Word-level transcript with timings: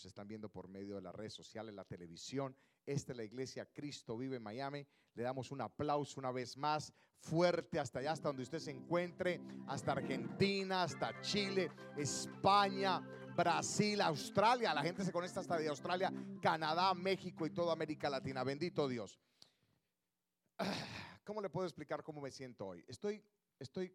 nos 0.00 0.06
están 0.06 0.28
viendo 0.28 0.48
por 0.48 0.66
medio 0.66 0.94
de 0.94 1.02
las 1.02 1.14
redes 1.14 1.34
sociales, 1.34 1.74
la 1.74 1.84
televisión. 1.84 2.56
Esta 2.86 3.12
es 3.12 3.18
la 3.18 3.24
iglesia 3.24 3.66
Cristo 3.66 4.16
Vive 4.16 4.36
en 4.36 4.42
Miami. 4.42 4.86
Le 5.12 5.22
damos 5.22 5.50
un 5.50 5.60
aplauso 5.60 6.18
una 6.18 6.32
vez 6.32 6.56
más, 6.56 6.90
fuerte 7.18 7.78
hasta 7.78 7.98
allá, 7.98 8.12
hasta 8.12 8.28
donde 8.28 8.42
usted 8.42 8.60
se 8.60 8.70
encuentre, 8.70 9.42
hasta 9.66 9.92
Argentina, 9.92 10.84
hasta 10.84 11.20
Chile, 11.20 11.70
España, 11.98 13.00
Brasil, 13.36 14.00
Australia. 14.00 14.72
La 14.72 14.82
gente 14.82 15.04
se 15.04 15.12
conecta 15.12 15.40
hasta 15.40 15.58
de 15.58 15.68
Australia, 15.68 16.10
Canadá, 16.40 16.94
México 16.94 17.44
y 17.44 17.50
toda 17.50 17.74
América 17.74 18.08
Latina. 18.08 18.42
Bendito 18.42 18.88
Dios. 18.88 19.20
¿Cómo 21.24 21.42
le 21.42 21.50
puedo 21.50 21.66
explicar 21.66 22.02
cómo 22.02 22.22
me 22.22 22.30
siento 22.30 22.68
hoy? 22.68 22.82
Estoy, 22.88 23.22
estoy 23.58 23.94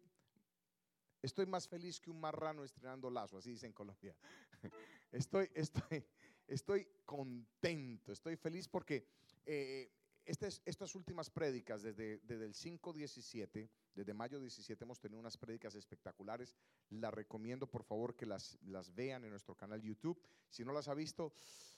Estoy 1.26 1.46
más 1.46 1.66
feliz 1.66 2.00
que 2.00 2.08
un 2.08 2.20
marrano 2.20 2.62
estrenando 2.62 3.10
lazo, 3.10 3.38
así 3.38 3.50
dice 3.50 3.66
en 3.66 3.72
Colombia. 3.72 4.14
Estoy, 5.16 5.50
estoy, 5.54 6.04
estoy 6.46 6.86
contento, 7.06 8.12
estoy 8.12 8.36
feliz 8.36 8.68
porque 8.68 9.06
eh, 9.46 9.90
estas 10.26 10.94
últimas 10.94 11.30
prédicas, 11.30 11.82
desde, 11.82 12.18
desde 12.18 12.44
el 12.44 12.52
5.17, 12.52 13.70
desde 13.94 14.12
mayo 14.12 14.38
17, 14.38 14.84
hemos 14.84 15.00
tenido 15.00 15.18
unas 15.18 15.38
prédicas 15.38 15.74
espectaculares. 15.74 16.54
Las 16.90 17.14
recomiendo, 17.14 17.66
por 17.66 17.82
favor, 17.82 18.14
que 18.14 18.26
las, 18.26 18.58
las 18.62 18.94
vean 18.94 19.24
en 19.24 19.30
nuestro 19.30 19.54
canal 19.54 19.80
YouTube. 19.80 20.20
Si 20.50 20.66
no 20.66 20.72
las 20.74 20.88
ha 20.88 20.94
visto, 20.94 21.32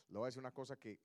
le 0.09 0.19
voy 0.19 0.25
a 0.25 0.29
decir 0.29 0.41
una 0.41 0.53
cosa 0.53 0.77
que 0.77 0.99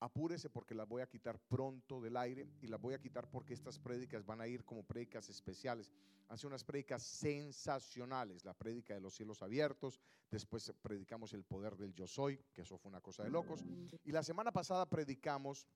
apúrese 0.00 0.50
porque 0.50 0.74
las 0.74 0.88
voy 0.88 1.02
a 1.02 1.06
quitar 1.06 1.38
pronto 1.38 2.00
del 2.00 2.16
aire 2.16 2.48
y 2.60 2.66
las 2.66 2.80
voy 2.80 2.94
a 2.94 3.00
quitar 3.00 3.28
porque 3.28 3.54
estas 3.54 3.78
prédicas 3.78 4.24
van 4.24 4.40
a 4.40 4.46
ir 4.46 4.64
como 4.64 4.82
prédicas 4.82 5.28
especiales. 5.28 5.90
Hace 6.28 6.46
unas 6.46 6.64
prédicas 6.64 7.02
sensacionales, 7.02 8.44
la 8.44 8.54
prédica 8.54 8.94
de 8.94 9.00
los 9.00 9.14
cielos 9.14 9.42
abiertos, 9.42 10.00
después 10.30 10.72
predicamos 10.82 11.32
el 11.32 11.44
poder 11.44 11.76
del 11.76 11.94
yo 11.94 12.06
soy, 12.06 12.38
que 12.52 12.62
eso 12.62 12.78
fue 12.78 12.90
una 12.90 13.00
cosa 13.00 13.22
de 13.22 13.30
locos, 13.30 13.64
y 14.04 14.12
la 14.12 14.22
semana 14.22 14.52
pasada 14.52 14.86
predicamos 14.86 15.66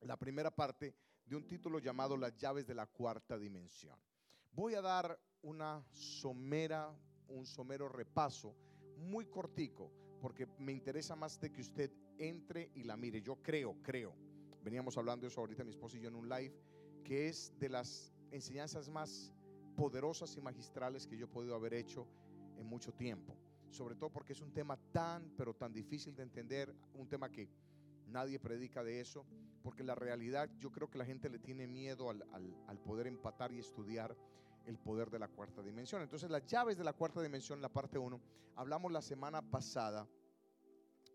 la 0.00 0.16
primera 0.16 0.50
parte 0.50 0.94
de 1.24 1.36
un 1.36 1.46
título 1.46 1.78
llamado 1.78 2.16
Las 2.16 2.36
llaves 2.36 2.66
de 2.66 2.74
la 2.74 2.86
cuarta 2.86 3.38
dimensión. 3.38 3.98
Voy 4.52 4.74
a 4.74 4.82
dar 4.82 5.18
una 5.42 5.84
somera, 5.92 6.92
un 7.28 7.46
somero 7.46 7.88
repaso 7.88 8.56
muy 8.96 9.26
cortico, 9.26 9.92
porque 10.20 10.46
me 10.58 10.72
interesa 10.72 11.14
más 11.14 11.38
de 11.38 11.52
que 11.52 11.60
usted 11.60 11.92
entre 12.18 12.70
y 12.74 12.84
la 12.84 12.96
mire. 12.96 13.20
Yo 13.22 13.36
creo, 13.42 13.76
creo, 13.82 14.14
veníamos 14.62 14.96
hablando 14.98 15.26
de 15.26 15.28
eso 15.28 15.40
ahorita 15.40 15.64
mi 15.64 15.70
esposo 15.70 15.96
y 15.96 16.00
yo 16.00 16.08
en 16.08 16.14
un 16.14 16.28
live, 16.28 16.54
que 17.04 17.28
es 17.28 17.52
de 17.58 17.68
las 17.68 18.12
enseñanzas 18.30 18.88
más 18.88 19.32
poderosas 19.76 20.36
y 20.36 20.40
magistrales 20.40 21.06
que 21.06 21.16
yo 21.16 21.26
he 21.26 21.28
podido 21.28 21.54
haber 21.54 21.74
hecho 21.74 22.06
en 22.56 22.66
mucho 22.66 22.92
tiempo. 22.92 23.36
Sobre 23.70 23.94
todo 23.94 24.10
porque 24.10 24.32
es 24.32 24.40
un 24.40 24.52
tema 24.52 24.76
tan, 24.92 25.30
pero 25.36 25.54
tan 25.54 25.72
difícil 25.72 26.14
de 26.16 26.22
entender, 26.22 26.74
un 26.94 27.08
tema 27.08 27.30
que 27.30 27.48
nadie 28.06 28.38
predica 28.38 28.82
de 28.82 29.00
eso, 29.00 29.24
porque 29.62 29.84
la 29.84 29.94
realidad 29.94 30.50
yo 30.58 30.70
creo 30.72 30.90
que 30.90 30.98
la 30.98 31.04
gente 31.04 31.28
le 31.28 31.38
tiene 31.38 31.66
miedo 31.66 32.10
al, 32.10 32.24
al 32.66 32.78
poder 32.78 33.06
empatar 33.06 33.52
y 33.52 33.58
estudiar 33.58 34.16
el 34.66 34.78
poder 34.78 35.10
de 35.10 35.18
la 35.18 35.28
cuarta 35.28 35.62
dimensión. 35.62 36.02
Entonces 36.02 36.30
las 36.30 36.46
llaves 36.46 36.76
de 36.76 36.84
la 36.84 36.92
cuarta 36.92 37.22
dimensión, 37.22 37.60
la 37.62 37.68
parte 37.68 37.98
1, 37.98 38.20
hablamos 38.56 38.92
la 38.92 39.02
semana 39.02 39.42
pasada 39.42 40.06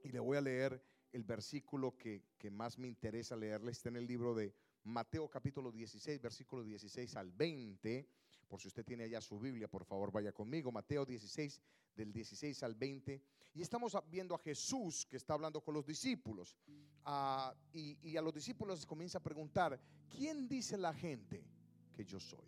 y 0.04 0.10
le 0.10 0.20
voy 0.20 0.38
a 0.38 0.42
leer 0.42 0.82
el 1.14 1.24
versículo 1.24 1.96
que, 1.96 2.24
más 2.52 2.78
me 2.78 2.88
interesa 2.88 3.36
leerle, 3.36 3.72
está 3.72 3.90
en 3.90 3.98
el 3.98 4.08
libro 4.08 4.34
de 4.34 4.54
Mateo 4.84 5.30
capítulo 5.30 5.72
16, 5.72 6.20
versículo 6.20 6.64
16 6.64 7.16
al 7.16 7.32
20. 7.32 8.08
Por 8.48 8.60
si 8.60 8.68
usted 8.68 8.84
tiene 8.84 9.06
allá 9.06 9.22
su 9.22 9.40
Biblia, 9.40 9.68
por 9.68 9.86
favor 9.86 10.12
vaya 10.12 10.34
conmigo. 10.34 10.72
Mateo 10.72 11.06
16, 11.06 11.62
del 11.96 12.12
16 12.12 12.64
al 12.64 12.76
20. 12.76 13.22
Y 13.54 13.62
estamos 13.62 13.96
viendo 14.10 14.34
a 14.34 14.40
Jesús 14.40 15.06
que 15.06 15.18
está 15.18 15.36
hablando 15.36 15.62
con 15.62 15.76
los 15.76 15.86
discípulos. 15.86 16.58
Ah, 17.06 17.54
y, 17.72 17.98
y, 18.02 18.18
a 18.18 18.22
los 18.22 18.34
discípulos 18.34 18.86
comienza 18.86 19.20
a 19.20 19.24
preguntar, 19.24 19.80
¿quién 20.10 20.48
dice 20.48 20.78
la 20.78 20.94
gente 20.94 21.44
que 21.96 22.04
yo 22.04 22.20
soy? 22.20 22.48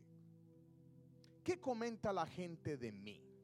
¿Qué 1.44 1.60
comenta 1.60 2.12
la 2.12 2.26
gente 2.26 2.78
de 2.78 2.92
mí? 2.92 3.35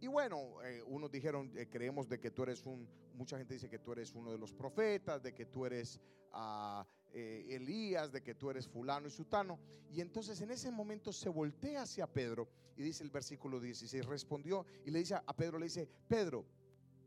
Y 0.00 0.06
bueno, 0.06 0.62
eh, 0.64 0.82
unos 0.86 1.10
dijeron, 1.10 1.52
eh, 1.56 1.68
creemos 1.68 2.08
de 2.08 2.18
que 2.18 2.30
tú 2.30 2.42
eres 2.42 2.64
un, 2.64 2.88
mucha 3.14 3.36
gente 3.36 3.54
dice 3.54 3.68
que 3.68 3.78
tú 3.78 3.92
eres 3.92 4.14
uno 4.14 4.32
de 4.32 4.38
los 4.38 4.54
profetas, 4.54 5.22
de 5.22 5.34
que 5.34 5.44
tú 5.44 5.66
eres 5.66 6.00
uh, 6.32 6.82
eh, 7.12 7.46
Elías, 7.50 8.10
de 8.10 8.22
que 8.22 8.34
tú 8.34 8.50
eres 8.50 8.66
fulano 8.66 9.08
y 9.08 9.10
sutano. 9.10 9.58
Y 9.90 10.00
entonces 10.00 10.40
en 10.40 10.50
ese 10.52 10.70
momento 10.70 11.12
se 11.12 11.28
voltea 11.28 11.82
hacia 11.82 12.06
Pedro 12.06 12.48
y 12.76 12.82
dice 12.82 13.04
el 13.04 13.10
versículo 13.10 13.60
16, 13.60 14.06
respondió 14.06 14.64
y 14.86 14.90
le 14.90 15.00
dice 15.00 15.16
a 15.16 15.36
Pedro, 15.36 15.58
le 15.58 15.66
dice, 15.66 15.86
Pedro, 16.08 16.46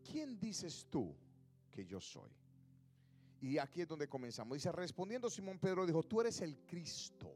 ¿quién 0.04 0.40
dices 0.40 0.86
tú 0.92 1.16
que 1.72 1.86
yo 1.86 2.00
soy? 2.00 2.30
Y 3.42 3.58
aquí 3.58 3.82
es 3.82 3.88
donde 3.88 4.08
comenzamos. 4.08 4.56
Dice, 4.56 4.72
respondiendo 4.72 5.32
Simón 5.32 5.58
Pedro 5.58 5.86
dijo, 5.88 6.04
tú 6.04 6.22
eres 6.22 6.42
el 6.42 6.60
Cristo. 6.60 7.36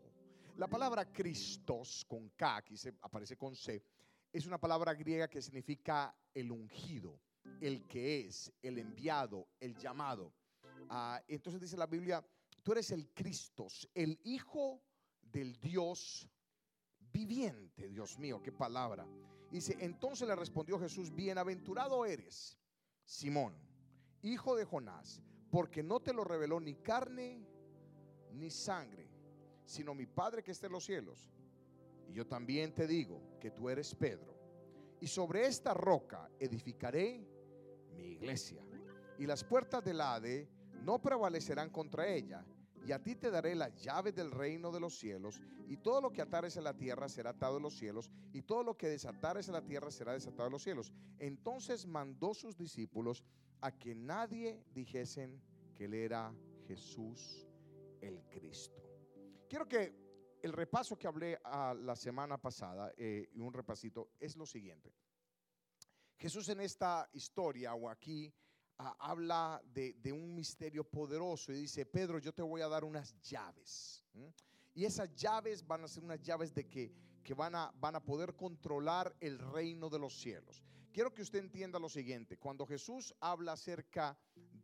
La 0.58 0.68
palabra 0.68 1.12
Cristos 1.12 2.06
con 2.08 2.30
K, 2.30 2.58
aquí 2.58 2.76
aparece 3.02 3.38
con 3.38 3.56
C, 3.56 3.84
es 4.32 4.46
una 4.46 4.60
palabra 4.60 4.94
griega 4.94 5.28
que 5.28 5.42
significa 5.42 6.16
el 6.34 6.52
ungido, 6.52 7.20
el 7.62 7.88
que 7.88 8.22
es, 8.22 8.52
el 8.62 8.78
enviado, 8.78 9.48
el 9.60 9.76
llamado. 9.78 10.34
Ah, 10.90 11.22
entonces 11.28 11.62
dice 11.62 11.78
la 11.78 11.88
Biblia, 11.88 12.26
tú 12.64 12.72
eres 12.74 12.92
el 12.92 13.10
Cristo, 13.14 13.68
el 13.94 14.20
Hijo 14.24 14.84
del 15.22 15.60
Dios 15.60 16.30
viviente. 17.12 17.88
Dios 17.90 18.18
mío, 18.20 18.42
qué 18.42 18.52
palabra. 18.52 19.08
Dice, 19.50 19.78
entonces 19.80 20.28
le 20.28 20.36
respondió 20.36 20.80
Jesús, 20.80 21.14
bienaventurado 21.14 22.06
eres, 22.06 22.60
Simón, 23.06 23.56
hijo 24.22 24.56
de 24.56 24.66
Jonás, 24.66 25.22
porque 25.50 25.82
no 25.82 26.02
te 26.02 26.14
lo 26.14 26.24
reveló 26.24 26.60
ni 26.60 26.76
carne 26.76 27.48
ni 28.34 28.52
sangre, 28.52 29.10
sino 29.64 29.96
mi 29.96 30.06
Padre 30.06 30.44
que 30.44 30.52
está 30.52 30.68
en 30.68 30.74
los 30.74 30.86
cielos. 30.86 31.32
Y 32.08 32.14
yo 32.14 32.26
también 32.26 32.74
te 32.74 32.88
digo 32.88 33.22
que 33.40 33.52
tú 33.52 33.70
eres 33.70 33.94
Pedro. 33.96 34.36
Y 35.00 35.08
sobre 35.08 35.46
esta 35.46 35.74
roca 35.74 36.30
edificaré 36.40 37.26
mi 37.96 38.14
iglesia. 38.14 38.64
Y 39.18 39.26
las 39.26 39.44
puertas 39.44 39.84
del 39.84 40.02
Hade 40.02 40.48
no 40.84 41.02
prevalecerán 41.02 41.70
contra 41.70 42.08
ella. 42.08 42.46
Y 42.86 42.92
a 42.92 43.04
ti 43.04 43.16
te 43.16 43.30
daré 43.30 43.54
la 43.56 43.70
llave 43.70 44.12
del 44.12 44.32
reino 44.32 44.72
de 44.72 44.80
los 44.80 44.98
cielos. 44.98 45.42
Y 45.68 45.78
todo 45.78 46.00
lo 46.00 46.12
que 46.12 46.22
atares 46.22 46.56
en 46.56 46.64
la 46.64 46.74
tierra 46.74 47.10
será 47.10 47.32
atado 47.32 47.58
en 47.58 47.64
los 47.64 47.78
cielos. 47.78 48.10
Y 48.32 48.44
todo 48.44 48.64
lo 48.64 48.78
que 48.78 48.88
desatares 48.88 49.48
en 49.48 49.54
la 49.54 49.66
tierra 49.66 49.92
será 49.92 50.14
desatado 50.14 50.48
en 50.48 50.54
los 50.54 50.64
cielos. 50.64 50.94
Entonces 51.20 51.86
mandó 51.86 52.34
sus 52.34 52.56
discípulos 52.56 53.24
a 53.62 53.72
que 53.72 53.94
nadie 53.96 54.64
dijesen 54.74 55.42
que 55.76 55.86
él 55.86 55.94
era 55.94 56.34
Jesús 56.68 57.48
el 58.02 58.22
Cristo. 58.30 58.82
Quiero 59.50 59.68
que 59.68 60.07
el 60.42 60.54
repaso 60.54 60.98
que 60.98 61.08
hablé 61.08 61.40
a 61.44 61.74
la 61.74 61.96
semana 61.96 62.38
pasada, 62.38 62.94
eh, 62.98 63.30
un 63.36 63.54
repasito, 63.54 64.12
es 64.20 64.36
lo 64.36 64.46
siguiente. 64.46 64.94
Jesús 66.18 66.50
en 66.50 66.62
esta 66.62 67.08
historia 67.14 67.74
o 67.76 67.90
aquí 67.90 68.34
ah, 68.80 68.96
habla 69.00 69.62
de, 69.66 70.12
un 70.12 70.34
misterio 70.34 70.84
poderoso 70.84 71.52
y 71.52 71.62
dice, 71.62 71.86
Pedro, 71.86 72.20
yo 72.20 72.34
te 72.34 72.42
voy 72.42 72.62
a 72.62 72.68
dar 72.68 72.84
unas 72.84 73.20
llaves. 73.22 74.04
Y 74.74 74.86
esas 74.86 75.14
llaves 75.16 75.66
van 75.66 75.84
a 75.84 75.88
ser 75.88 76.04
unas 76.04 76.22
llaves 76.22 76.54
de 76.54 76.68
que, 76.68 76.92
que 77.24 77.34
van, 77.34 77.56
a, 77.56 77.72
van 77.76 77.96
a 77.96 78.04
poder 78.04 78.36
controlar 78.36 79.16
el 79.20 79.38
reino 79.38 79.90
de 79.90 80.00
los 80.00 80.20
cielos. 80.20 80.64
Quiero 80.92 81.14
que 81.14 81.22
usted 81.22 81.40
entienda 81.40 81.78
lo 81.78 81.90
siguiente, 81.90 82.38
cuando 82.38 82.66
Jesús 82.66 83.14
habla 83.20 83.54
acerca 83.54 84.18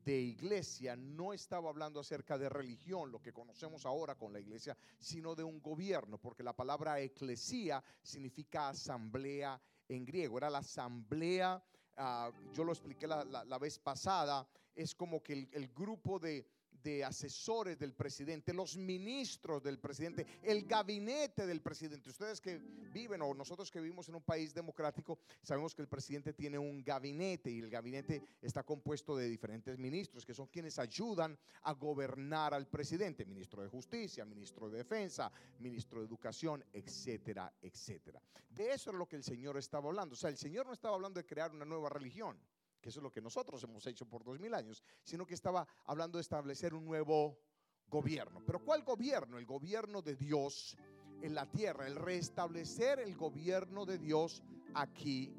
de 0.04 0.20
iglesia, 0.20 0.96
no 0.96 1.34
estaba 1.34 1.70
hablando 1.70 2.00
acerca 2.00 2.38
de 2.38 2.50
religión, 2.50 3.12
lo 3.12 3.22
que 3.22 3.34
conocemos 3.34 3.86
ahora 3.86 4.16
con 4.16 4.34
la 4.34 4.40
iglesia, 4.40 4.78
sino 5.00 5.36
de 5.36 5.44
un 5.44 5.62
gobierno, 5.62 6.18
porque 6.18 6.44
la 6.44 6.54
palabra 6.54 7.00
eclesía 7.00 7.84
significa 8.02 8.70
asamblea 8.70 9.60
en 9.88 10.06
griego, 10.06 10.38
era 10.38 10.50
la 10.50 10.60
asamblea, 10.60 11.64
ah, 11.98 12.32
yo 12.54 12.64
lo 12.64 12.72
expliqué 12.72 13.08
la, 13.08 13.58
vez 13.60 13.80
pasada, 13.80 14.48
es 14.76 14.96
como 14.96 15.22
que 15.22 15.48
el 15.52 15.68
grupo 15.70 16.20
de 16.20 16.46
de 16.84 17.04
asesores 17.04 17.80
del 17.80 17.94
presidente, 17.94 18.54
los 18.54 18.76
ministros 18.78 19.64
del 19.64 19.80
presidente, 19.80 20.26
el 20.44 20.66
gabinete 20.66 21.48
del 21.48 21.62
presidente. 21.62 22.10
Ustedes 22.10 22.42
que 22.42 22.58
viven 22.94 23.22
o 23.22 23.34
nosotros 23.34 23.72
que 23.72 23.80
vivimos 23.80 24.10
en 24.10 24.16
un 24.16 24.22
país 24.22 24.54
democrático, 24.54 25.20
sabemos 25.42 25.74
que 25.74 25.82
el 25.82 25.88
presidente 25.88 26.34
tiene 26.34 26.60
un 26.60 26.84
gabinete 26.84 27.50
y 27.50 27.60
el 27.60 27.70
gabinete 27.70 28.22
está 28.42 28.64
compuesto 28.64 29.16
de 29.16 29.30
diferentes 29.30 29.78
ministros 29.78 30.26
que 30.26 30.34
son 30.34 30.48
quienes 30.48 30.78
ayudan 30.78 31.38
a 31.64 31.74
gobernar 31.74 32.54
al 32.54 32.68
presidente, 32.68 33.26
ministro 33.26 33.64
de 33.64 33.70
Justicia, 33.70 34.26
ministro 34.26 34.70
de 34.70 34.80
Defensa, 34.80 35.32
ministro 35.60 36.00
de 36.00 36.08
Educación, 36.08 36.64
etcétera, 36.74 37.54
etcétera. 37.62 38.22
De 38.50 38.74
eso 38.74 38.92
es 38.92 38.98
lo 38.98 39.08
que 39.08 39.16
el 39.16 39.24
Señor 39.24 39.58
estaba 39.58 39.88
hablando. 39.88 40.14
O 40.14 40.18
sea, 40.18 40.30
el 40.30 40.38
Señor 40.38 40.66
no 40.66 40.74
estaba 40.74 40.96
hablando 40.96 41.20
de 41.20 41.26
crear 41.26 41.52
una 41.52 41.66
nueva 41.66 41.90
religión 41.90 42.38
que 42.84 42.90
eso 42.90 43.00
es 43.00 43.04
lo 43.04 43.12
que 43.12 43.22
nosotros 43.22 43.64
hemos 43.64 43.88
hecho 43.88 44.06
por 44.06 44.26
dos 44.26 44.38
mil 44.40 44.54
años, 44.54 44.84
sino 45.04 45.26
que 45.26 45.34
estaba 45.34 45.66
hablando 45.86 46.18
de 46.18 46.22
establecer 46.22 46.74
un 46.74 46.84
nuevo 46.84 47.40
gobierno. 47.88 48.44
Pero 48.46 48.60
¿cuál 48.64 48.84
gobierno? 48.84 49.38
El 49.38 49.46
gobierno 49.46 50.02
de 50.02 50.16
Dios 50.18 50.76
en 51.22 51.34
la 51.34 51.50
tierra, 51.50 51.88
el 51.88 51.96
restablecer 51.96 53.00
el 53.00 53.16
gobierno 53.16 53.86
de 53.86 53.98
Dios 53.98 54.44
aquí 54.74 55.34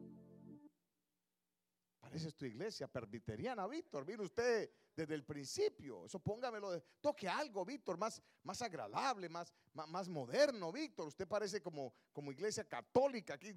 es 2.23 2.35
tu 2.35 2.45
iglesia 2.45 2.87
presbiteriana, 2.87 3.67
Víctor. 3.67 4.07
Mire 4.07 4.23
usted 4.23 4.71
desde 4.95 5.15
el 5.15 5.25
principio. 5.25 6.07
Eso 6.07 6.21
póngamelo, 6.21 6.81
toque 7.01 7.29
algo, 7.29 7.65
Víctor, 7.65 7.99
más, 7.99 8.23
más 8.45 8.63
agradable, 8.63 9.29
más, 9.29 9.53
más, 9.73 10.09
moderno, 10.09 10.71
Víctor. 10.71 11.09
Usted 11.09 11.27
parece 11.27 11.61
como, 11.61 11.93
como 12.13 12.31
iglesia 12.31 12.65
católica. 12.65 13.35
Aquí 13.35 13.53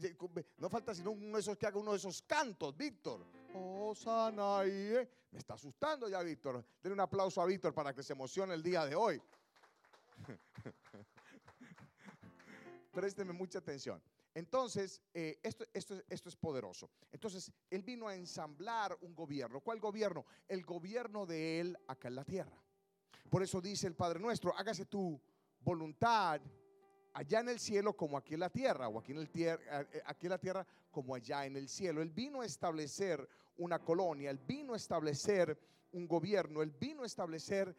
no 0.58 0.70
falta 0.70 0.96
sino 0.96 1.12
uno 1.12 1.38
de 1.38 1.42
esos 1.42 1.58
que 1.58 1.68
haga 1.68 1.78
uno 1.78 1.92
de 1.92 1.98
esos 1.98 2.22
cantos, 2.24 2.76
Víctor. 2.76 3.26
Oh, 3.54 3.94
Sanaí. 3.96 5.08
Me 5.32 5.40
está 5.40 5.56
asustando 5.56 6.10
ya, 6.10 6.22
Víctor. 6.22 6.64
Denle 6.82 6.94
un 6.94 7.00
aplauso 7.00 7.42
a 7.42 7.46
Víctor 7.46 7.74
para 7.74 7.94
que 7.94 8.04
se 8.04 8.14
emocione 8.14 8.54
el 8.54 8.64
día 8.64 8.86
de 8.86 8.96
hoy. 8.96 9.22
Présteme 12.92 13.34
mucha 13.34 13.60
atención. 13.60 14.02
Entonces, 14.34 15.02
eh, 15.14 15.40
esto, 15.42 15.66
esto, 15.74 16.00
esto, 16.10 16.30
es 16.30 16.36
poderoso. 16.36 16.90
Entonces, 17.12 17.52
Él 17.70 17.82
vino 17.82 18.08
a 18.08 18.16
ensamblar 18.16 18.98
un 19.02 19.16
gobierno. 19.16 19.62
¿Cuál 19.62 19.80
gobierno? 19.80 20.26
El 20.48 20.64
gobierno 20.64 21.26
de 21.26 21.60
Él 21.60 21.78
acá 21.88 22.08
en 22.08 22.16
la 22.16 22.24
tierra. 22.24 22.64
Por 23.30 23.44
eso 23.44 23.60
dice 23.60 23.88
el 23.88 23.96
Padre 23.96 24.20
nuestro, 24.20 24.56
hágase 24.56 24.86
tu 24.86 25.20
voluntad 25.60 26.40
allá 27.18 27.40
en 27.40 27.50
el 27.50 27.60
cielo 27.60 27.94
como 27.94 28.16
aquí 28.16 28.36
en 28.36 28.42
la 28.42 28.50
tierra, 28.52 28.88
o 28.90 29.00
aquí 29.00 29.12
en, 29.12 29.18
el 29.18 29.30
eh, 29.34 30.04
aquí 30.06 30.28
en 30.28 30.30
la 30.30 30.38
tierra 30.38 30.68
como 30.92 31.16
allá 31.16 31.48
en 31.48 31.56
el 31.58 31.68
cielo. 31.68 32.04
Él 32.04 32.12
vino 32.12 32.42
a 32.42 32.46
establecer 32.46 33.28
una 33.58 33.80
colonia, 33.80 34.30
Él 34.30 34.38
vino 34.38 34.74
a 34.74 34.78
establecer 34.78 35.58
un 35.94 36.08
gobierno, 36.08 36.62
Él 36.62 36.72
vino 36.80 37.02
a 37.02 37.06
establecer 37.08 37.76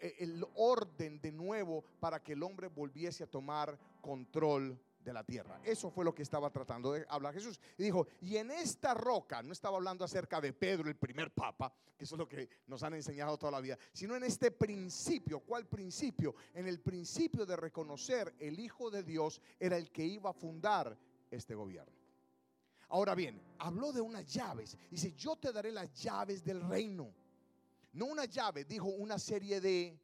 e, 0.00 0.16
el 0.18 0.44
orden 0.56 1.20
de 1.20 1.30
nuevo 1.30 1.84
para 2.00 2.20
que 2.20 2.32
el 2.32 2.42
hombre 2.42 2.66
volviese 2.66 3.22
a 3.22 3.28
tomar 3.28 3.78
control 4.00 4.76
de 5.04 5.12
la 5.12 5.24
tierra. 5.24 5.60
Eso 5.64 5.90
fue 5.90 6.04
lo 6.04 6.14
que 6.14 6.22
estaba 6.22 6.50
tratando 6.50 6.92
de 6.92 7.04
hablar 7.08 7.34
Jesús. 7.34 7.60
Y 7.78 7.84
dijo, 7.84 8.06
y 8.20 8.36
en 8.36 8.50
esta 8.50 8.94
roca, 8.94 9.42
no 9.42 9.52
estaba 9.52 9.76
hablando 9.76 10.04
acerca 10.04 10.40
de 10.40 10.52
Pedro, 10.52 10.88
el 10.88 10.96
primer 10.96 11.32
papa, 11.32 11.72
que 11.96 12.04
eso 12.04 12.14
es 12.14 12.18
lo 12.18 12.28
que 12.28 12.48
nos 12.66 12.82
han 12.82 12.94
enseñado 12.94 13.38
toda 13.38 13.52
la 13.52 13.60
vida, 13.60 13.78
sino 13.92 14.16
en 14.16 14.24
este 14.24 14.50
principio. 14.50 15.40
¿Cuál 15.40 15.66
principio? 15.66 16.34
En 16.54 16.66
el 16.66 16.80
principio 16.80 17.46
de 17.46 17.56
reconocer 17.56 18.34
el 18.38 18.58
Hijo 18.60 18.90
de 18.90 19.02
Dios 19.02 19.40
era 19.58 19.76
el 19.76 19.90
que 19.90 20.04
iba 20.04 20.30
a 20.30 20.34
fundar 20.34 20.96
este 21.30 21.54
gobierno. 21.54 21.92
Ahora 22.88 23.14
bien, 23.14 23.40
habló 23.58 23.90
de 23.92 24.02
unas 24.02 24.26
llaves. 24.26 24.76
Dice, 24.90 25.12
yo 25.12 25.36
te 25.36 25.50
daré 25.50 25.72
las 25.72 25.92
llaves 25.94 26.44
del 26.44 26.60
reino. 26.60 27.12
No 27.94 28.06
una 28.06 28.26
llave, 28.26 28.64
dijo 28.64 28.86
una 28.86 29.18
serie 29.18 29.60
de 29.60 29.98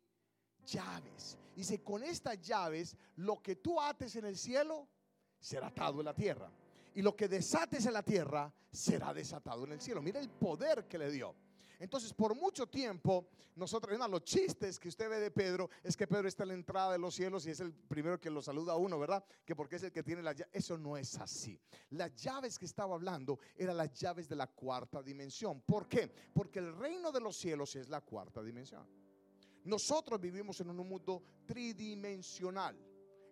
llaves. 0.71 1.39
Dice, 1.55 1.83
con 1.83 2.03
estas 2.03 2.41
llaves, 2.41 2.97
lo 3.17 3.43
que 3.43 3.57
tú 3.57 3.81
ates 3.81 4.15
en 4.17 4.27
el 4.27 4.37
cielo 4.37 4.89
será 5.41 5.69
atado 5.69 6.01
en 6.01 6.07
la 6.07 6.15
tierra. 6.15 6.51
Y 6.95 7.03
lo 7.03 7.15
que 7.17 7.29
desates 7.29 7.87
en 7.87 7.93
la 7.93 8.03
tierra 8.03 8.53
será 8.71 9.13
desatado 9.13 9.65
en 9.65 9.73
el 9.73 9.81
cielo. 9.81 10.03
Mira 10.03 10.21
el 10.21 10.29
poder 10.29 10.87
que 10.87 10.99
le 10.99 11.11
dio. 11.11 11.35
Entonces, 11.81 12.13
por 12.13 12.35
mucho 12.35 12.67
tiempo, 12.67 13.29
nosotros, 13.55 13.97
los 14.11 14.25
chistes 14.25 14.79
que 14.79 14.89
usted 14.89 15.09
ve 15.09 15.21
de 15.21 15.31
Pedro 15.31 15.71
es 15.83 15.97
que 15.97 16.07
Pedro 16.07 16.27
está 16.27 16.43
en 16.43 16.49
la 16.49 16.55
entrada 16.55 16.93
de 16.93 16.99
los 16.99 17.15
cielos 17.15 17.47
y 17.47 17.51
es 17.51 17.61
el 17.61 17.73
primero 17.73 18.21
que 18.21 18.31
lo 18.31 18.43
saluda 18.43 18.73
a 18.73 18.77
uno, 18.77 18.99
¿verdad? 18.99 19.25
Que 19.45 19.55
porque 19.55 19.77
es 19.77 19.83
el 19.85 19.93
que 19.93 20.03
tiene 20.03 20.23
las 20.23 20.37
llaves. 20.37 20.55
Eso 20.55 20.77
no 20.77 20.97
es 20.97 21.17
así. 21.19 21.61
Las 21.91 22.15
llaves 22.17 22.59
que 22.59 22.65
estaba 22.65 22.95
hablando 22.95 23.39
eran 23.57 23.77
las 23.77 23.93
llaves 23.93 24.29
de 24.29 24.37
la 24.37 24.49
cuarta 24.49 25.03
dimensión. 25.03 25.61
¿Por 25.61 25.89
qué? 25.89 26.13
Porque 26.33 26.59
el 26.59 26.77
reino 26.77 27.13
de 27.13 27.21
los 27.21 27.37
cielos 27.37 27.77
es 27.77 27.89
la 27.89 28.01
cuarta 28.01 28.43
dimensión. 28.43 28.87
Nosotros 29.69 30.19
vivimos 30.19 30.59
en 30.63 30.71
un 30.71 30.89
mundo 30.89 31.23
tridimensional, 31.45 32.75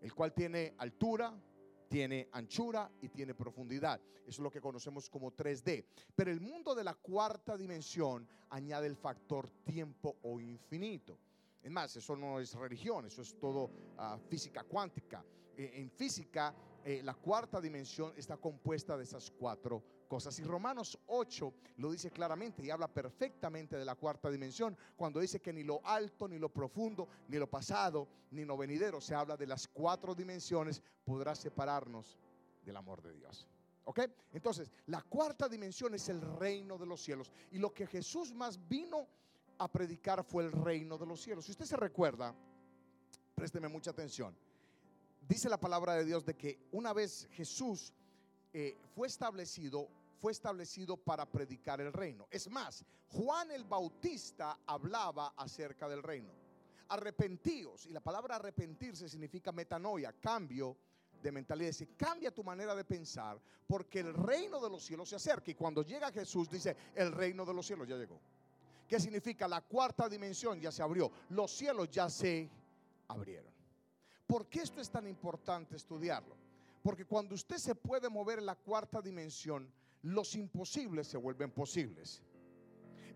el 0.03 0.13
cual 0.13 0.35
tiene 0.35 0.75
altura, 0.77 1.35
tiene 1.89 2.29
anchura 2.31 2.93
y 3.01 3.09
tiene 3.09 3.33
profundidad. 3.33 3.99
Eso 4.19 4.29
es 4.29 4.39
lo 4.41 4.51
que 4.51 4.61
conocemos 4.61 5.09
como 5.09 5.33
3D. 5.33 5.87
Pero 6.15 6.31
el 6.31 6.43
mundo 6.43 6.75
de 6.75 6.85
la 6.85 6.93
cuarta 6.93 7.57
dimensión 7.57 8.29
añade 8.51 8.87
el 8.87 8.97
factor 8.97 9.49
tiempo 9.65 10.19
o 10.25 10.39
infinito. 10.39 11.19
Es 11.63 11.71
más, 11.71 11.97
eso 11.97 12.15
no 12.15 12.39
es 12.39 12.53
religión, 12.53 13.07
eso 13.07 13.23
es 13.23 13.35
todo 13.39 13.71
ah, 13.97 14.19
física 14.29 14.63
cuántica. 14.65 15.25
Eh, 15.57 15.73
en 15.77 15.91
física, 15.91 16.55
eh, 16.85 17.01
la 17.03 17.15
cuarta 17.15 17.63
dimensión 17.63 18.13
está 18.15 18.37
compuesta 18.37 18.95
de 18.99 19.05
esas 19.05 19.31
cuatro 19.31 19.83
cosas. 20.07 20.39
Y 20.39 20.45
Romanos 20.45 20.99
8 21.07 21.55
lo 21.79 21.91
dice 21.91 22.11
claramente 22.11 22.65
y 22.65 22.71
habla 22.71 22.89
perfectamente 22.89 23.77
de 23.77 23.85
la 23.85 23.95
cuarta 23.95 24.31
dimensión, 24.31 24.77
cuando 24.97 25.21
dice 25.21 25.41
que 25.41 25.53
ni 25.53 25.63
lo 25.63 25.81
alto, 25.85 26.29
ni 26.29 26.39
lo 26.39 26.49
profundo, 26.49 27.09
ni 27.29 27.39
lo 27.39 27.49
pasado, 27.49 28.09
ni 28.31 28.45
lo 28.45 28.57
venidero, 28.57 29.01
se 29.01 29.15
habla 29.15 29.37
de 29.37 29.47
las 29.47 29.69
cuatro 29.69 30.15
dimensiones, 30.15 30.83
podrá 31.05 31.35
separarnos 31.35 32.19
del 32.65 32.77
amor 32.77 33.03
de 33.03 33.13
Dios. 33.13 33.49
¿Ok? 33.85 34.01
Entonces, 34.33 34.71
la 34.87 35.01
cuarta 35.03 35.49
dimensión 35.49 35.95
es 35.95 36.09
el 36.09 36.21
reino 36.21 36.77
de 36.77 36.87
los 36.87 37.01
cielos. 37.01 37.31
Y 37.53 37.59
lo 37.59 37.73
que 37.73 37.87
Jesús 37.87 38.35
más 38.35 38.59
vino 38.69 39.07
a 39.59 39.69
predicar 39.69 40.25
fue 40.25 40.45
el 40.45 40.53
reino 40.53 40.99
de 40.99 41.07
los 41.07 41.21
cielos. 41.21 41.45
Si 41.45 41.53
usted 41.53 41.67
se 41.67 41.77
recuerda, 41.77 42.35
présteme 43.35 43.69
mucha 43.69 43.91
atención. 43.91 44.37
Dice 45.29 45.49
la 45.49 45.59
palabra 45.59 45.95
de 45.95 46.05
Dios 46.05 46.25
de 46.25 46.35
que 46.35 46.59
una 46.73 46.93
vez 46.93 47.29
Jesús 47.33 47.93
eh, 48.53 48.77
fue 48.95 49.07
establecido, 49.07 49.89
fue 50.19 50.33
establecido 50.33 50.97
para 50.97 51.27
predicar 51.27 51.81
el 51.81 51.93
reino. 51.93 52.27
Es 52.31 52.49
más, 52.51 52.85
Juan 53.09 53.51
el 53.51 53.65
Bautista 53.65 54.59
hablaba 54.67 55.35
acerca 55.37 55.89
del 55.89 56.03
reino. 56.03 56.31
Arrepentíos, 56.89 57.87
y 57.87 57.91
la 57.91 58.01
palabra 58.01 58.37
arrepentirse 58.37 59.09
significa 59.09 59.53
metanoia, 59.53 60.13
cambio 60.13 60.77
de 61.23 61.33
mentalidad. 61.33 61.71
Dice, 61.71 61.89
cambia 61.97 62.31
tu 62.31 62.45
manera 62.45 62.75
de 62.75 62.85
pensar, 62.85 63.41
porque 63.67 64.01
el 64.01 64.15
reino 64.15 64.61
de 64.61 64.71
los 64.71 64.85
cielos 64.85 65.09
se 65.09 65.17
acerca. 65.17 65.51
Y 65.51 65.55
cuando 65.55 65.83
llega 65.83 66.13
Jesús, 66.13 66.49
dice, 66.49 66.77
el 66.95 67.13
reino 67.13 67.45
de 67.45 67.55
los 67.55 67.67
cielos 67.67 67.89
ya 67.89 67.97
llegó. 67.97 68.21
¿Qué 68.87 69.01
significa? 69.01 69.49
La 69.49 69.63
cuarta 69.63 70.09
dimensión 70.09 70.61
ya 70.61 70.71
se 70.71 70.83
abrió. 70.83 71.11
Los 71.31 71.51
cielos 71.51 71.91
ya 71.91 72.09
se 72.09 72.49
abrieron. 73.09 73.53
¿Por 74.27 74.47
qué 74.47 74.61
esto 74.61 74.81
es 74.81 74.91
tan 74.91 75.07
importante 75.07 75.77
estudiarlo? 75.77 76.37
Porque 76.87 77.05
cuando 77.05 77.35
usted 77.35 77.57
se 77.57 77.75
puede 77.75 78.09
mover 78.09 78.39
en 78.39 78.47
la 78.47 78.55
cuarta 78.55 79.03
dimensión, 79.03 79.69
los 80.03 80.37
imposibles 80.37 81.09
se 81.09 81.17
vuelven 81.17 81.51
posibles. 81.51 82.23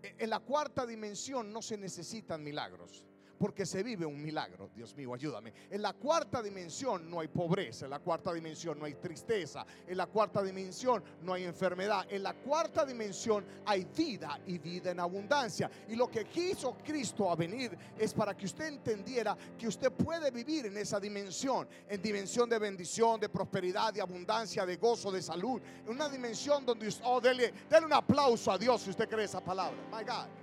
E, 0.02 0.17
en 0.19 0.28
la 0.28 0.40
cuarta 0.40 0.84
dimensión 0.84 1.52
no 1.52 1.62
se 1.62 1.76
necesitan 1.76 2.43
milagros 2.43 3.06
porque 3.40 3.64
se 3.64 3.82
vive 3.82 4.04
un 4.04 4.22
milagro. 4.22 4.69
Dios 4.76 4.94
mío, 4.94 5.14
ayúdame. 5.14 5.54
En 5.70 5.81
la 5.81 5.94
cuarta 5.94 6.42
dimensión 6.42 7.10
no 7.10 7.20
hay 7.20 7.28
pobreza, 7.28 7.87
en 7.87 7.90
la 7.90 7.98
cuarta 7.98 8.34
dimensión 8.34 8.78
no 8.78 8.84
hay 8.84 8.96
tristeza, 8.96 9.64
en 9.87 9.96
la 9.96 10.08
cuarta 10.08 10.42
dimensión 10.42 11.02
no 11.22 11.32
hay 11.32 11.44
enfermedad, 11.44 12.06
en 12.10 12.22
la 12.22 12.34
cuarta 12.34 12.84
dimensión 12.84 13.46
hay 13.64 13.87
vida 13.96 14.38
y 14.46 14.58
vida 14.58 14.90
en 14.90 15.00
abundancia. 15.00 15.70
Y 15.88 15.96
lo 15.96 16.10
que 16.10 16.26
quiso 16.26 16.76
Cristo 16.84 17.30
a 17.30 17.35
venir 17.35 17.75
es 17.99 18.12
para 18.12 18.37
que 18.37 18.44
usted 18.44 18.66
entendiera 18.66 19.35
que 19.59 19.68
usted 19.68 19.90
puede 19.90 20.30
vivir 20.30 20.66
en 20.66 20.76
esa 20.76 21.00
dimensión, 21.00 21.66
en 21.88 22.02
dimensión 22.02 22.47
de 22.47 22.59
bendición, 22.59 23.18
de 23.18 23.30
prosperidad, 23.30 23.94
de 23.94 24.02
abundancia, 24.02 24.66
de 24.66 24.76
gozo, 24.76 25.11
de 25.11 25.23
salud, 25.23 25.62
en 25.87 25.88
una 25.88 26.11
dimensión 26.11 26.66
donde, 26.66 26.88
usted, 26.88 27.04
oh, 27.06 27.23
dele, 27.23 27.54
dele 27.70 27.87
un 27.87 27.94
aplauso 27.94 28.52
a 28.52 28.59
Dios 28.59 28.82
si 28.82 28.90
usted 28.90 29.09
cree 29.09 29.25
esa 29.25 29.42
palabra. 29.42 29.78
My 29.90 30.04
God. 30.04 30.39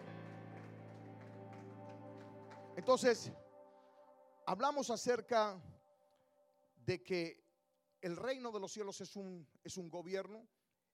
Entonces, 2.77 3.31
hablamos 4.45 4.91
acerca 4.91 5.59
de 6.85 7.01
que 7.01 7.43
el 8.01 8.15
reino 8.15 8.51
de 8.51 8.59
los 8.59 8.71
cielos 8.71 9.01
es 9.01 9.15
un, 9.15 9.47
es 9.63 9.77
un 9.77 9.89
gobierno 9.89 10.47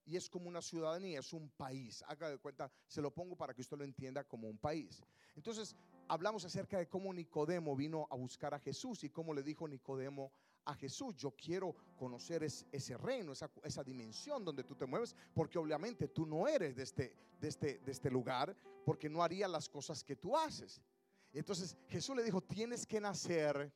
y 0.06 0.16
es 0.16 0.30
como 0.30 0.48
una 0.48 0.62
ciudadanía, 0.62 1.20
es 1.20 1.34
un 1.34 1.50
país. 1.50 2.02
Haga 2.08 2.30
de 2.30 2.38
cuenta, 2.38 2.72
se 2.88 3.02
lo 3.02 3.14
pongo 3.14 3.36
para 3.36 3.54
que 3.54 3.60
usted 3.60 3.78
lo 3.78 3.84
entienda 3.84 4.24
como 4.24 4.48
un 4.48 4.58
país. 4.58 5.04
Entonces, 5.36 5.76
hablamos 6.08 6.46
acerca 6.46 6.78
de 6.78 6.88
cómo 6.88 7.14
Nicodemo 7.14 7.76
vino 7.76 8.08
a 8.10 8.16
buscar 8.16 8.54
a 8.54 8.60
Jesús 8.60 9.04
y 9.04 9.10
cómo 9.10 9.34
le 9.34 9.44
dijo 9.44 9.68
Nicodemo 9.68 10.32
a 10.64 10.76
Jesús, 10.76 11.18
yo 11.18 11.32
quiero 11.32 11.76
conocer 11.98 12.44
ese 12.44 12.98
reino, 12.98 13.34
esa, 13.34 13.52
esa, 13.62 13.84
dimensión 13.84 14.46
donde 14.46 14.64
tú 14.64 14.74
te 14.76 14.86
mueves, 14.86 15.14
porque 15.34 15.60
obviamente 15.60 16.08
tú 16.08 16.26
no 16.26 16.48
eres 16.48 16.78
de 16.78 16.84
este, 16.84 17.14
de, 17.42 17.48
este, 17.50 17.80
de 17.80 17.92
este 17.92 18.10
lugar, 18.10 18.56
porque 18.86 19.10
no 19.10 19.22
haría 19.22 19.50
las 19.50 19.68
cosas 19.68 20.02
que 20.02 20.16
tú 20.16 20.38
haces. 20.38 20.82
Entonces 21.34 21.76
Jesús 21.88 22.16
le 22.16 22.24
dijo, 22.24 22.42
tienes 22.42 22.86
que 22.86 23.02
nacer 23.02 23.74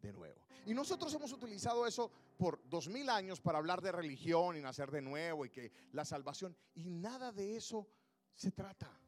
de 0.00 0.12
nuevo. 0.12 0.40
Y 0.66 0.74
nosotros 0.74 1.12
hemos 1.14 1.32
utilizado 1.32 1.86
eso 1.86 2.10
por 2.36 2.60
dos 2.68 2.88
mil 2.88 3.08
años 3.08 3.40
para 3.40 3.58
hablar 3.58 3.80
de 3.80 3.90
religión 3.90 4.56
y 4.56 4.60
nacer 4.60 4.90
de 4.90 5.00
nuevo 5.00 5.46
y 5.46 5.50
que 5.50 5.72
la 5.92 6.04
salvación. 6.04 6.56
Y 6.74 6.90
nada 6.90 7.32
de 7.32 7.56
eso 7.56 7.88
se 8.34 8.50
trata. 8.50 9.00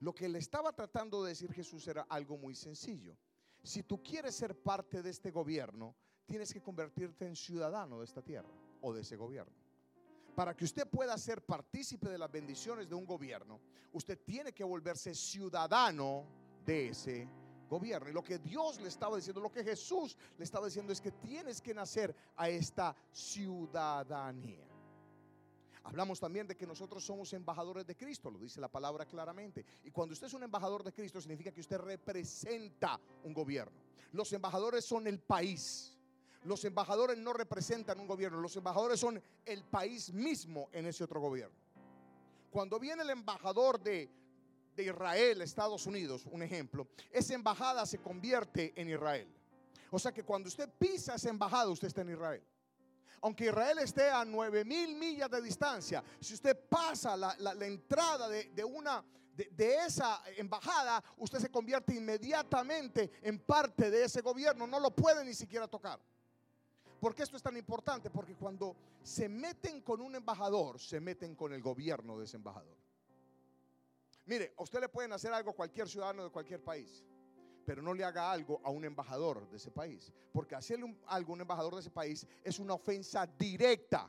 Lo 0.00 0.14
que 0.14 0.28
le 0.28 0.38
estaba 0.38 0.72
tratando 0.72 1.22
de 1.22 1.30
decir 1.30 1.52
Jesús 1.52 1.86
era 1.86 2.06
algo 2.08 2.36
muy 2.38 2.54
sencillo. 2.54 3.16
Si 3.62 3.82
tú 3.82 4.02
quieres 4.02 4.34
ser 4.34 4.60
parte 4.62 5.02
de 5.02 5.10
este 5.10 5.30
gobierno, 5.30 5.94
tienes 6.24 6.52
que 6.52 6.62
convertirte 6.62 7.26
en 7.26 7.36
ciudadano 7.36 7.98
de 7.98 8.04
esta 8.04 8.22
tierra 8.22 8.48
o 8.80 8.92
de 8.92 9.02
ese 9.02 9.16
gobierno. 9.16 9.54
Para 10.34 10.54
que 10.54 10.64
usted 10.64 10.86
pueda 10.88 11.16
ser 11.16 11.42
partícipe 11.42 12.08
de 12.08 12.18
las 12.18 12.30
bendiciones 12.30 12.88
de 12.88 12.94
un 12.94 13.06
gobierno, 13.06 13.60
usted 13.92 14.18
tiene 14.22 14.52
que 14.52 14.64
volverse 14.64 15.14
ciudadano 15.14 16.45
de 16.66 16.88
ese 16.88 17.28
gobierno. 17.68 18.10
Y 18.10 18.12
lo 18.12 18.22
que 18.22 18.38
Dios 18.38 18.80
le 18.80 18.88
estaba 18.88 19.16
diciendo, 19.16 19.40
lo 19.40 19.50
que 19.50 19.64
Jesús 19.64 20.16
le 20.36 20.44
estaba 20.44 20.66
diciendo 20.66 20.92
es 20.92 21.00
que 21.00 21.12
tienes 21.12 21.62
que 21.62 21.72
nacer 21.72 22.14
a 22.36 22.48
esta 22.48 22.94
ciudadanía. 23.12 24.66
Hablamos 25.84 26.18
también 26.18 26.48
de 26.48 26.56
que 26.56 26.66
nosotros 26.66 27.04
somos 27.04 27.32
embajadores 27.32 27.86
de 27.86 27.96
Cristo, 27.96 28.28
lo 28.28 28.40
dice 28.40 28.60
la 28.60 28.68
palabra 28.68 29.06
claramente. 29.06 29.64
Y 29.84 29.92
cuando 29.92 30.14
usted 30.14 30.26
es 30.26 30.34
un 30.34 30.42
embajador 30.42 30.82
de 30.82 30.92
Cristo, 30.92 31.20
significa 31.20 31.52
que 31.52 31.60
usted 31.60 31.78
representa 31.78 33.00
un 33.22 33.32
gobierno. 33.32 33.78
Los 34.12 34.32
embajadores 34.32 34.84
son 34.84 35.06
el 35.06 35.20
país. 35.20 35.96
Los 36.42 36.64
embajadores 36.64 37.16
no 37.18 37.32
representan 37.32 37.98
un 38.00 38.06
gobierno, 38.06 38.40
los 38.40 38.56
embajadores 38.56 39.00
son 39.00 39.20
el 39.44 39.64
país 39.64 40.12
mismo 40.12 40.68
en 40.72 40.86
ese 40.86 41.02
otro 41.02 41.20
gobierno. 41.20 41.56
Cuando 42.50 42.78
viene 42.78 43.02
el 43.02 43.10
embajador 43.10 43.80
de, 43.80 44.08
de 44.76 44.84
Israel, 44.84 45.42
Estados 45.42 45.86
Unidos, 45.86 46.26
un 46.30 46.42
ejemplo, 46.42 46.86
esa 47.10 47.34
embajada 47.34 47.86
se 47.86 47.98
convierte 47.98 48.72
en 48.76 48.90
Israel. 48.90 49.26
O 49.90 49.98
sea 49.98 50.12
que 50.12 50.22
cuando 50.22 50.48
usted 50.48 50.68
pisa 50.78 51.14
esa 51.14 51.30
embajada, 51.30 51.70
usted 51.70 51.88
está 51.88 52.02
en 52.02 52.10
Israel. 52.10 52.42
Aunque 53.22 53.46
Israel 53.46 53.78
esté 53.78 54.10
a 54.10 54.24
9 54.24 54.64
mil 54.64 54.94
millas 54.94 55.30
de 55.30 55.40
distancia, 55.40 56.04
si 56.20 56.34
usted 56.34 56.56
pasa 56.68 57.16
la, 57.16 57.66
entrada 57.66 58.28
de, 58.28 58.64
una 58.64 59.02
de, 59.34 59.48
de, 59.52 59.86
esa 59.86 60.22
embajada, 60.36 61.02
usted 61.16 61.38
se 61.38 61.50
convierte 61.50 61.94
inmediatamente 61.94 63.10
en 63.22 63.38
parte 63.38 63.90
de 63.90 64.04
ese 64.04 64.20
gobierno. 64.20 64.66
No 64.66 64.78
lo 64.78 64.90
puede 64.90 65.24
ni 65.24 65.34
siquiera 65.34 65.66
tocar. 65.66 65.98
¿Por 67.00 67.14
qué 67.14 67.22
esto 67.22 67.36
es 67.36 67.42
tan 67.42 67.56
importante? 67.56 68.10
Porque 68.10 68.34
cuando 68.34 68.76
se 69.02 69.28
meten 69.28 69.80
con 69.80 70.00
un 70.00 70.14
embajador, 70.14 70.78
se 70.78 71.00
meten 71.00 71.34
con 71.34 71.52
el 71.52 71.62
gobierno 71.62 72.18
de 72.18 72.24
ese 72.24 72.36
embajador. 72.36 72.76
Mire, 74.26 74.54
usted 74.58 74.80
le 74.80 74.88
pueden 74.88 75.12
hacer 75.12 75.32
algo 75.32 75.50
a 75.50 75.54
cualquier 75.54 75.88
ciudadano 75.88 76.24
de 76.24 76.30
cualquier 76.30 76.62
país 76.62 77.04
pero 77.66 77.82
no 77.82 77.92
le 77.92 78.04
haga 78.04 78.30
algo 78.30 78.60
a 78.62 78.70
un 78.70 78.84
embajador 78.84 79.50
de 79.50 79.56
ese 79.56 79.72
país. 79.72 80.12
Porque 80.32 80.54
hacerle 80.54 80.96
algo 81.08 81.32
a 81.32 81.34
un 81.34 81.40
embajador 81.40 81.74
de 81.74 81.80
ese 81.80 81.90
país 81.90 82.24
es 82.44 82.60
una 82.60 82.74
ofensa 82.74 83.26
directa. 83.26 84.08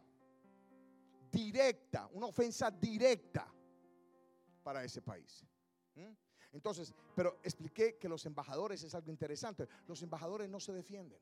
Directa, 1.31 2.07
una 2.13 2.27
ofensa 2.27 2.69
directa 2.69 3.51
para 4.63 4.83
ese 4.83 5.01
país. 5.01 5.43
Entonces, 6.53 6.93
pero 7.15 7.39
expliqué 7.43 7.97
que 7.97 8.07
los 8.07 8.25
embajadores 8.27 8.83
es 8.83 8.93
algo 8.93 9.09
interesante. 9.09 9.67
Los 9.87 10.03
embajadores 10.03 10.47
no 10.47 10.59
se 10.59 10.71
defienden. 10.71 11.19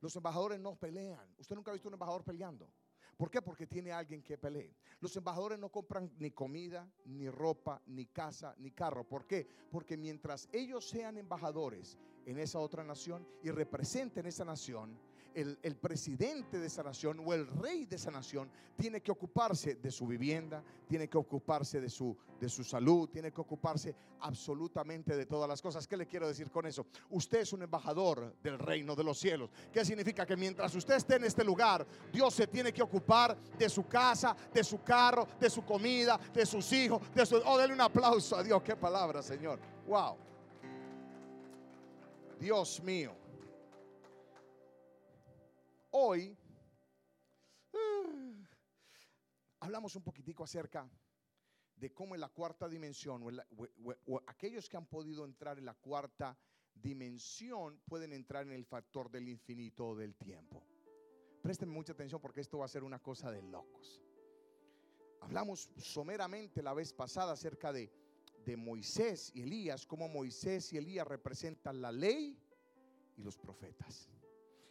Los 0.00 0.16
embajadores 0.16 0.58
no 0.58 0.74
pelean. 0.74 1.34
Usted 1.36 1.54
nunca 1.54 1.70
ha 1.70 1.74
visto 1.74 1.88
un 1.88 1.94
embajador 1.94 2.24
peleando. 2.24 2.72
¿Por 3.16 3.30
qué? 3.30 3.40
Porque 3.40 3.66
tiene 3.66 3.92
alguien 3.92 4.22
que 4.22 4.36
pelee. 4.36 4.74
Los 5.00 5.16
embajadores 5.16 5.58
no 5.58 5.70
compran 5.70 6.12
ni 6.18 6.30
comida, 6.32 6.86
ni 7.06 7.30
ropa, 7.30 7.82
ni 7.86 8.06
casa, 8.06 8.54
ni 8.58 8.72
carro. 8.72 9.04
¿Por 9.04 9.26
qué? 9.26 9.48
Porque 9.70 9.96
mientras 9.96 10.48
ellos 10.52 10.88
sean 10.88 11.16
embajadores 11.16 11.96
en 12.26 12.38
esa 12.38 12.58
otra 12.58 12.84
nación 12.84 13.26
y 13.42 13.50
representen 13.50 14.26
esa 14.26 14.44
nación, 14.44 14.98
el, 15.36 15.76
presidente 15.76 16.58
de 16.58 16.66
esa 16.66 16.82
nación 16.82 17.20
o 17.24 17.34
el 17.34 17.46
rey 17.46 17.84
de 17.84 17.96
esa 17.96 18.10
nación 18.10 18.50
tiene 18.74 19.02
que 19.02 19.10
ocuparse 19.10 19.74
de 19.74 19.90
su 19.90 20.06
vivienda, 20.06 20.62
tiene 20.88 21.08
que 21.08 21.18
ocuparse 21.18 21.78
de 21.78 21.90
su, 21.90 22.16
de 22.40 22.48
su 22.48 22.64
salud, 22.64 23.08
tiene 23.10 23.30
que 23.30 23.40
ocuparse 23.42 23.94
absolutamente 24.20 25.14
de 25.14 25.26
todas 25.26 25.46
las 25.46 25.60
cosas. 25.60 25.86
¿Qué 25.86 25.96
le 25.96 26.06
quiero 26.06 26.26
decir 26.26 26.50
con 26.50 26.66
eso? 26.66 26.86
Usted 27.10 27.40
es 27.40 27.52
un 27.52 27.62
embajador 27.62 28.34
del 28.42 28.58
reino 28.58 28.96
de 28.96 29.04
los 29.04 29.18
cielos. 29.18 29.50
¿Qué 29.70 29.84
significa? 29.84 30.24
Que 30.24 30.36
mientras 30.36 30.74
usted 30.74 30.94
esté 30.94 31.16
en 31.16 31.24
este 31.24 31.44
lugar, 31.44 31.86
Dios 32.10 32.32
se 32.32 32.46
tiene 32.46 32.72
que 32.72 32.82
ocupar 32.82 33.36
de 33.58 33.68
su 33.68 33.86
casa, 33.86 34.34
de 34.54 34.64
su 34.64 34.82
carro, 34.82 35.28
de 35.38 35.50
su 35.50 35.62
comida, 35.64 36.18
de 36.32 36.46
sus 36.46 36.72
hijos, 36.72 37.02
de 37.14 37.26
su... 37.26 37.36
Oh, 37.44 37.58
denle 37.58 37.74
un 37.74 37.80
aplauso 37.82 38.36
a 38.36 38.42
Dios. 38.42 38.62
Qué 38.62 38.74
palabra, 38.74 39.22
Señor. 39.22 39.60
Wow. 39.86 40.16
Dios 42.40 42.82
mío 42.82 43.25
hoy 45.98 46.36
uh, 47.72 48.44
hablamos 49.60 49.96
un 49.96 50.02
poquitico 50.02 50.44
acerca 50.44 50.88
de 51.74 51.92
cómo 51.92 52.14
en 52.14 52.20
la 52.20 52.28
cuarta 52.28 52.68
dimensión, 52.68 53.22
o, 54.06 54.22
aquellos 54.26 54.68
que 54.68 54.76
han 54.76 54.86
podido 54.86 55.24
entrar 55.24 55.58
en 55.58 55.64
la 55.64 55.74
cuarta 55.74 56.38
dimensión 56.74 57.80
pueden 57.86 58.12
entrar 58.12 58.46
en 58.46 58.52
el 58.52 58.66
factor 58.66 59.10
del 59.10 59.28
infinito 59.28 59.88
o 59.88 59.96
del 59.96 60.14
tiempo. 60.16 60.62
Presten 61.42 61.70
mucha 61.70 61.92
atención 61.92 62.20
porque 62.20 62.42
esto 62.42 62.58
va 62.58 62.66
a 62.66 62.68
ser 62.68 62.84
una 62.84 62.98
cosa 62.98 63.30
de 63.30 63.42
locos. 63.42 64.02
Hablamos 65.20 65.70
someramente 65.78 66.62
la 66.62 66.74
vez 66.74 66.92
pasada 66.92 67.32
acerca 67.32 67.72
de, 67.72 67.90
de 68.44 68.56
Moisés 68.56 69.32
y 69.34 69.42
Elías, 69.42 69.86
cómo 69.86 70.08
Moisés 70.08 70.72
y 70.74 70.76
Elías 70.76 71.06
representan 71.06 71.80
la 71.80 71.90
ley 71.90 72.38
y 73.16 73.22
los 73.22 73.38
profetas 73.38 74.10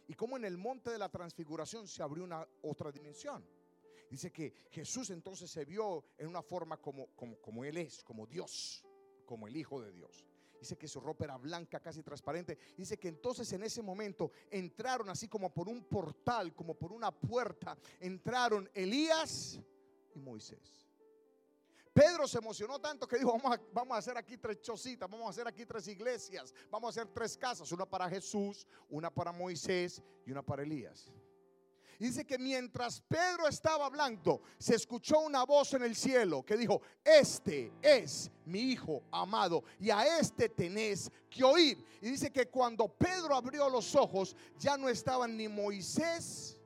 y 0.08 0.14
cómo 0.14 0.36
en 0.36 0.44
el 0.44 0.56
monte 0.56 0.90
de 0.90 0.98
la 0.98 1.08
transfiguración 1.08 1.86
se 1.88 2.02
abrió 2.02 2.24
una 2.24 2.46
otra 2.62 2.92
dimensión. 2.92 3.44
Dice 4.10 4.30
que 4.30 4.52
Jesús 4.70 5.10
entonces 5.10 5.50
se 5.50 5.64
vio 5.64 6.04
en 6.16 6.28
una 6.28 6.42
forma 6.42 6.76
como, 6.76 7.08
como, 7.16 7.36
como 7.40 7.64
Él 7.64 7.76
es, 7.76 8.04
como 8.04 8.26
Dios, 8.26 8.84
como 9.24 9.48
el 9.48 9.56
Hijo 9.56 9.80
de 9.80 9.92
Dios. 9.92 10.24
Dice 10.60 10.76
que 10.76 10.88
su 10.88 11.00
ropa 11.00 11.24
era 11.24 11.36
blanca, 11.36 11.80
casi 11.80 12.02
transparente. 12.02 12.56
Dice 12.76 12.96
que 12.96 13.08
entonces 13.08 13.52
en 13.52 13.62
ese 13.62 13.82
momento 13.82 14.30
entraron 14.50 15.10
así 15.10 15.28
como 15.28 15.52
por 15.52 15.68
un 15.68 15.84
portal, 15.84 16.54
como 16.54 16.74
por 16.74 16.92
una 16.92 17.10
puerta, 17.10 17.76
entraron 18.00 18.70
Elías 18.74 19.60
y 20.14 20.20
Moisés. 20.20 20.85
Pedro 21.96 22.28
se 22.28 22.36
emocionó 22.36 22.78
tanto 22.78 23.08
que 23.08 23.16
dijo, 23.16 23.38
vamos 23.72 23.94
a, 23.94 23.98
hacer 23.98 24.18
aquí 24.18 24.36
tres 24.36 24.60
chocitas, 24.60 25.08
vamos 25.08 25.28
a 25.28 25.30
hacer 25.30 25.48
aquí 25.48 25.64
tres 25.64 25.88
iglesias, 25.88 26.52
vamos 26.70 26.88
a 26.88 27.00
hacer 27.00 27.10
tres 27.10 27.38
casas, 27.38 27.72
una 27.72 27.86
para 27.86 28.06
Jesús, 28.06 28.66
una 28.90 29.10
para 29.10 29.32
Moisés 29.32 30.02
y 30.26 30.30
una 30.30 30.42
para 30.42 30.62
Elías. 30.62 31.10
Y 31.98 32.08
dice 32.08 32.26
que 32.26 32.36
mientras 32.36 33.00
Pedro 33.00 33.48
estaba 33.48 33.86
hablando, 33.86 34.42
se 34.58 34.74
escuchó 34.74 35.20
una 35.20 35.46
voz 35.46 35.72
en 35.72 35.84
el 35.84 35.96
cielo 35.96 36.44
que 36.44 36.58
dijo, 36.58 36.82
este 37.02 37.72
es 37.80 38.30
mi 38.44 38.60
hijo 38.60 39.02
amado 39.10 39.64
y 39.80 39.88
a 39.88 40.18
este 40.18 40.50
tenés 40.50 41.10
que 41.30 41.44
oír. 41.44 41.82
Y 42.02 42.10
dice 42.10 42.30
que 42.30 42.50
cuando 42.50 42.88
Pedro 42.88 43.34
abrió 43.34 43.70
los 43.70 43.94
ojos, 43.94 44.36
ya 44.58 44.76
no 44.76 44.90
estaban 44.90 45.34
ni 45.34 45.48
Moisés 45.48 46.60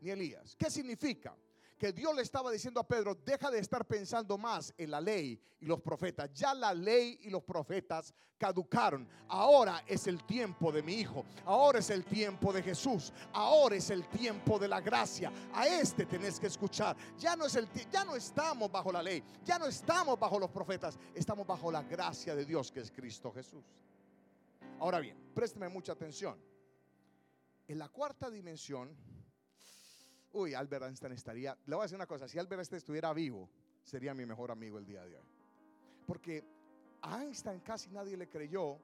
ni 0.00 0.10
Elías. 0.10 0.56
¿Qué 0.56 0.68
significa? 0.68 1.36
Que 1.82 1.92
Dios 1.92 2.14
le 2.14 2.22
estaba 2.22 2.52
diciendo 2.52 2.78
a 2.78 2.86
Pedro, 2.86 3.16
deja 3.16 3.50
de 3.50 3.58
estar 3.58 3.84
pensando 3.84 4.38
más 4.38 4.72
en 4.78 4.88
la 4.88 5.00
ley 5.00 5.36
y 5.58 5.66
los 5.66 5.80
profetas. 5.80 6.32
Ya 6.32 6.54
la 6.54 6.72
ley 6.72 7.18
y 7.22 7.28
los 7.28 7.42
profetas 7.42 8.14
caducaron. 8.38 9.08
Ahora 9.26 9.82
es 9.88 10.06
el 10.06 10.22
tiempo 10.22 10.70
de 10.70 10.80
mi 10.80 10.94
hijo. 10.94 11.24
Ahora 11.44 11.80
es 11.80 11.90
el 11.90 12.04
tiempo 12.04 12.52
de 12.52 12.62
Jesús. 12.62 13.12
Ahora 13.32 13.74
es 13.74 13.90
el 13.90 14.06
tiempo 14.10 14.60
de 14.60 14.68
la 14.68 14.80
gracia. 14.80 15.32
A 15.52 15.66
este 15.66 16.06
tenés 16.06 16.38
que 16.38 16.46
escuchar. 16.46 16.96
Ya 17.18 17.34
no 17.34 17.46
es 17.46 17.56
el 17.56 17.68
ya 17.90 18.04
no 18.04 18.14
estamos 18.14 18.70
bajo 18.70 18.92
la 18.92 19.02
ley. 19.02 19.20
Ya 19.44 19.58
no 19.58 19.66
estamos 19.66 20.16
bajo 20.20 20.38
los 20.38 20.50
profetas. 20.50 20.96
Estamos 21.16 21.44
bajo 21.44 21.72
la 21.72 21.82
gracia 21.82 22.36
de 22.36 22.44
Dios 22.44 22.70
que 22.70 22.78
es 22.78 22.92
Cristo 22.92 23.32
Jesús. 23.32 23.64
Ahora 24.78 25.00
bien, 25.00 25.16
présteme 25.34 25.68
mucha 25.68 25.94
atención. 25.94 26.38
En 27.66 27.76
la 27.76 27.88
cuarta 27.88 28.30
dimensión 28.30 28.96
uy, 30.32 30.54
Albert 30.54 30.84
Einstein 30.84 31.12
estaría, 31.12 31.56
le 31.66 31.74
voy 31.74 31.82
a 31.82 31.84
decir 31.84 31.96
una 31.96 32.06
cosa, 32.06 32.28
si 32.28 32.38
Albert 32.38 32.60
Einstein 32.60 32.78
estuviera 32.78 33.12
vivo, 33.12 33.48
sería 33.82 34.14
mi 34.14 34.26
mejor 34.26 34.50
amigo 34.50 34.78
el 34.78 34.86
día 34.86 35.04
de 35.04 35.16
hoy. 35.16 35.26
Porque 36.06 36.44
a 37.02 37.22
Einstein 37.22 37.60
casi 37.60 37.90
nadie 37.90 38.16
le 38.16 38.28
creyó 38.28 38.78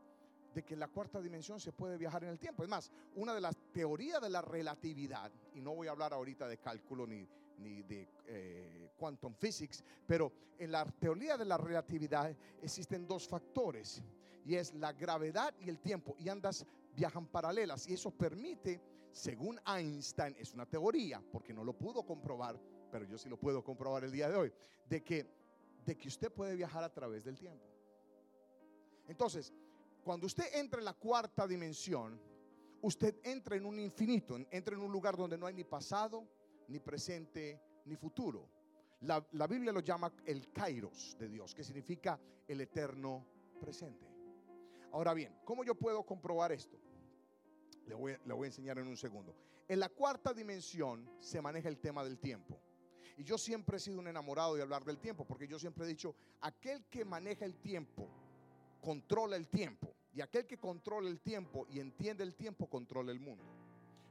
de 0.54 0.62
que 0.64 0.74
en 0.74 0.80
la 0.80 0.88
cuarta 0.88 1.20
dimensión 1.20 1.60
se 1.60 1.72
puede 1.72 1.96
viajar 1.96 2.24
en 2.24 2.30
el 2.30 2.38
tiempo. 2.38 2.62
Es 2.62 2.68
más, 2.68 2.90
una 3.16 3.34
de 3.34 3.40
las 3.40 3.56
teorías 3.72 4.20
de 4.20 4.30
la 4.30 4.42
relatividad, 4.42 5.30
y 5.54 5.60
no 5.60 5.74
voy 5.74 5.88
a 5.88 5.92
hablar 5.92 6.12
ahorita 6.12 6.48
de 6.48 6.58
cálculo 6.58 7.06
ni, 7.06 7.26
ni 7.58 7.82
de 7.82 8.08
eh, 8.26 8.90
quantum 8.96 9.34
physics, 9.34 9.84
pero 10.06 10.32
en 10.58 10.72
la 10.72 10.84
teoría 10.84 11.36
de 11.36 11.44
la 11.44 11.58
relatividad 11.58 12.34
existen 12.62 13.06
dos 13.06 13.28
factores, 13.28 14.02
y 14.44 14.54
es 14.54 14.72
la 14.74 14.92
gravedad 14.92 15.54
y 15.60 15.68
el 15.68 15.78
tiempo, 15.78 16.16
y 16.18 16.28
ambas 16.28 16.64
viajan 16.94 17.26
paralelas, 17.26 17.86
y 17.86 17.94
eso 17.94 18.10
permite 18.10 18.80
según 19.12 19.60
Einstein, 19.66 20.34
es 20.38 20.54
una 20.54 20.66
teoría, 20.66 21.22
porque 21.32 21.52
no 21.52 21.64
lo 21.64 21.76
pudo 21.76 22.04
comprobar, 22.04 22.60
pero 22.90 23.04
yo 23.04 23.18
sí 23.18 23.28
lo 23.28 23.38
puedo 23.38 23.62
comprobar 23.62 24.04
el 24.04 24.12
día 24.12 24.28
de 24.28 24.36
hoy, 24.36 24.52
de 24.88 25.02
que, 25.02 25.26
de 25.84 25.96
que 25.96 26.08
usted 26.08 26.32
puede 26.32 26.54
viajar 26.54 26.84
a 26.84 26.92
través 26.92 27.24
del 27.24 27.38
tiempo. 27.38 27.64
Entonces, 29.06 29.52
cuando 30.04 30.26
usted 30.26 30.44
entra 30.54 30.78
en 30.78 30.84
la 30.84 30.94
cuarta 30.94 31.46
dimensión, 31.46 32.20
usted 32.82 33.16
entra 33.24 33.56
en 33.56 33.66
un 33.66 33.78
infinito, 33.78 34.38
entra 34.50 34.74
en 34.74 34.82
un 34.82 34.92
lugar 34.92 35.16
donde 35.16 35.36
no 35.36 35.46
hay 35.46 35.54
ni 35.54 35.64
pasado, 35.64 36.26
ni 36.68 36.78
presente, 36.78 37.60
ni 37.86 37.96
futuro. 37.96 38.48
La, 39.00 39.24
la 39.32 39.46
Biblia 39.46 39.72
lo 39.72 39.80
llama 39.80 40.12
el 40.26 40.52
kairos 40.52 41.16
de 41.18 41.28
Dios, 41.28 41.54
que 41.54 41.64
significa 41.64 42.20
el 42.46 42.60
eterno 42.60 43.26
presente. 43.60 44.06
Ahora 44.92 45.14
bien, 45.14 45.38
¿cómo 45.44 45.64
yo 45.64 45.74
puedo 45.74 46.04
comprobar 46.04 46.52
esto? 46.52 46.78
Le 47.88 47.95
voy, 47.95 48.12
a 48.12 48.47
enseñar 48.47 48.78
en 48.78 48.87
un 48.87 48.97
segundo. 48.97 49.35
En 49.66 49.80
la 49.80 49.88
cuarta 49.88 50.35
dimensión 50.35 51.09
se 51.21 51.40
maneja 51.40 51.68
el 51.68 51.78
tema 51.78 52.04
del 52.04 52.18
tiempo. 52.18 52.61
Y 53.16 53.25
yo 53.25 53.38
siempre 53.38 53.78
he 53.78 53.80
sido 53.80 53.99
un 53.99 54.09
enamorado 54.09 54.54
de 54.54 54.62
hablar 54.62 54.85
del 54.85 54.99
tiempo, 54.99 55.25
porque 55.25 55.49
yo 55.49 55.59
siempre 55.59 55.85
he 55.85 55.88
dicho, 55.88 56.14
aquel 56.42 56.85
que 56.85 57.04
maneja 57.04 57.47
el 57.47 57.57
tiempo, 57.57 58.09
controla 58.80 59.37
el 59.37 59.49
tiempo. 59.49 59.95
Y 60.12 60.21
aquel 60.21 60.47
que 60.47 60.59
controla 60.59 61.09
el 61.09 61.21
tiempo 61.21 61.66
y 61.71 61.80
entiende 61.80 62.25
el 62.25 62.35
tiempo, 62.35 62.68
controla 62.68 63.11
el 63.11 63.21
mundo. 63.21 63.45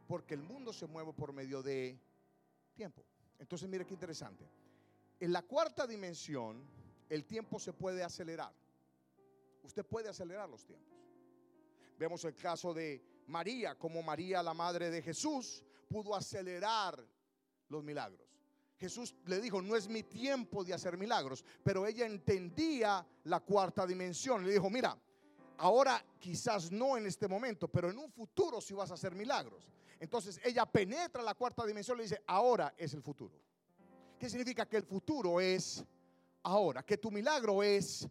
Porque 0.08 0.34
el 0.34 0.42
mundo 0.42 0.74
se 0.74 0.88
mueve 0.88 1.14
por 1.14 1.32
medio 1.32 1.62
de 1.62 2.00
tiempo. 2.74 3.04
Entonces, 3.38 3.70
mire 3.70 3.86
qué 3.86 3.94
interesante. 3.94 4.44
En 5.20 5.32
la 5.32 5.44
cuarta 5.44 5.86
dimensión, 5.86 6.64
el 7.10 7.26
tiempo 7.26 7.60
se 7.60 7.74
puede 7.74 8.04
acelerar. 8.04 8.54
Usted 9.64 9.86
puede 9.86 10.10
acelerar 10.10 10.50
los 10.50 10.66
tiempos. 10.66 10.98
Vemos 12.00 12.24
el 12.26 12.36
caso 12.36 12.74
de 12.74 13.02
María, 13.28 13.76
como 13.76 14.02
María, 14.02 14.42
la 14.42 14.54
madre 14.54 14.90
de 14.90 15.02
Jesús, 15.02 15.64
pudo 15.88 16.16
acelerar 16.16 17.04
los 17.70 17.84
milagros. 17.84 18.28
Jesús 18.78 19.16
le 19.26 19.42
dijo, 19.42 19.62
no 19.62 19.76
es 19.76 19.88
mi 19.88 20.04
tiempo 20.04 20.64
de 20.64 20.74
hacer 20.74 20.98
milagros, 20.98 21.44
pero 21.64 21.86
ella 21.88 22.06
entendía 22.06 23.06
la 23.24 23.40
cuarta 23.40 23.88
dimensión. 23.88 24.46
Le 24.46 24.54
dijo, 24.54 24.70
mira, 24.70 24.98
ahora 25.58 26.04
quizás 26.20 26.72
no 26.72 26.96
en 26.96 27.08
este 27.08 27.28
momento, 27.28 27.68
pero 27.68 27.90
en 27.90 27.98
un 27.98 28.12
futuro 28.12 28.62
sí 28.62 28.74
vas 28.74 28.92
a 28.92 28.94
hacer 28.94 29.16
milagros. 29.16 29.68
Entonces 30.00 30.40
ella 30.44 30.66
penetra 30.66 31.24
la 31.24 31.34
cuarta 31.34 31.66
dimensión 31.66 31.98
y 31.98 32.00
le 32.00 32.04
dice, 32.04 32.22
ahora 32.28 32.74
es 32.78 32.94
el 32.94 33.02
futuro. 33.02 33.34
¿Qué 34.20 34.30
significa? 34.30 34.68
Que 34.68 34.78
el 34.78 34.84
futuro 34.84 35.42
es 35.42 35.84
ahora, 36.44 36.84
que 36.84 36.98
tu 36.98 37.12
milagro 37.12 37.64
es 37.64 38.08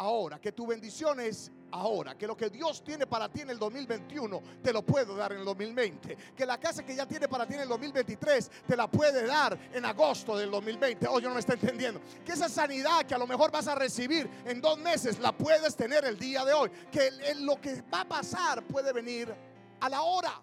ahora, 0.00 0.40
que 0.40 0.52
tu 0.52 0.66
bendición 0.66 1.20
es 1.20 1.52
ahora, 1.72 2.16
que 2.16 2.26
lo 2.26 2.34
que 2.34 2.48
Dios 2.48 2.82
tiene 2.82 3.06
para 3.06 3.28
ti 3.28 3.42
en 3.42 3.50
el 3.50 3.58
2021 3.58 4.42
te 4.62 4.72
lo 4.72 4.80
puedo 4.82 5.14
dar 5.14 5.32
en 5.32 5.40
el 5.40 5.44
2020, 5.44 6.16
que 6.34 6.46
la 6.46 6.58
casa 6.58 6.82
que 6.82 6.96
ya 6.96 7.06
tiene 7.06 7.28
para 7.28 7.46
ti 7.46 7.52
en 7.52 7.60
el 7.60 7.68
2023 7.68 8.50
te 8.66 8.76
la 8.76 8.90
puede 8.90 9.26
dar 9.26 9.58
en 9.74 9.84
agosto 9.84 10.38
del 10.38 10.50
2020. 10.50 11.06
Oh, 11.06 11.20
yo 11.20 11.28
no 11.28 11.34
me 11.34 11.40
está 11.40 11.52
entendiendo. 11.52 12.00
Que 12.24 12.32
esa 12.32 12.48
sanidad 12.48 13.04
que 13.04 13.14
a 13.14 13.18
lo 13.18 13.26
mejor 13.26 13.50
vas 13.50 13.68
a 13.68 13.74
recibir 13.74 14.28
en 14.46 14.62
dos 14.62 14.78
meses 14.78 15.18
la 15.18 15.36
puedes 15.36 15.76
tener 15.76 16.02
el 16.06 16.18
día 16.18 16.46
de 16.46 16.54
hoy, 16.54 16.70
que 16.90 17.10
lo 17.40 17.60
que 17.60 17.82
va 17.82 18.00
a 18.00 18.08
pasar 18.08 18.66
puede 18.66 18.94
venir 18.94 19.34
a 19.80 19.88
la 19.90 20.00
hora. 20.00 20.40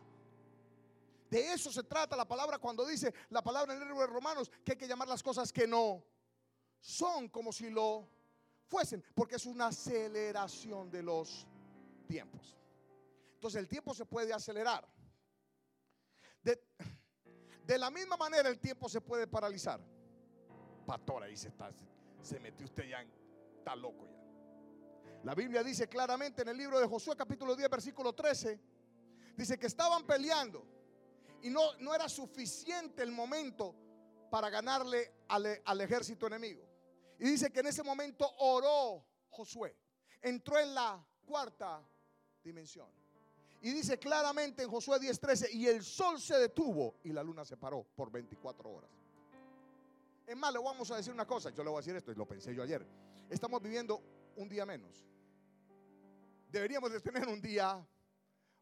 De 1.32 1.52
eso 1.52 1.72
se 1.72 1.82
trata 1.82 2.16
la 2.16 2.28
palabra 2.28 2.60
cuando 2.60 2.86
dice 2.86 3.12
la 3.32 3.42
palabra 3.42 3.74
en 3.74 3.82
el 3.82 3.88
libro 3.88 4.02
de 4.02 4.08
Romanos 4.08 4.52
que 4.64 4.74
hay 4.74 4.78
que 4.78 4.88
llamar 4.88 5.08
las 5.08 5.24
cosas 5.24 5.52
que 5.52 5.66
no 5.66 6.04
son 6.80 7.28
como 7.30 7.52
si 7.52 7.72
lo 7.72 8.17
fuesen, 8.68 9.04
porque 9.16 9.36
es 9.36 9.46
una 9.46 9.68
aceleración 9.68 10.90
de 10.90 11.04
los 11.04 11.48
tiempos. 12.08 12.56
Entonces 13.36 13.60
el 13.60 13.68
tiempo 13.68 13.94
se 13.94 14.06
puede 14.06 14.34
acelerar. 14.34 14.88
De, 16.44 16.62
de 17.66 17.78
la 17.78 17.90
misma 17.92 18.18
manera 18.18 18.50
el 18.50 18.60
tiempo 18.60 18.90
se 18.90 19.02
puede 19.02 19.28
paralizar. 19.28 19.80
Pastor, 20.86 21.24
ahí 21.24 21.36
se, 21.36 21.50
está, 21.50 21.72
se 22.22 22.40
metió 22.40 22.66
usted 22.66 22.88
ya, 22.88 23.06
está 23.58 23.76
loco 23.76 24.08
ya. 24.08 24.18
La 25.24 25.36
Biblia 25.36 25.64
dice 25.64 25.88
claramente 25.88 26.44
en 26.44 26.50
el 26.50 26.58
libro 26.58 26.80
de 26.80 26.88
Josué 26.88 27.16
capítulo 27.16 27.56
10 27.56 27.70
versículo 27.70 28.14
13, 28.14 28.60
dice 29.36 29.60
que 29.60 29.68
estaban 29.68 30.06
peleando 30.06 30.66
y 31.42 31.50
no, 31.50 31.74
no 31.80 31.94
era 31.94 32.08
suficiente 32.08 33.04
el 33.04 33.12
momento 33.12 33.76
para 34.30 34.50
ganarle 34.50 35.12
al, 35.28 35.62
al 35.66 35.82
ejército 35.82 36.28
enemigo. 36.28 36.67
Y 37.20 37.26
dice 37.26 37.52
que 37.52 37.62
en 37.62 37.68
ese 37.68 37.84
momento 37.84 38.30
oró 38.40 39.04
Josué. 39.30 39.76
Entró 40.22 40.58
en 40.60 40.74
la 40.74 41.04
cuarta 41.26 41.82
dimensión. 42.44 42.90
Y 43.62 43.72
dice 43.72 43.98
claramente 43.98 44.64
en 44.64 44.70
Josué 44.70 45.00
10:13, 45.00 45.50
y 45.52 45.68
el 45.68 45.84
sol 45.84 46.20
se 46.22 46.38
detuvo 46.38 46.96
y 47.04 47.12
la 47.12 47.24
luna 47.24 47.44
se 47.44 47.58
paró 47.58 47.84
por 47.96 48.12
24 48.12 48.70
horas. 48.70 48.92
Es 50.28 50.36
más, 50.36 50.54
le 50.54 50.60
vamos 50.60 50.92
a 50.92 50.98
decir 50.98 51.14
una 51.14 51.26
cosa, 51.26 51.50
yo 51.50 51.64
le 51.64 51.70
voy 51.70 51.78
a 51.78 51.82
decir 51.82 51.96
esto, 51.96 52.12
y 52.12 52.16
lo 52.16 52.28
pensé 52.28 52.54
yo 52.54 52.62
ayer. 52.62 52.86
Estamos 53.30 53.62
viviendo 53.62 54.02
un 54.36 54.48
día 54.48 54.66
menos. 54.66 55.06
Deberíamos 56.50 56.92
de 56.92 57.02
tener 57.02 57.28
un 57.28 57.42
día 57.42 57.86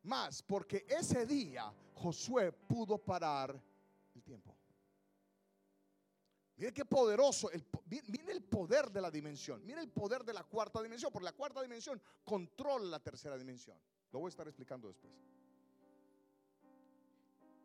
más, 0.04 0.42
porque 0.44 0.86
ese 0.88 1.26
día 1.26 1.74
Josué 1.94 2.52
pudo 2.52 2.98
parar 2.98 3.60
el 4.14 4.24
tiempo. 4.24 4.55
Mire 6.58 6.74
qué 6.74 6.86
poderoso, 6.86 7.52
el, 7.52 7.66
mire 7.88 8.32
el 8.32 8.42
poder 8.44 8.90
de 8.90 9.02
la 9.02 9.12
dimensión, 9.12 9.66
mire 9.66 9.82
el 9.82 9.90
poder 9.90 10.24
de 10.24 10.34
la 10.34 10.44
cuarta 10.44 10.82
dimensión, 10.82 11.12
porque 11.12 11.26
la 11.26 11.34
cuarta 11.34 11.62
dimensión 11.62 12.02
controla 12.24 12.86
la 12.86 13.00
tercera 13.00 13.38
dimensión. 13.38 13.78
Lo 14.12 14.20
voy 14.20 14.28
a 14.28 14.30
estar 14.30 14.48
explicando 14.48 14.88
después. 14.88 15.14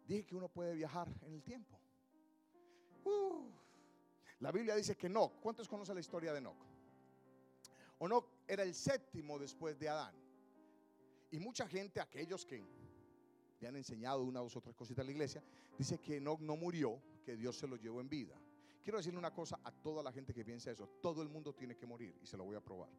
Dije 0.09 0.27
que 0.27 0.35
uno 0.35 0.49
puede 0.49 0.75
viajar 0.75 1.09
en 1.23 1.35
el 1.35 1.43
tiempo. 1.45 1.79
La 4.41 4.51
Biblia 4.51 4.75
dice 4.75 4.97
que 4.97 5.09
no. 5.09 5.29
¿Cuántos 5.41 5.69
conocen 5.69 5.95
la 5.95 6.01
historia 6.01 6.33
de 6.33 6.39
Enoch? 6.39 6.57
Enoch 8.01 8.27
era 8.49 8.65
el 8.65 8.75
séptimo 8.75 9.39
después 9.39 9.79
de 9.79 9.89
Adán. 9.89 10.15
Y 11.31 11.39
mucha 11.39 11.69
gente, 11.69 12.01
aquellos 12.01 12.45
que 12.45 12.61
le 13.61 13.69
han 13.69 13.77
enseñado 13.77 14.23
una 14.25 14.41
o 14.41 14.45
dos 14.45 14.57
otras 14.57 14.75
cositas 14.75 15.05
a 15.05 15.07
la 15.07 15.13
iglesia, 15.13 15.45
dice 15.79 15.99
que 15.99 16.17
Enoch 16.17 16.41
no 16.41 16.57
murió, 16.57 17.01
que 17.25 17.37
Dios 17.37 17.57
se 17.57 17.69
lo 17.69 17.77
llevó 17.77 18.01
en 18.01 18.09
vida. 18.09 18.37
Quiero 18.83 18.99
decirle 18.99 19.19
una 19.19 19.33
cosa 19.33 19.61
a 19.63 19.71
toda 19.71 20.03
la 20.03 20.13
gente 20.13 20.33
que 20.33 20.45
piensa 20.45 20.71
eso. 20.71 20.89
Todo 21.01 21.23
el 21.23 21.29
mundo 21.29 21.53
tiene 21.55 21.77
que 21.77 21.87
morir 21.87 22.17
y 22.23 22.27
se 22.27 22.37
lo 22.37 22.45
voy 22.45 22.57
a 22.57 22.61
probar. 22.61 22.91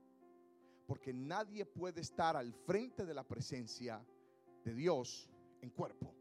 Porque 0.85 1.13
nadie 1.13 1.65
puede 1.65 2.01
estar 2.01 2.35
al 2.35 2.53
frente 2.53 3.05
de 3.05 3.13
la 3.13 3.23
presencia 3.23 4.05
de 4.63 4.73
Dios 4.73 5.29
en 5.61 5.69
cuerpo. 5.69 6.13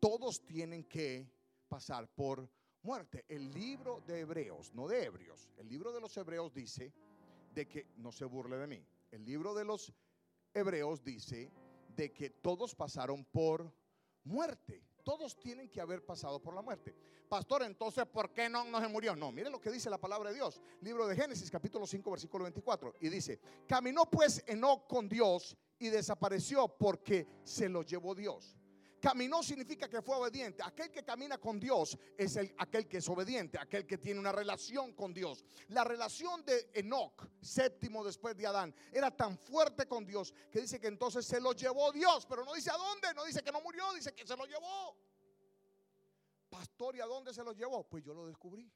Todos 0.00 0.44
tienen 0.44 0.84
que 0.84 1.30
pasar 1.68 2.08
por 2.14 2.48
muerte. 2.82 3.24
El 3.28 3.52
libro 3.52 4.02
de 4.06 4.20
Hebreos, 4.20 4.72
no 4.74 4.86
de 4.88 5.04
Hebreos, 5.04 5.50
el 5.56 5.68
libro 5.68 5.92
de 5.92 6.00
los 6.00 6.16
Hebreos 6.16 6.54
dice 6.54 6.92
de 7.54 7.66
que 7.66 7.86
no 7.96 8.12
se 8.12 8.24
burle 8.24 8.56
de 8.58 8.66
mí. 8.66 8.86
El 9.10 9.24
libro 9.24 9.54
de 9.54 9.64
los 9.64 9.92
Hebreos 10.54 11.02
dice 11.02 11.50
de 11.96 12.12
que 12.12 12.30
todos 12.30 12.74
pasaron 12.74 13.24
por 13.24 13.72
muerte. 14.24 14.85
Todos 15.06 15.38
tienen 15.38 15.68
que 15.68 15.80
haber 15.80 16.04
pasado 16.04 16.42
por 16.42 16.52
la 16.52 16.62
muerte. 16.62 16.92
Pastor, 17.28 17.62
entonces, 17.62 18.04
¿por 18.06 18.32
qué 18.32 18.48
no, 18.48 18.64
no 18.64 18.80
se 18.80 18.88
murió? 18.88 19.14
No, 19.14 19.30
mire 19.30 19.48
lo 19.48 19.60
que 19.60 19.70
dice 19.70 19.88
la 19.88 19.98
palabra 19.98 20.30
de 20.30 20.34
Dios. 20.34 20.60
Libro 20.80 21.06
de 21.06 21.14
Génesis, 21.14 21.48
capítulo 21.48 21.86
5, 21.86 22.10
versículo 22.10 22.42
24. 22.42 22.92
Y 22.98 23.08
dice, 23.08 23.38
caminó 23.68 24.10
pues 24.10 24.42
Enoch 24.48 24.88
con 24.88 25.08
Dios 25.08 25.56
y 25.78 25.90
desapareció 25.90 26.66
porque 26.66 27.24
se 27.44 27.68
lo 27.68 27.84
llevó 27.84 28.16
Dios. 28.16 28.56
Caminó 29.06 29.40
significa 29.40 29.88
que 29.88 30.02
fue 30.02 30.16
obediente. 30.16 30.64
Aquel 30.64 30.90
que 30.90 31.04
camina 31.04 31.38
con 31.38 31.60
Dios 31.60 31.96
es 32.18 32.34
el, 32.34 32.52
aquel 32.58 32.88
que 32.88 32.96
es 32.96 33.08
obediente, 33.08 33.56
aquel 33.56 33.86
que 33.86 33.98
tiene 33.98 34.18
una 34.18 34.32
relación 34.32 34.94
con 34.94 35.14
Dios. 35.14 35.44
La 35.68 35.84
relación 35.84 36.44
de 36.44 36.72
Enoch, 36.74 37.24
séptimo 37.40 38.04
después 38.04 38.36
de 38.36 38.48
Adán, 38.48 38.74
era 38.92 39.12
tan 39.12 39.38
fuerte 39.38 39.86
con 39.86 40.04
Dios 40.04 40.34
que 40.50 40.62
dice 40.62 40.80
que 40.80 40.88
entonces 40.88 41.24
se 41.24 41.40
lo 41.40 41.52
llevó 41.52 41.92
Dios, 41.92 42.26
pero 42.26 42.44
no 42.44 42.52
dice 42.52 42.70
a 42.70 42.76
dónde, 42.76 43.14
no 43.14 43.24
dice 43.24 43.44
que 43.44 43.52
no 43.52 43.60
murió, 43.60 43.94
dice 43.94 44.12
que 44.12 44.26
se 44.26 44.36
lo 44.36 44.44
llevó. 44.44 44.96
Pastor, 46.48 46.96
¿y 46.96 47.00
a 47.00 47.06
dónde 47.06 47.32
se 47.32 47.44
lo 47.44 47.52
llevó? 47.52 47.88
Pues 47.88 48.02
yo 48.02 48.12
lo 48.12 48.26
descubrí. 48.26 48.68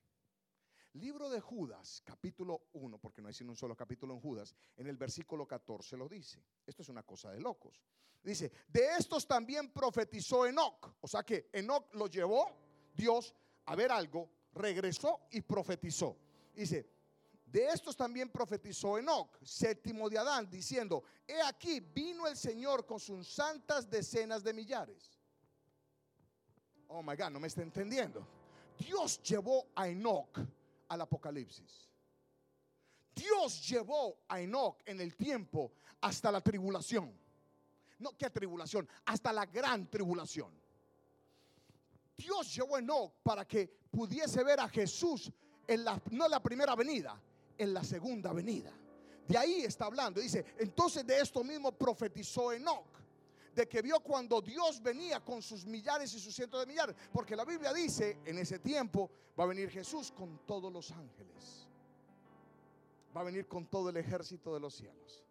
Libro 0.94 1.30
de 1.30 1.40
Judas, 1.40 2.02
capítulo 2.04 2.62
1, 2.72 2.98
porque 2.98 3.22
no 3.22 3.28
hay 3.28 3.34
sino 3.34 3.50
un 3.50 3.56
solo 3.56 3.76
capítulo 3.76 4.12
en 4.14 4.20
Judas, 4.20 4.54
en 4.76 4.88
el 4.88 4.96
versículo 4.96 5.46
14 5.46 5.96
lo 5.96 6.08
dice. 6.08 6.42
Esto 6.66 6.82
es 6.82 6.88
una 6.88 7.04
cosa 7.04 7.30
de 7.30 7.40
locos. 7.40 7.80
Dice, 8.22 8.50
de 8.66 8.96
estos 8.98 9.26
también 9.26 9.72
profetizó 9.72 10.46
Enoch. 10.46 10.96
O 11.00 11.06
sea 11.06 11.22
que 11.22 11.48
Enoch 11.52 11.94
lo 11.94 12.08
llevó 12.08 12.50
Dios 12.92 13.32
a 13.66 13.76
ver 13.76 13.92
algo, 13.92 14.28
regresó 14.52 15.20
y 15.30 15.40
profetizó. 15.42 16.16
Dice, 16.52 16.90
de 17.46 17.66
estos 17.68 17.96
también 17.96 18.28
profetizó 18.28 18.98
Enoch, 18.98 19.38
séptimo 19.42 20.10
de 20.10 20.18
Adán, 20.18 20.50
diciendo, 20.50 21.04
he 21.26 21.40
aquí 21.40 21.78
vino 21.78 22.26
el 22.26 22.36
Señor 22.36 22.84
con 22.84 22.98
sus 22.98 23.28
santas 23.28 23.88
decenas 23.88 24.42
de 24.42 24.52
millares. 24.52 25.20
Oh 26.88 27.00
my 27.00 27.14
God, 27.14 27.30
no 27.30 27.38
me 27.38 27.46
está 27.46 27.62
entendiendo. 27.62 28.26
Dios 28.76 29.22
llevó 29.22 29.68
a 29.76 29.88
Enoch 29.88 30.36
al 30.90 31.00
Apocalipsis. 31.00 31.88
Dios 33.14 33.66
llevó 33.68 34.18
a 34.28 34.40
Enoch 34.40 34.82
en 34.84 35.00
el 35.00 35.16
tiempo 35.16 35.72
hasta 36.00 36.30
la 36.32 36.40
tribulación. 36.40 37.12
No, 37.98 38.16
¿qué 38.16 38.28
tribulación? 38.30 38.88
Hasta 39.06 39.32
la 39.32 39.46
gran 39.46 39.88
tribulación. 39.88 40.52
Dios 42.16 42.54
llevó 42.54 42.76
a 42.76 42.80
Enoch 42.80 43.12
para 43.22 43.46
que 43.46 43.68
pudiese 43.90 44.42
ver 44.42 44.60
a 44.60 44.68
Jesús 44.68 45.30
en 45.66 45.84
la, 45.84 46.00
no 46.10 46.24
en 46.24 46.30
la 46.30 46.42
primera 46.42 46.74
venida, 46.74 47.20
en 47.56 47.72
la 47.72 47.84
segunda 47.84 48.32
venida. 48.32 48.72
De 49.28 49.38
ahí 49.38 49.62
está 49.62 49.86
hablando. 49.86 50.20
Dice, 50.20 50.44
entonces 50.58 51.06
de 51.06 51.20
esto 51.20 51.44
mismo 51.44 51.70
profetizó 51.72 52.52
Enoch. 52.52 52.99
De 53.54 53.68
que 53.68 53.82
vio 53.82 54.00
cuando 54.00 54.40
Dios 54.40 54.80
venía 54.82 55.20
con 55.24 55.42
sus 55.42 55.66
millares 55.66 56.14
y 56.14 56.20
sus 56.20 56.34
cientos 56.34 56.60
de 56.60 56.66
millares. 56.66 56.96
Porque 57.12 57.34
la 57.34 57.44
Biblia 57.44 57.72
dice, 57.72 58.18
en 58.24 58.38
ese 58.38 58.58
tiempo 58.58 59.10
va 59.38 59.44
a 59.44 59.46
venir 59.48 59.70
Jesús 59.70 60.12
con 60.12 60.46
todos 60.46 60.72
los 60.72 60.90
ángeles. 60.92 61.68
Va 63.16 63.22
a 63.22 63.24
venir 63.24 63.48
con 63.48 63.66
todo 63.66 63.88
el 63.88 63.96
ejército 63.96 64.54
de 64.54 64.60
los 64.60 64.74
cielos. 64.74 65.24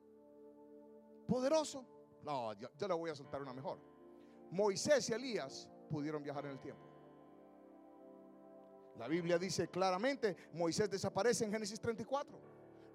Poderoso. 1.27 1.85
No, 2.23 2.53
yo, 2.53 2.69
le 2.87 2.93
voy 2.93 3.09
a 3.09 3.15
soltar 3.15 3.41
una 3.41 3.53
mejor. 3.53 3.79
Moisés 4.51 5.09
y 5.09 5.13
Elías 5.13 5.69
pudieron 5.89 6.21
viajar 6.21 6.45
en 6.45 6.51
el 6.51 6.59
tiempo. 6.59 6.83
La 8.97 9.07
Biblia 9.07 9.37
dice 9.37 9.69
claramente, 9.69 10.35
Moisés 10.53 10.89
desaparece 10.89 11.45
en 11.45 11.51
Génesis 11.51 11.79
34. 11.79 12.37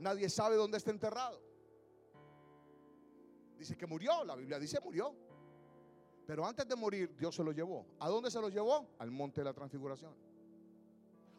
Nadie 0.00 0.28
sabe 0.28 0.56
dónde 0.56 0.76
está 0.76 0.90
enterrado. 0.90 1.40
Dice 3.64 3.78
que 3.78 3.86
murió, 3.86 4.22
la 4.24 4.36
Biblia 4.36 4.58
dice 4.58 4.78
murió. 4.78 5.16
Pero 6.26 6.44
antes 6.44 6.68
de 6.68 6.76
morir, 6.76 7.16
Dios 7.16 7.34
se 7.34 7.42
lo 7.42 7.50
llevó. 7.50 7.86
¿A 7.98 8.10
dónde 8.10 8.30
se 8.30 8.38
lo 8.38 8.50
llevó? 8.50 8.94
Al 8.98 9.10
monte 9.10 9.40
de 9.40 9.46
la 9.46 9.54
transfiguración. 9.54 10.14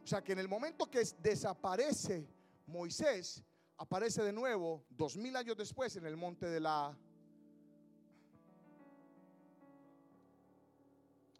O 0.03 0.07
sea 0.07 0.23
que 0.23 0.31
en 0.31 0.39
el 0.39 0.47
momento 0.47 0.89
que 0.89 1.03
desaparece 1.19 2.27
Moisés, 2.65 3.43
aparece 3.77 4.23
de 4.23 4.33
nuevo 4.33 4.83
dos 4.89 5.15
mil 5.17 5.35
años 5.35 5.55
después 5.55 5.95
en 5.97 6.07
el 6.07 6.17
monte 6.17 6.47
de 6.47 6.59
la... 6.59 6.97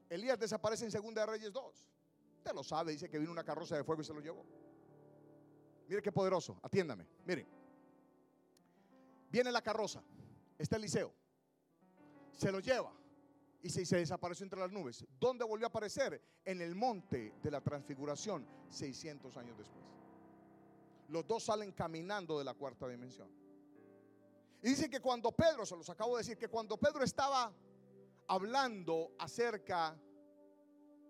Elías 0.07 0.37
desaparece 0.37 0.85
en 0.85 0.91
Segunda 0.91 1.21
de 1.21 1.31
Reyes 1.31 1.51
2. 1.51 1.89
Usted 2.37 2.53
lo 2.53 2.63
sabe, 2.63 2.91
dice 2.91 3.09
que 3.09 3.17
vino 3.17 3.31
una 3.31 3.43
carroza 3.43 3.75
de 3.75 3.83
fuego 3.83 4.03
y 4.03 4.05
se 4.05 4.13
lo 4.13 4.19
llevó. 4.19 4.45
Mire 5.87 6.03
qué 6.03 6.11
poderoso, 6.11 6.59
atiéndame. 6.61 7.07
Mire, 7.25 7.47
viene 9.31 9.51
la 9.51 9.63
carroza, 9.63 10.03
está 10.57 10.77
Eliseo, 10.77 11.13
se 12.31 12.51
lo 12.51 12.59
lleva 12.59 12.91
y 13.61 13.69
se, 13.69 13.97
desapareció 13.97 14.43
entre 14.43 14.59
las 14.59 14.71
nubes. 14.71 15.05
¿Dónde 15.19 15.43
volvió 15.43 15.65
a 15.65 15.69
aparecer? 15.69 16.21
En 16.45 16.61
el 16.61 16.75
monte 16.75 17.33
de 17.41 17.51
la 17.51 17.61
transfiguración, 17.61 18.45
600 18.69 19.35
años 19.37 19.57
después. 19.57 19.83
Los 21.07 21.25
dos 21.25 21.43
salen 21.43 21.71
caminando 21.71 22.37
de 22.37 22.45
la 22.45 22.53
cuarta 22.53 22.87
dimensión. 22.87 23.27
Y 24.61 24.69
dice 24.69 24.89
que 24.89 24.99
cuando 24.99 25.31
Pedro, 25.31 25.65
se 25.65 25.75
los 25.75 25.89
acabo 25.89 26.15
de 26.15 26.21
decir, 26.21 26.37
que 26.37 26.47
cuando 26.47 26.77
Pedro 26.77 27.03
estaba 27.03 27.51
hablando 28.27 29.15
acerca 29.17 29.99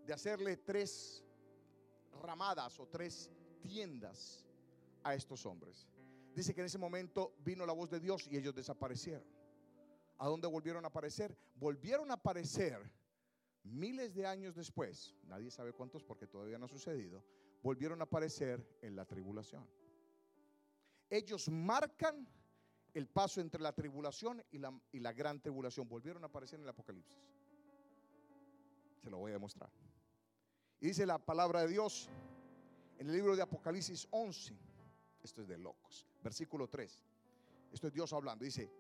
de 0.05 0.13
hacerle 0.13 0.57
tres 0.57 1.25
ramadas 2.21 2.79
o 2.79 2.87
tres 2.87 3.29
tiendas 3.61 4.45
a 5.03 5.13
estos 5.13 5.45
hombres. 5.45 5.87
Dice 6.33 6.53
que 6.53 6.61
en 6.61 6.67
ese 6.67 6.77
momento 6.77 7.35
vino 7.39 7.65
la 7.65 7.73
voz 7.73 7.89
de 7.89 7.99
Dios 7.99 8.27
y 8.29 8.37
ellos 8.37 8.55
desaparecieron. 8.55 9.34
¿A 10.17 10.27
dónde 10.27 10.47
volvieron 10.47 10.85
a 10.85 10.87
aparecer? 10.87 11.37
Volvieron 11.55 12.11
a 12.11 12.15
aparecer 12.15 12.91
miles 13.63 14.13
de 14.13 14.25
años 14.25 14.55
después, 14.55 15.15
nadie 15.23 15.49
sabe 15.51 15.73
cuántos 15.73 16.03
porque 16.03 16.27
todavía 16.27 16.57
no 16.57 16.65
ha 16.65 16.69
sucedido, 16.69 17.23
volvieron 17.63 17.99
a 18.01 18.03
aparecer 18.03 18.77
en 18.81 18.95
la 18.95 19.05
tribulación 19.05 19.67
ellos 21.09 21.49
marcan 21.49 22.27
el 22.93 23.07
paso 23.07 23.41
entre 23.41 23.61
la 23.61 23.73
tribulación 23.73 24.43
y 24.51 24.57
la, 24.57 24.73
y 24.91 24.99
la, 24.99 25.13
gran 25.13 25.41
tribulación. 25.41 25.87
Volvieron 25.87 26.23
a 26.23 26.27
aparecer 26.27 26.59
en 26.59 26.63
el 26.63 26.69
Apocalipsis. 26.69 27.19
Se 29.01 29.09
lo 29.09 29.17
voy 29.17 29.31
a 29.31 29.35
demostrar. 29.35 29.69
Y 30.79 30.87
dice 30.87 31.05
la 31.05 31.19
palabra 31.19 31.61
de 31.61 31.67
Dios 31.69 32.09
en 32.97 33.07
el 33.07 33.15
libro 33.15 33.35
de 33.35 33.41
Apocalipsis 33.41 34.07
11. 34.11 34.55
Esto 35.21 35.41
es 35.41 35.47
de 35.47 35.57
locos. 35.57 36.07
Versículo 36.23 36.67
3. 36.67 36.99
Esto 37.71 37.87
es 37.87 37.93
Dios 37.93 38.13
hablando. 38.13 38.45
Dice, 38.45 38.71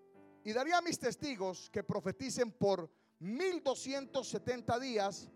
y 0.45 0.53
daría 0.53 0.77
a 0.77 0.81
mis 0.81 0.97
testigos 0.97 1.69
que 1.69 1.83
profeticen 1.83 2.51
por 2.51 2.89
1270 3.19 4.79
días 4.79 5.29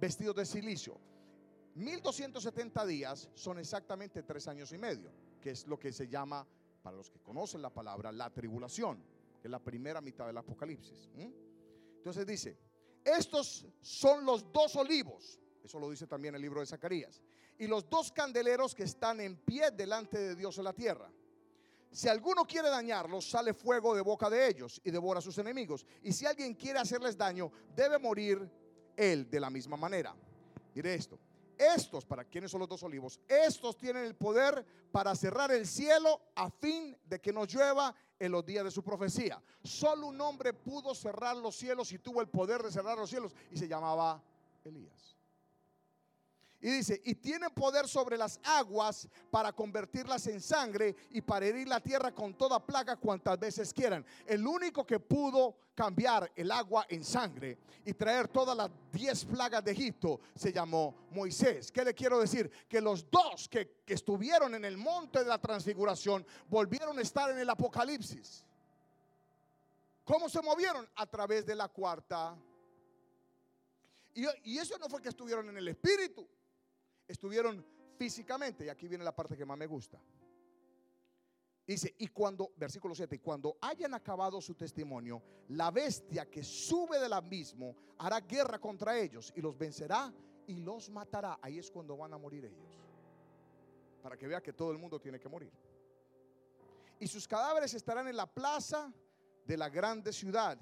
vestidos 0.00 0.36
de 0.36 0.46
silicio. 0.46 0.98
1270 1.74 2.86
días 2.86 3.28
son 3.34 3.58
exactamente 3.58 4.22
tres 4.22 4.48
años 4.48 4.72
y 4.72 4.78
medio 4.78 5.12
que 5.42 5.50
es 5.50 5.66
lo 5.66 5.78
que 5.78 5.92
se 5.92 6.08
llama, 6.08 6.46
para 6.82 6.96
los 6.96 7.10
que 7.10 7.20
conocen 7.20 7.60
la 7.60 7.70
palabra, 7.70 8.10
la 8.10 8.30
tribulación, 8.30 9.02
que 9.40 9.48
es 9.48 9.50
la 9.50 9.58
primera 9.58 10.00
mitad 10.00 10.26
del 10.26 10.38
Apocalipsis. 10.38 11.10
Entonces 11.96 12.26
dice, 12.26 12.56
estos 13.04 13.66
son 13.80 14.24
los 14.24 14.50
dos 14.52 14.76
olivos, 14.76 15.38
eso 15.62 15.78
lo 15.78 15.90
dice 15.90 16.06
también 16.06 16.34
el 16.34 16.40
libro 16.40 16.60
de 16.60 16.66
Zacarías, 16.66 17.20
y 17.58 17.66
los 17.66 17.90
dos 17.90 18.10
candeleros 18.12 18.74
que 18.74 18.84
están 18.84 19.20
en 19.20 19.36
pie 19.36 19.70
delante 19.72 20.18
de 20.18 20.36
Dios 20.36 20.56
en 20.58 20.64
la 20.64 20.72
tierra. 20.72 21.12
Si 21.92 22.08
alguno 22.08 22.46
quiere 22.46 22.70
dañarlos, 22.70 23.28
sale 23.28 23.52
fuego 23.52 23.94
de 23.94 24.00
boca 24.00 24.30
de 24.30 24.48
ellos 24.48 24.80
y 24.82 24.90
devora 24.90 25.18
a 25.18 25.22
sus 25.22 25.36
enemigos. 25.36 25.84
Y 26.02 26.12
si 26.12 26.24
alguien 26.24 26.54
quiere 26.54 26.78
hacerles 26.78 27.18
daño, 27.18 27.52
debe 27.76 27.98
morir 27.98 28.50
él 28.96 29.28
de 29.28 29.38
la 29.38 29.50
misma 29.50 29.76
manera. 29.76 30.14
Mire 30.74 30.94
esto. 30.94 31.18
Estos, 31.58 32.06
¿para 32.06 32.24
quienes 32.24 32.50
son 32.50 32.60
los 32.60 32.68
dos 32.68 32.82
olivos? 32.82 33.20
Estos 33.28 33.76
tienen 33.76 34.04
el 34.04 34.16
poder 34.16 34.64
para 34.90 35.14
cerrar 35.14 35.52
el 35.52 35.66
cielo 35.66 36.20
a 36.34 36.50
fin 36.50 36.96
de 37.04 37.20
que 37.20 37.32
no 37.32 37.44
llueva 37.44 37.94
en 38.18 38.32
los 38.32 38.44
días 38.44 38.64
de 38.64 38.70
su 38.70 38.82
profecía. 38.82 39.40
Solo 39.62 40.06
un 40.08 40.20
hombre 40.20 40.54
pudo 40.54 40.94
cerrar 40.94 41.36
los 41.36 41.54
cielos 41.56 41.92
y 41.92 41.98
tuvo 41.98 42.22
el 42.22 42.28
poder 42.28 42.62
de 42.62 42.72
cerrar 42.72 42.96
los 42.96 43.10
cielos 43.10 43.34
y 43.50 43.58
se 43.58 43.68
llamaba 43.68 44.22
Elías. 44.64 45.16
Y 46.64 46.70
dice, 46.70 47.02
y 47.04 47.16
tiene 47.16 47.50
poder 47.50 47.88
sobre 47.88 48.16
las 48.16 48.38
aguas 48.44 49.08
para 49.32 49.52
convertirlas 49.52 50.28
en 50.28 50.40
sangre 50.40 50.94
y 51.10 51.20
para 51.20 51.44
herir 51.44 51.66
la 51.66 51.80
tierra 51.80 52.14
con 52.14 52.34
toda 52.34 52.64
plaga 52.64 52.94
cuantas 52.94 53.36
veces 53.36 53.74
quieran. 53.74 54.06
El 54.24 54.46
único 54.46 54.86
que 54.86 55.00
pudo 55.00 55.56
cambiar 55.74 56.30
el 56.36 56.52
agua 56.52 56.86
en 56.88 57.02
sangre 57.04 57.58
y 57.84 57.92
traer 57.94 58.28
todas 58.28 58.56
las 58.56 58.70
diez 58.92 59.24
plagas 59.24 59.64
de 59.64 59.72
Egipto 59.72 60.20
se 60.36 60.52
llamó 60.52 60.94
Moisés. 61.10 61.72
¿Qué 61.72 61.84
le 61.84 61.94
quiero 61.94 62.20
decir? 62.20 62.48
Que 62.68 62.80
los 62.80 63.10
dos 63.10 63.48
que, 63.48 63.82
que 63.84 63.94
estuvieron 63.94 64.54
en 64.54 64.64
el 64.64 64.76
monte 64.76 65.18
de 65.18 65.26
la 65.26 65.38
transfiguración 65.38 66.24
volvieron 66.48 66.96
a 66.96 67.02
estar 67.02 67.28
en 67.32 67.40
el 67.40 67.50
Apocalipsis. 67.50 68.44
¿Cómo 70.04 70.28
se 70.28 70.40
movieron? 70.40 70.88
A 70.94 71.06
través 71.06 71.44
de 71.44 71.56
la 71.56 71.66
cuarta. 71.66 72.36
Y, 74.14 74.26
y 74.44 74.58
eso 74.58 74.78
no 74.78 74.88
fue 74.88 75.02
que 75.02 75.08
estuvieron 75.08 75.48
en 75.48 75.56
el 75.56 75.66
Espíritu 75.66 76.24
estuvieron 77.12 77.64
físicamente, 77.96 78.66
y 78.66 78.68
aquí 78.68 78.88
viene 78.88 79.04
la 79.04 79.14
parte 79.14 79.36
que 79.36 79.44
más 79.44 79.56
me 79.56 79.66
gusta. 79.66 80.00
Dice, 81.64 81.94
y 81.98 82.08
cuando, 82.08 82.52
versículo 82.56 82.94
7, 82.94 83.14
y 83.14 83.18
cuando 83.20 83.56
hayan 83.60 83.94
acabado 83.94 84.40
su 84.40 84.54
testimonio, 84.54 85.22
la 85.48 85.70
bestia 85.70 86.28
que 86.28 86.42
sube 86.42 86.98
del 86.98 87.12
abismo 87.12 87.76
hará 87.98 88.20
guerra 88.20 88.58
contra 88.58 88.98
ellos 88.98 89.32
y 89.36 89.40
los 89.40 89.56
vencerá 89.56 90.12
y 90.46 90.56
los 90.56 90.90
matará. 90.90 91.38
Ahí 91.40 91.58
es 91.58 91.70
cuando 91.70 91.96
van 91.96 92.12
a 92.12 92.18
morir 92.18 92.44
ellos. 92.44 92.80
Para 94.02 94.16
que 94.16 94.26
vea 94.26 94.42
que 94.42 94.52
todo 94.52 94.72
el 94.72 94.78
mundo 94.78 95.00
tiene 95.00 95.20
que 95.20 95.28
morir. 95.28 95.52
Y 96.98 97.06
sus 97.06 97.28
cadáveres 97.28 97.72
estarán 97.74 98.08
en 98.08 98.16
la 98.16 98.26
plaza 98.26 98.92
de 99.44 99.56
la 99.56 99.68
grande 99.68 100.12
ciudad, 100.12 100.58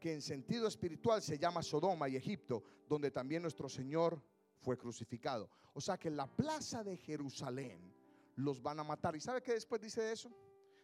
que 0.00 0.14
en 0.14 0.22
sentido 0.22 0.66
espiritual 0.66 1.20
se 1.20 1.38
llama 1.38 1.62
Sodoma 1.62 2.08
y 2.08 2.16
Egipto, 2.16 2.62
donde 2.88 3.10
también 3.10 3.42
nuestro 3.42 3.68
Señor 3.68 4.22
fue 4.60 4.76
crucificado. 4.76 5.50
O 5.74 5.80
sea 5.80 5.96
que 5.96 6.08
en 6.08 6.16
la 6.16 6.26
plaza 6.26 6.82
de 6.82 6.96
Jerusalén 6.96 7.94
los 8.36 8.62
van 8.62 8.80
a 8.80 8.84
matar. 8.84 9.16
¿Y 9.16 9.20
sabe 9.20 9.42
qué 9.42 9.52
después 9.52 9.80
dice 9.80 10.12
eso? 10.12 10.30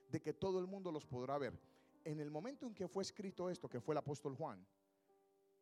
De 0.08 0.20
que 0.20 0.32
todo 0.32 0.58
el 0.58 0.66
mundo 0.66 0.90
los 0.90 1.06
podrá 1.06 1.38
ver. 1.38 1.58
En 2.04 2.20
el 2.20 2.30
momento 2.30 2.66
en 2.66 2.74
que 2.74 2.88
fue 2.88 3.02
escrito 3.02 3.48
esto, 3.48 3.68
que 3.68 3.80
fue 3.80 3.94
el 3.94 3.98
apóstol 3.98 4.34
Juan, 4.34 4.66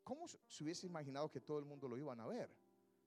¿cómo 0.02 0.26
se 0.26 0.64
hubiese 0.64 0.86
imaginado 0.86 1.30
que 1.30 1.40
todo 1.40 1.58
el 1.58 1.64
mundo 1.64 1.88
lo 1.88 1.96
iban 1.96 2.20
a 2.20 2.26
ver? 2.26 2.50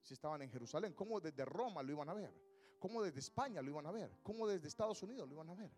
Si 0.01 0.13
estaban 0.13 0.41
en 0.41 0.49
Jerusalén, 0.49 0.93
¿cómo 0.93 1.19
desde 1.19 1.43
Roma 1.45 1.81
lo 1.83 1.91
iban 1.91 2.09
a 2.09 2.13
ver? 2.13 2.33
¿Cómo 2.79 3.01
desde 3.01 3.19
España 3.19 3.61
lo 3.61 3.69
iban 3.69 3.85
a 3.85 3.91
ver? 3.91 4.11
¿Cómo 4.21 4.47
desde 4.47 4.67
Estados 4.67 5.01
Unidos 5.01 5.27
lo 5.27 5.33
iban 5.33 5.49
a 5.49 5.55
ver? 5.55 5.71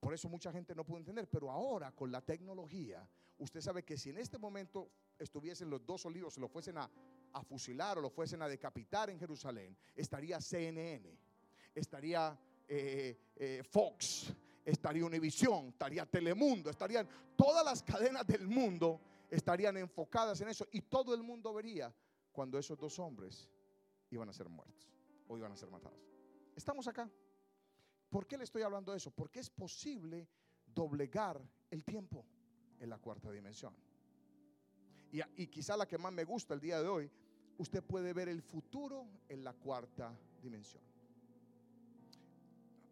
Por 0.00 0.12
eso 0.12 0.28
mucha 0.28 0.52
gente 0.52 0.74
no 0.74 0.84
pudo 0.84 0.98
entender, 0.98 1.28
pero 1.30 1.50
ahora 1.50 1.92
con 1.92 2.10
la 2.10 2.20
tecnología, 2.20 3.08
usted 3.38 3.60
sabe 3.60 3.84
que 3.84 3.96
si 3.96 4.10
en 4.10 4.18
este 4.18 4.36
momento 4.36 4.90
estuviesen 5.18 5.70
los 5.70 5.86
dos 5.86 6.04
olivos, 6.04 6.34
se 6.34 6.40
lo 6.40 6.48
fuesen 6.48 6.76
a 6.76 6.90
a 7.34 7.42
fusilar 7.42 7.98
o 7.98 8.00
lo 8.00 8.10
fuesen 8.10 8.40
a 8.42 8.48
decapitar 8.48 9.10
en 9.10 9.18
Jerusalén, 9.18 9.76
estaría 9.94 10.40
CNN, 10.40 11.18
estaría 11.74 12.38
eh, 12.66 13.18
eh, 13.36 13.62
Fox, 13.68 14.32
estaría 14.64 15.04
Univisión, 15.04 15.68
estaría 15.68 16.06
Telemundo, 16.06 16.70
estarían 16.70 17.06
todas 17.36 17.64
las 17.64 17.82
cadenas 17.82 18.26
del 18.26 18.48
mundo 18.48 19.00
estarían 19.34 19.76
enfocadas 19.76 20.40
en 20.40 20.48
eso 20.48 20.66
y 20.72 20.82
todo 20.82 21.14
el 21.14 21.22
mundo 21.22 21.52
vería 21.52 21.92
cuando 22.32 22.58
esos 22.58 22.78
dos 22.78 22.98
hombres 22.98 23.50
iban 24.10 24.28
a 24.28 24.32
ser 24.32 24.48
muertos 24.48 24.88
o 25.28 25.36
iban 25.36 25.52
a 25.52 25.56
ser 25.56 25.70
matados. 25.70 25.98
Estamos 26.54 26.86
acá. 26.86 27.10
¿Por 28.10 28.26
qué 28.26 28.38
le 28.38 28.44
estoy 28.44 28.62
hablando 28.62 28.92
de 28.92 28.98
eso? 28.98 29.10
Porque 29.10 29.40
es 29.40 29.50
posible 29.50 30.28
doblegar 30.66 31.40
el 31.70 31.84
tiempo 31.84 32.24
en 32.78 32.90
la 32.90 32.98
cuarta 32.98 33.30
dimensión. 33.30 33.74
Y, 35.10 35.20
y, 35.42 35.46
quizá 35.46 35.76
la 35.76 35.86
que 35.86 35.96
más 35.96 36.12
me 36.12 36.24
gusta 36.24 36.54
el 36.54 36.60
día 36.60 36.82
de 36.82 36.88
hoy 36.88 37.10
usted 37.58 37.82
puede 37.82 38.12
ver 38.12 38.28
el 38.28 38.42
futuro 38.42 39.06
en 39.28 39.44
la 39.44 39.52
cuarta 39.52 40.16
dimensión. 40.42 40.82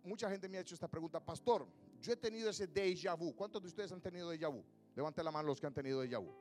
Mucha 0.04 0.28
gente 0.28 0.48
me 0.48 0.58
ha 0.58 0.60
hecho 0.60 0.74
esta 0.74 0.88
pregunta, 0.88 1.24
pastor, 1.24 1.66
yo 2.00 2.12
he 2.12 2.16
tenido 2.16 2.50
ese 2.50 2.66
déjà 2.66 3.16
vu. 3.16 3.34
¿Cuántos 3.34 3.62
de 3.62 3.68
ustedes 3.68 3.92
han 3.92 4.00
tenido 4.00 4.32
déjà 4.32 4.48
vu? 4.52 4.64
Levante 4.96 5.22
la 5.22 5.30
mano 5.30 5.48
los 5.48 5.60
que 5.60 5.66
han 5.66 5.74
tenido 5.74 6.02
déjà 6.02 6.18
vu. 6.18 6.34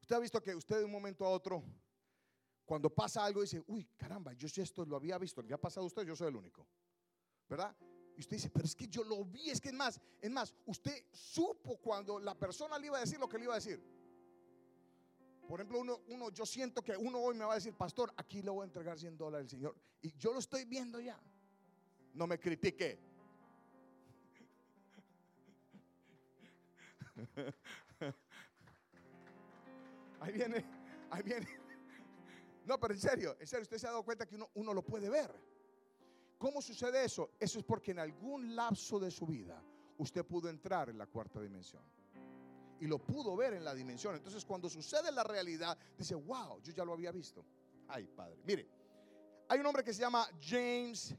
Usted 0.00 0.16
ha 0.16 0.18
visto 0.18 0.40
que 0.42 0.54
usted 0.54 0.78
de 0.78 0.84
un 0.84 0.90
momento 0.90 1.24
a 1.24 1.30
otro, 1.30 1.62
cuando 2.66 2.90
pasa 2.90 3.24
algo, 3.24 3.40
dice, 3.40 3.62
uy, 3.66 3.88
caramba, 3.96 4.32
yo 4.34 4.46
esto 4.46 4.84
lo 4.84 4.96
había 4.96 5.16
visto, 5.16 5.42
¿le 5.42 5.54
ha 5.54 5.58
pasado 5.60 5.86
usted? 5.86 6.04
Yo 6.04 6.14
soy 6.14 6.28
el 6.28 6.36
único. 6.36 6.66
¿Verdad? 7.48 7.74
Y 8.16 8.20
usted 8.20 8.36
dice, 8.36 8.50
pero 8.50 8.66
es 8.66 8.74
que 8.74 8.88
yo 8.88 9.04
lo 9.04 9.24
vi, 9.24 9.50
es 9.50 9.60
que 9.60 9.68
es 9.68 9.74
más, 9.74 10.00
es 10.20 10.30
más, 10.30 10.54
usted 10.66 11.06
supo 11.12 11.78
cuando 11.78 12.18
la 12.18 12.34
persona 12.34 12.78
le 12.78 12.86
iba 12.86 12.98
a 12.98 13.00
decir 13.00 13.18
lo 13.18 13.28
que 13.28 13.38
le 13.38 13.44
iba 13.44 13.54
a 13.54 13.56
decir. 13.56 13.82
Por 15.52 15.60
ejemplo, 15.60 16.00
uno, 16.08 16.30
yo 16.30 16.46
siento 16.46 16.82
que 16.82 16.96
uno 16.96 17.18
hoy 17.18 17.36
me 17.36 17.44
va 17.44 17.52
a 17.52 17.56
decir, 17.56 17.74
pastor, 17.74 18.10
aquí 18.16 18.40
le 18.40 18.48
voy 18.48 18.62
a 18.62 18.64
entregar 18.64 18.98
100 18.98 19.18
dólares 19.18 19.44
al 19.44 19.50
Señor. 19.50 19.76
Y 20.00 20.16
yo 20.16 20.32
lo 20.32 20.38
estoy 20.38 20.64
viendo 20.64 20.98
ya. 20.98 21.20
No 22.14 22.26
me 22.26 22.40
critique. 22.40 22.98
Ahí 30.20 30.32
viene, 30.32 30.64
ahí 31.10 31.22
viene, 31.22 31.46
No, 32.64 32.80
pero 32.80 32.94
en 32.94 33.00
serio, 33.00 33.36
en 33.38 33.46
serio, 33.46 33.64
usted 33.64 33.76
se 33.76 33.86
ha 33.86 33.90
dado 33.90 34.04
cuenta 34.04 34.24
que 34.24 34.36
uno, 34.36 34.48
uno 34.54 34.72
lo 34.72 34.82
puede 34.82 35.10
ver. 35.10 35.30
¿Cómo 36.38 36.62
sucede 36.62 37.04
eso? 37.04 37.32
Eso 37.38 37.58
es 37.58 37.64
porque 37.66 37.90
en 37.90 37.98
algún 37.98 38.56
lapso 38.56 38.98
de 38.98 39.10
su 39.10 39.26
vida 39.26 39.62
usted 39.98 40.24
pudo 40.24 40.48
entrar 40.48 40.88
en 40.88 40.96
la 40.96 41.06
cuarta 41.06 41.42
dimensión. 41.42 41.82
Y 42.82 42.88
lo 42.88 42.98
pudo 42.98 43.36
ver 43.36 43.54
en 43.54 43.64
la 43.64 43.76
dimensión. 43.76 44.16
Entonces 44.16 44.44
cuando 44.44 44.68
sucede 44.68 45.12
la 45.12 45.22
realidad, 45.22 45.78
dice, 45.96 46.16
wow, 46.16 46.60
yo 46.60 46.72
ya 46.72 46.84
lo 46.84 46.94
había 46.94 47.12
visto. 47.12 47.44
Ay, 47.86 48.08
padre. 48.08 48.42
Mire, 48.44 48.66
hay 49.48 49.60
un 49.60 49.66
hombre 49.66 49.84
que 49.84 49.94
se 49.94 50.00
llama 50.00 50.26
James 50.40 51.14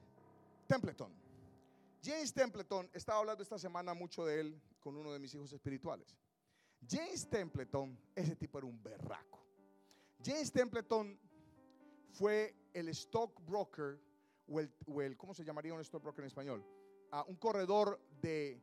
Templeton. 0.67 1.13
James 2.04 2.34
Templeton, 2.34 2.89
estaba 2.91 3.19
hablando 3.19 3.43
esta 3.43 3.58
semana 3.58 3.93
mucho 3.93 4.26
de 4.26 4.41
él 4.41 4.62
con 4.82 4.97
uno 4.97 5.13
de 5.13 5.19
mis 5.19 5.34
hijos 5.36 5.54
espirituales. 5.54 6.17
James 6.86 7.30
Templeton, 7.30 7.97
ese 8.13 8.36
tipo 8.36 8.58
era 8.58 8.67
un 8.67 8.84
berraco. 8.84 9.45
James 10.21 10.52
Templeton 10.52 11.17
fue 12.12 12.54
el 12.73 12.89
stockbroker 12.89 14.02
o 14.49 15.02
el, 15.02 15.15
¿cómo 15.15 15.34
se 15.34 15.45
llamaría 15.45 15.73
un 15.73 15.80
stockbroker 15.80 16.26
en 16.26 16.28
español? 16.28 16.65
Ah, 17.10 17.23
un 17.26 17.38
corredor 17.38 18.02
de, 18.19 18.62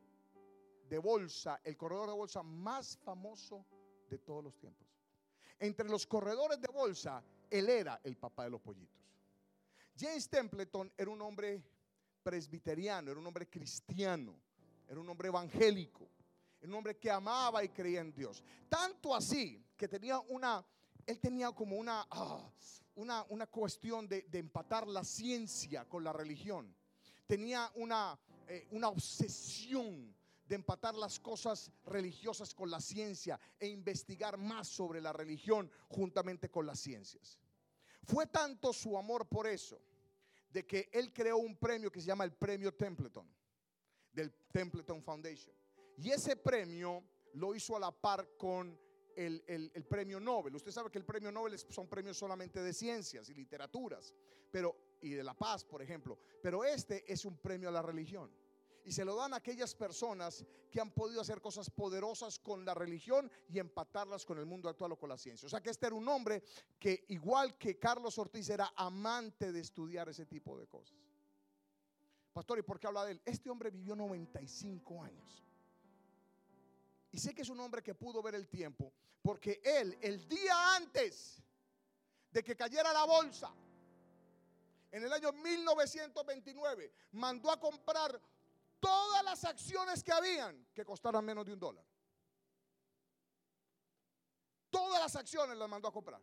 de 0.91 0.97
bolsa, 0.97 1.61
el 1.63 1.77
corredor 1.77 2.09
de 2.09 2.15
bolsa 2.15 2.43
más 2.43 2.97
famoso 2.97 3.65
de 4.09 4.17
todos 4.17 4.43
los 4.43 4.57
tiempos. 4.57 4.85
Entre 5.57 5.87
los 5.87 6.05
corredores 6.05 6.59
de 6.59 6.67
bolsa, 6.67 7.23
él 7.49 7.69
era 7.69 8.01
el 8.03 8.17
papá 8.17 8.43
de 8.43 8.49
los 8.49 8.59
pollitos. 8.59 9.01
James 9.97 10.27
Templeton 10.27 10.91
era 10.97 11.09
un 11.09 11.21
hombre 11.21 11.63
presbiteriano, 12.21 13.09
era 13.09 13.21
un 13.21 13.25
hombre 13.25 13.49
cristiano, 13.49 14.35
era 14.85 14.99
un 14.99 15.07
hombre 15.07 15.29
evangélico, 15.29 16.09
era 16.59 16.67
un 16.67 16.75
hombre 16.75 16.97
que 16.97 17.09
amaba 17.09 17.63
y 17.63 17.69
creía 17.69 18.01
en 18.01 18.11
Dios. 18.11 18.43
Tanto 18.67 19.15
así 19.15 19.65
que 19.77 19.87
tenía 19.87 20.19
una, 20.19 20.61
él 21.05 21.21
tenía 21.21 21.53
como 21.53 21.77
una, 21.77 22.05
ah, 22.11 22.51
una, 22.95 23.25
una, 23.29 23.47
cuestión 23.47 24.09
de, 24.09 24.23
de, 24.23 24.39
empatar 24.39 24.85
la 24.89 25.05
ciencia 25.05 25.87
con 25.87 26.03
la 26.03 26.11
religión. 26.11 26.75
Tenía 27.25 27.71
una, 27.75 28.19
eh, 28.49 28.67
una 28.71 28.89
obsesión 28.89 30.13
de 30.51 30.55
empatar 30.55 30.93
las 30.95 31.17
cosas 31.17 31.71
religiosas 31.85 32.53
con 32.53 32.69
la 32.69 32.81
ciencia 32.81 33.39
e 33.57 33.67
investigar 33.67 34.37
más 34.37 34.67
sobre 34.67 34.99
la 34.99 35.13
religión 35.13 35.71
juntamente 35.87 36.51
con 36.51 36.65
las 36.65 36.77
ciencias. 36.77 37.39
Fue 38.03 38.27
tanto 38.27 38.73
su 38.73 38.97
amor 38.97 39.29
por 39.29 39.47
eso, 39.47 39.81
de 40.49 40.67
que 40.67 40.89
él 40.91 41.13
creó 41.13 41.37
un 41.37 41.55
premio 41.55 41.89
que 41.89 42.01
se 42.01 42.07
llama 42.07 42.25
el 42.25 42.33
Premio 42.33 42.73
Templeton, 42.73 43.33
del 44.11 44.33
Templeton 44.51 45.01
Foundation. 45.01 45.55
Y 45.95 46.09
ese 46.09 46.35
premio 46.35 47.01
lo 47.35 47.55
hizo 47.55 47.77
a 47.77 47.79
la 47.79 47.91
par 47.93 48.35
con 48.35 48.77
el, 49.15 49.41
el, 49.47 49.85
premio 49.85 50.19
Nobel. 50.19 50.53
Usted 50.53 50.71
sabe 50.71 50.91
que 50.91 50.97
el 50.97 51.05
premio 51.05 51.31
Nobel 51.31 51.57
son 51.57 51.87
premios 51.87 52.17
solamente 52.17 52.61
de 52.61 52.73
ciencias 52.73 53.29
y 53.29 53.33
literaturas, 53.33 54.13
pero, 54.51 54.97
y 54.99 55.11
de 55.11 55.23
la 55.23 55.33
paz, 55.33 55.63
por 55.63 55.81
ejemplo. 55.81 56.19
Pero 56.43 56.65
este 56.65 57.09
es 57.09 57.23
un 57.23 57.37
premio 57.37 57.69
a 57.69 57.71
la 57.71 57.81
religión 57.81 58.29
y 58.85 58.91
se 58.91 59.05
lo 59.05 59.15
dan 59.15 59.33
a 59.33 59.37
aquellas 59.37 59.75
personas 59.75 60.45
que 60.69 60.79
han 60.79 60.91
podido 60.91 61.21
hacer 61.21 61.41
cosas 61.41 61.69
poderosas 61.69 62.39
con 62.39 62.65
la 62.65 62.73
religión 62.73 63.31
y 63.49 63.59
empatarlas 63.59 64.25
con 64.25 64.37
el 64.39 64.45
mundo 64.45 64.69
actual 64.69 64.93
o 64.93 64.99
con 64.99 65.09
la 65.09 65.17
ciencia. 65.17 65.45
O 65.45 65.49
sea 65.49 65.61
que 65.61 65.69
este 65.69 65.87
era 65.87 65.95
un 65.95 66.07
hombre 66.07 66.43
que 66.79 67.05
igual 67.09 67.57
que 67.57 67.77
Carlos 67.77 68.17
Ortiz 68.17 68.49
era 68.49 68.73
amante 68.75 69.51
de 69.51 69.59
estudiar 69.59 70.09
ese 70.09 70.25
tipo 70.25 70.57
de 70.57 70.67
cosas. 70.67 70.97
Pastor, 72.33 72.59
¿y 72.59 72.61
por 72.61 72.79
qué 72.79 72.87
habla 72.87 73.05
de 73.05 73.11
él? 73.13 73.21
Este 73.25 73.49
hombre 73.49 73.69
vivió 73.69 73.95
95 73.95 75.03
años. 75.03 75.43
Y 77.11 77.19
sé 77.19 77.33
que 77.33 77.41
es 77.41 77.49
un 77.49 77.59
hombre 77.59 77.83
que 77.83 77.93
pudo 77.93 78.21
ver 78.21 78.35
el 78.35 78.47
tiempo, 78.47 78.93
porque 79.21 79.61
él, 79.63 79.97
el 80.01 80.27
día 80.29 80.75
antes 80.75 81.43
de 82.31 82.41
que 82.41 82.55
cayera 82.55 82.93
la 82.93 83.03
bolsa, 83.03 83.53
en 84.91 85.03
el 85.03 85.11
año 85.11 85.31
1929, 85.33 86.93
mandó 87.13 87.51
a 87.51 87.59
comprar 87.59 88.19
todas 88.81 89.23
las 89.23 89.45
acciones 89.45 90.03
que 90.03 90.11
habían 90.11 90.67
que 90.73 90.83
costaran 90.83 91.23
menos 91.23 91.45
de 91.45 91.53
un 91.53 91.59
dólar. 91.59 91.85
Todas 94.69 94.99
las 94.99 95.15
acciones 95.15 95.57
las 95.57 95.69
mandó 95.69 95.87
a 95.87 95.93
comprar. 95.93 96.21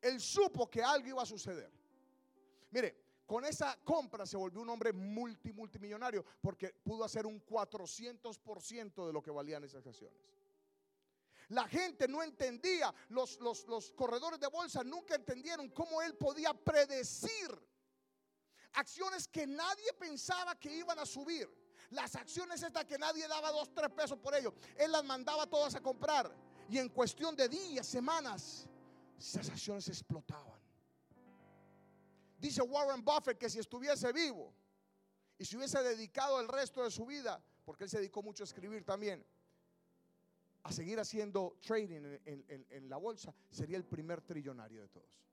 Él 0.00 0.20
supo 0.20 0.68
que 0.68 0.82
algo 0.82 1.08
iba 1.08 1.22
a 1.22 1.26
suceder. 1.26 1.70
Mire, 2.70 3.10
con 3.26 3.44
esa 3.44 3.78
compra 3.84 4.24
se 4.24 4.36
volvió 4.36 4.60
un 4.62 4.68
hombre 4.70 4.92
multi, 4.92 5.52
multimillonario 5.52 6.24
porque 6.40 6.74
pudo 6.82 7.04
hacer 7.04 7.26
un 7.26 7.44
400% 7.44 9.06
de 9.06 9.12
lo 9.12 9.22
que 9.22 9.30
valían 9.30 9.62
esas 9.62 9.86
acciones. 9.86 10.18
La 11.48 11.66
gente 11.66 12.06
no 12.06 12.22
entendía, 12.22 12.94
los 13.08 13.92
corredores 13.96 14.38
de 14.38 14.46
bolsa 14.46 14.82
nunca 14.84 15.16
entendieron 15.16 15.68
cómo 15.70 16.00
él 16.00 16.16
podía 16.16 16.54
predecir 16.54 17.69
Acciones 18.74 19.26
que 19.26 19.46
nadie 19.46 19.92
pensaba 19.98 20.54
que 20.54 20.74
iban 20.74 20.98
a 20.98 21.06
subir. 21.06 21.48
Las 21.90 22.14
acciones 22.14 22.62
estas 22.62 22.84
que 22.84 22.98
nadie 22.98 23.26
daba 23.26 23.50
dos, 23.50 23.74
tres 23.74 23.90
pesos 23.90 24.18
por 24.18 24.34
ello. 24.34 24.54
Él 24.76 24.92
las 24.92 25.04
mandaba 25.04 25.46
todas 25.46 25.74
a 25.74 25.80
comprar. 25.80 26.32
Y 26.68 26.78
en 26.78 26.88
cuestión 26.88 27.34
de 27.34 27.48
días, 27.48 27.86
semanas, 27.86 28.68
esas 29.18 29.48
acciones 29.50 29.88
explotaban. 29.88 30.60
Dice 32.38 32.62
Warren 32.62 33.04
Buffett 33.04 33.38
que 33.38 33.50
si 33.50 33.58
estuviese 33.58 34.12
vivo 34.12 34.54
y 35.36 35.44
si 35.44 35.56
hubiese 35.56 35.82
dedicado 35.82 36.40
el 36.40 36.48
resto 36.48 36.84
de 36.84 36.90
su 36.90 37.04
vida, 37.04 37.42
porque 37.64 37.84
él 37.84 37.90
se 37.90 37.98
dedicó 37.98 38.22
mucho 38.22 38.44
a 38.44 38.46
escribir 38.46 38.84
también, 38.84 39.26
a 40.62 40.72
seguir 40.72 41.00
haciendo 41.00 41.58
trading 41.60 42.18
en, 42.24 42.66
en 42.70 42.88
la 42.88 42.98
bolsa, 42.98 43.34
sería 43.50 43.76
el 43.76 43.84
primer 43.84 44.22
trillonario 44.22 44.80
de 44.82 44.88
todos. 44.88 45.29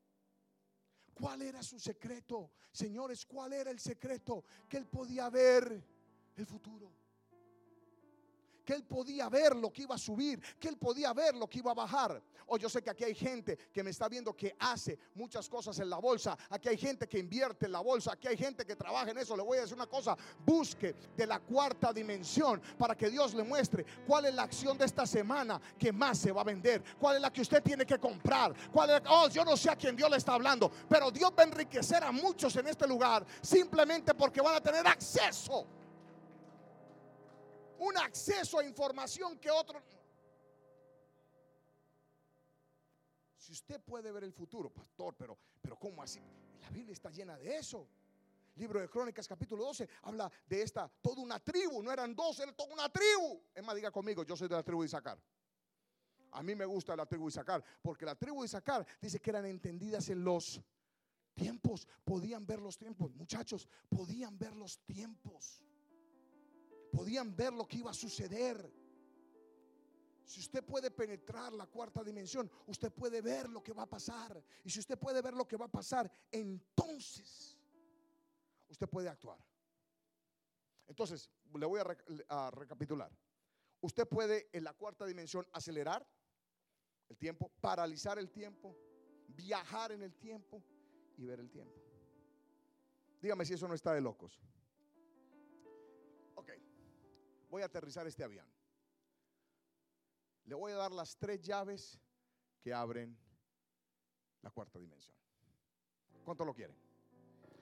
¿Cuál 1.19 1.41
era 1.41 1.63
su 1.63 1.79
secreto? 1.79 2.51
Señores, 2.71 3.25
¿cuál 3.25 3.53
era 3.53 3.71
el 3.71 3.79
secreto? 3.79 4.43
Que 4.69 4.77
él 4.77 4.85
podía 4.85 5.29
ver 5.29 5.83
el 6.35 6.45
futuro 6.45 6.91
que 8.67 8.73
él 8.73 8.83
podía 8.83 9.29
ver 9.29 9.55
lo 9.55 9.71
que 9.71 9.83
iba 9.83 9.95
a 9.95 9.97
subir, 9.97 10.41
que 10.59 10.67
él 10.67 10.75
podía 10.75 11.13
ver 11.13 11.33
lo 11.33 11.47
que 11.47 11.59
iba 11.59 11.71
a 11.71 11.73
bajar. 11.73 12.21
O 12.47 12.55
oh, 12.55 12.57
yo 12.57 12.67
sé 12.67 12.81
que 12.81 12.89
aquí 12.89 13.05
hay 13.05 13.15
gente 13.15 13.57
que 13.71 13.81
me 13.81 13.91
está 13.91 14.09
viendo 14.09 14.35
que 14.35 14.57
hace 14.59 14.99
muchas 15.15 15.47
cosas 15.47 15.79
en 15.79 15.89
la 15.89 15.99
bolsa, 15.99 16.37
aquí 16.49 16.67
hay 16.67 16.77
gente 16.77 17.07
que 17.07 17.17
invierte 17.17 17.67
en 17.67 17.71
la 17.71 17.79
bolsa, 17.79 18.11
aquí 18.11 18.27
hay 18.27 18.35
gente 18.35 18.65
que 18.65 18.75
trabaja 18.75 19.11
en 19.11 19.19
eso. 19.19 19.37
Le 19.37 19.43
voy 19.43 19.57
a 19.57 19.61
decir 19.61 19.75
una 19.75 19.87
cosa, 19.87 20.17
busque 20.45 20.93
de 21.15 21.25
la 21.25 21.39
cuarta 21.39 21.93
dimensión 21.93 22.61
para 22.77 22.93
que 22.93 23.09
Dios 23.09 23.33
le 23.35 23.43
muestre 23.43 23.85
cuál 24.05 24.25
es 24.25 24.35
la 24.35 24.43
acción 24.43 24.77
de 24.77 24.83
esta 24.83 25.05
semana 25.05 25.61
que 25.79 25.93
más 25.93 26.17
se 26.17 26.33
va 26.33 26.41
a 26.41 26.43
vender, 26.43 26.83
cuál 26.99 27.15
es 27.15 27.21
la 27.21 27.31
que 27.31 27.39
usted 27.39 27.63
tiene 27.63 27.85
que 27.85 27.97
comprar, 27.97 28.53
cuál 28.69 28.89
es, 28.89 29.01
oh, 29.09 29.29
yo 29.29 29.45
no 29.45 29.55
sé 29.55 29.69
a 29.69 29.77
quién 29.77 29.95
Dios 29.95 30.11
le 30.11 30.17
está 30.17 30.33
hablando, 30.33 30.69
pero 30.89 31.09
Dios 31.09 31.31
va 31.31 31.43
a 31.43 31.45
enriquecer 31.45 32.03
a 32.03 32.11
muchos 32.11 32.53
en 32.57 32.67
este 32.67 32.85
lugar 32.85 33.25
simplemente 33.41 34.13
porque 34.13 34.41
van 34.41 34.55
a 34.55 34.61
tener 34.61 34.85
acceso 34.85 35.65
un 37.79 37.97
acceso 37.97 38.59
a 38.59 38.63
información 38.63 39.37
que 39.39 39.51
otro... 39.51 39.81
Si 43.35 43.53
usted 43.53 43.79
puede 43.79 44.11
ver 44.11 44.25
el 44.25 44.33
futuro, 44.33 44.69
pastor, 44.69 45.15
pero, 45.15 45.37
pero 45.61 45.77
¿cómo 45.79 46.03
así? 46.03 46.19
La 46.59 46.69
Biblia 46.69 46.91
está 46.91 47.09
llena 47.09 47.37
de 47.37 47.55
eso. 47.55 47.87
Libro 48.55 48.81
de 48.81 48.89
Crónicas, 48.89 49.27
capítulo 49.27 49.63
12, 49.63 49.87
habla 50.01 50.29
de 50.47 50.61
esta, 50.63 50.89
toda 51.01 51.21
una 51.21 51.39
tribu, 51.39 51.81
no 51.81 51.91
eran 51.91 52.13
dos, 52.13 52.39
era 52.39 52.51
toda 52.51 52.73
una 52.73 52.89
tribu. 52.89 53.41
Es 53.53 53.63
más, 53.63 53.75
diga 53.75 53.91
conmigo, 53.91 54.23
yo 54.23 54.35
soy 54.35 54.49
de 54.49 54.55
la 54.55 54.63
tribu 54.63 54.81
de 54.81 54.87
Isaacar. 54.87 55.17
A 56.31 56.43
mí 56.43 56.55
me 56.55 56.65
gusta 56.65 56.95
la 56.95 57.05
tribu 57.05 57.25
de 57.25 57.29
Isaacar, 57.29 57.63
porque 57.81 58.03
la 58.03 58.15
tribu 58.15 58.41
de 58.41 58.47
Isaacar 58.47 58.85
dice 58.99 59.19
que 59.19 59.29
eran 59.29 59.45
entendidas 59.45 60.09
en 60.09 60.23
los 60.23 60.59
tiempos, 61.35 61.87
podían 62.03 62.45
ver 62.45 62.59
los 62.59 62.77
tiempos, 62.77 63.13
muchachos, 63.13 63.69
podían 63.87 64.37
ver 64.37 64.55
los 64.55 64.79
tiempos 64.79 65.61
podían 66.91 67.35
ver 67.35 67.53
lo 67.53 67.67
que 67.67 67.77
iba 67.77 67.91
a 67.91 67.93
suceder. 67.93 68.71
Si 70.25 70.41
usted 70.41 70.63
puede 70.63 70.91
penetrar 70.91 71.53
la 71.53 71.67
cuarta 71.67 72.03
dimensión, 72.03 72.51
usted 72.65 72.91
puede 72.91 73.21
ver 73.21 73.49
lo 73.49 73.63
que 73.63 73.73
va 73.73 73.83
a 73.83 73.89
pasar. 73.89 74.43
Y 74.63 74.69
si 74.69 74.79
usted 74.79 74.97
puede 74.97 75.21
ver 75.21 75.33
lo 75.33 75.47
que 75.47 75.55
va 75.55 75.65
a 75.65 75.71
pasar, 75.71 76.11
entonces 76.31 77.57
usted 78.67 78.89
puede 78.89 79.07
actuar. 79.07 79.39
Entonces, 80.87 81.29
le 81.53 81.65
voy 81.65 81.81
a, 82.29 82.51
recapitular. 82.51 83.11
Usted 83.81 84.07
puede 84.07 84.49
en 84.51 84.63
la 84.63 84.73
cuarta 84.73 85.05
dimensión 85.05 85.47
acelerar 85.53 86.05
el 87.09 87.17
tiempo, 87.17 87.51
paralizar 87.61 88.19
el 88.19 88.29
tiempo, 88.29 88.75
viajar 89.27 89.91
en 89.91 90.01
el 90.01 90.13
tiempo 90.15 90.61
y 91.17 91.25
ver 91.25 91.39
el 91.39 91.49
tiempo. 91.49 91.79
Dígame 93.21 93.45
si 93.45 93.53
eso 93.53 93.67
no 93.67 93.73
está 93.73 93.93
de 93.93 94.01
locos 94.01 94.41
voy 97.49 97.61
a 97.61 97.65
aterrizar 97.65 98.07
este 98.07 98.23
avión. 98.23 98.45
Le 100.45 100.55
voy 100.55 100.71
a 100.71 100.75
dar 100.75 100.91
las 100.91 101.17
tres 101.17 101.41
llaves 101.41 101.99
que 102.61 102.73
abren 102.73 103.17
la 104.41 104.49
cuarta 104.51 104.79
dimensión. 104.79 105.15
¿Cuánto 106.23 106.45
lo 106.45 106.53
quieren? 106.53 106.75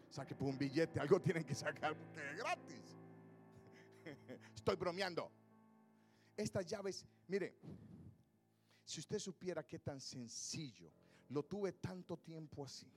Saque 0.09 0.35
por 0.35 0.47
un 0.47 0.57
billete, 0.57 0.99
algo 0.99 1.19
tienen 1.19 1.43
que 1.43 1.55
sacar 1.55 1.95
porque 1.95 2.31
es 2.31 2.37
gratis. 2.37 2.97
Estoy 4.55 4.75
bromeando. 4.75 5.31
Estas 6.37 6.65
llaves, 6.65 7.05
mire, 7.27 7.57
si 8.83 8.99
usted 8.99 9.19
supiera 9.19 9.63
qué 9.63 9.79
tan 9.79 9.99
sencillo, 9.99 10.91
lo 11.29 11.43
tuve 11.43 11.73
tanto 11.73 12.17
tiempo 12.17 12.65
así. 12.65 12.91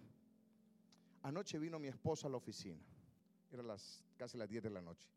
Anoche 1.23 1.59
vino 1.59 1.79
mi 1.79 1.89
esposa 1.89 2.27
a 2.27 2.31
la 2.31 2.37
oficina. 2.37 2.83
Era 3.51 3.63
las, 3.63 4.05
casi 4.17 4.37
las 4.37 4.49
10 4.49 4.65
de 4.65 4.71
la 4.71 4.83
noche. 4.83 5.09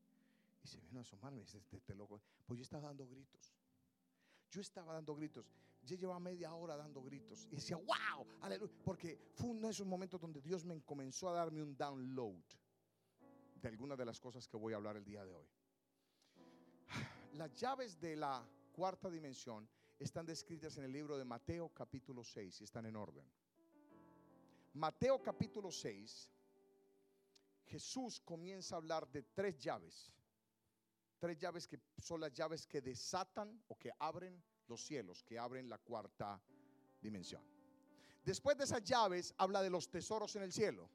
Y 0.64 0.68
se 0.68 0.80
vino 0.80 1.00
a 1.00 1.02
asomarme. 1.02 1.42
Dice, 1.42 1.58
este, 1.58 1.78
este 1.78 1.96
loco. 1.96 2.22
Pues 2.46 2.58
yo 2.58 2.64
estaba 2.64 2.88
dando 2.88 3.08
gritos. 3.08 3.56
Yo 4.50 4.62
estaba 4.62 4.94
dando 4.94 5.16
gritos. 5.16 5.46
Yo 5.84 5.96
llevaba 5.96 6.20
media 6.20 6.54
hora 6.54 6.76
dando 6.76 7.02
gritos. 7.02 7.48
Y 7.52 7.56
decía, 7.56 7.78
wow, 7.78 8.26
aleluya. 8.42 8.74
Porque 8.84 9.20
fue 9.34 9.50
uno 9.50 9.68
de 9.68 9.72
esos 9.74 9.88
momentos 9.88 10.20
donde 10.20 10.42
Dios 10.42 10.66
me 10.66 10.80
comenzó 10.82 11.30
a 11.30 11.34
darme 11.34 11.64
un 11.64 11.76
download 11.76 12.44
de 13.62 13.68
algunas 13.68 13.98
de 13.98 14.06
las 14.06 14.20
cosas 14.20 14.48
que 14.48 14.58
voy 14.58 14.74
a 14.74 14.78
hablar 14.78 14.98
el 14.98 15.06
día 15.06 15.24
de 15.24 15.34
hoy. 15.34 15.48
Las 17.34 17.54
llaves 17.54 18.00
de 18.00 18.16
la 18.16 18.46
cuarta 18.74 19.10
dimensión 19.10 19.68
están 19.98 20.26
descritas 20.26 20.78
en 20.78 20.84
el 20.84 20.92
libro 20.92 21.18
de 21.18 21.24
Mateo 21.24 21.70
capítulo 21.70 22.24
6 22.24 22.62
y 22.62 22.64
están 22.64 22.86
en 22.86 22.96
orden. 22.96 23.26
Mateo 24.74 25.22
capítulo 25.22 25.72
6, 25.72 26.30
Jesús 27.66 28.20
comienza 28.22 28.76
a 28.76 28.78
hablar 28.78 29.08
de 29.12 29.24
tres 29.24 29.60
llaves. 29.60 30.12
Tres 31.22 31.38
llaves 31.38 31.68
que 31.68 31.80
son 32.00 32.20
las 32.20 32.34
llaves 32.34 32.66
que 32.66 32.82
desatan 32.82 33.64
o 33.68 33.78
que 33.78 33.92
abren 34.00 34.44
los 34.68 34.84
cielos, 34.84 35.24
que 35.24 35.38
abren 35.38 35.70
la 35.70 35.78
cuarta 35.78 36.42
dimensión. 37.00 37.44
Después 38.26 38.58
de 38.58 38.64
esas 38.64 38.84
llaves 38.84 39.32
habla 39.38 39.62
de 39.62 39.70
los 39.70 39.88
tesoros 39.88 40.36
en 40.36 40.42
el 40.42 40.52
cielo. 40.52 40.90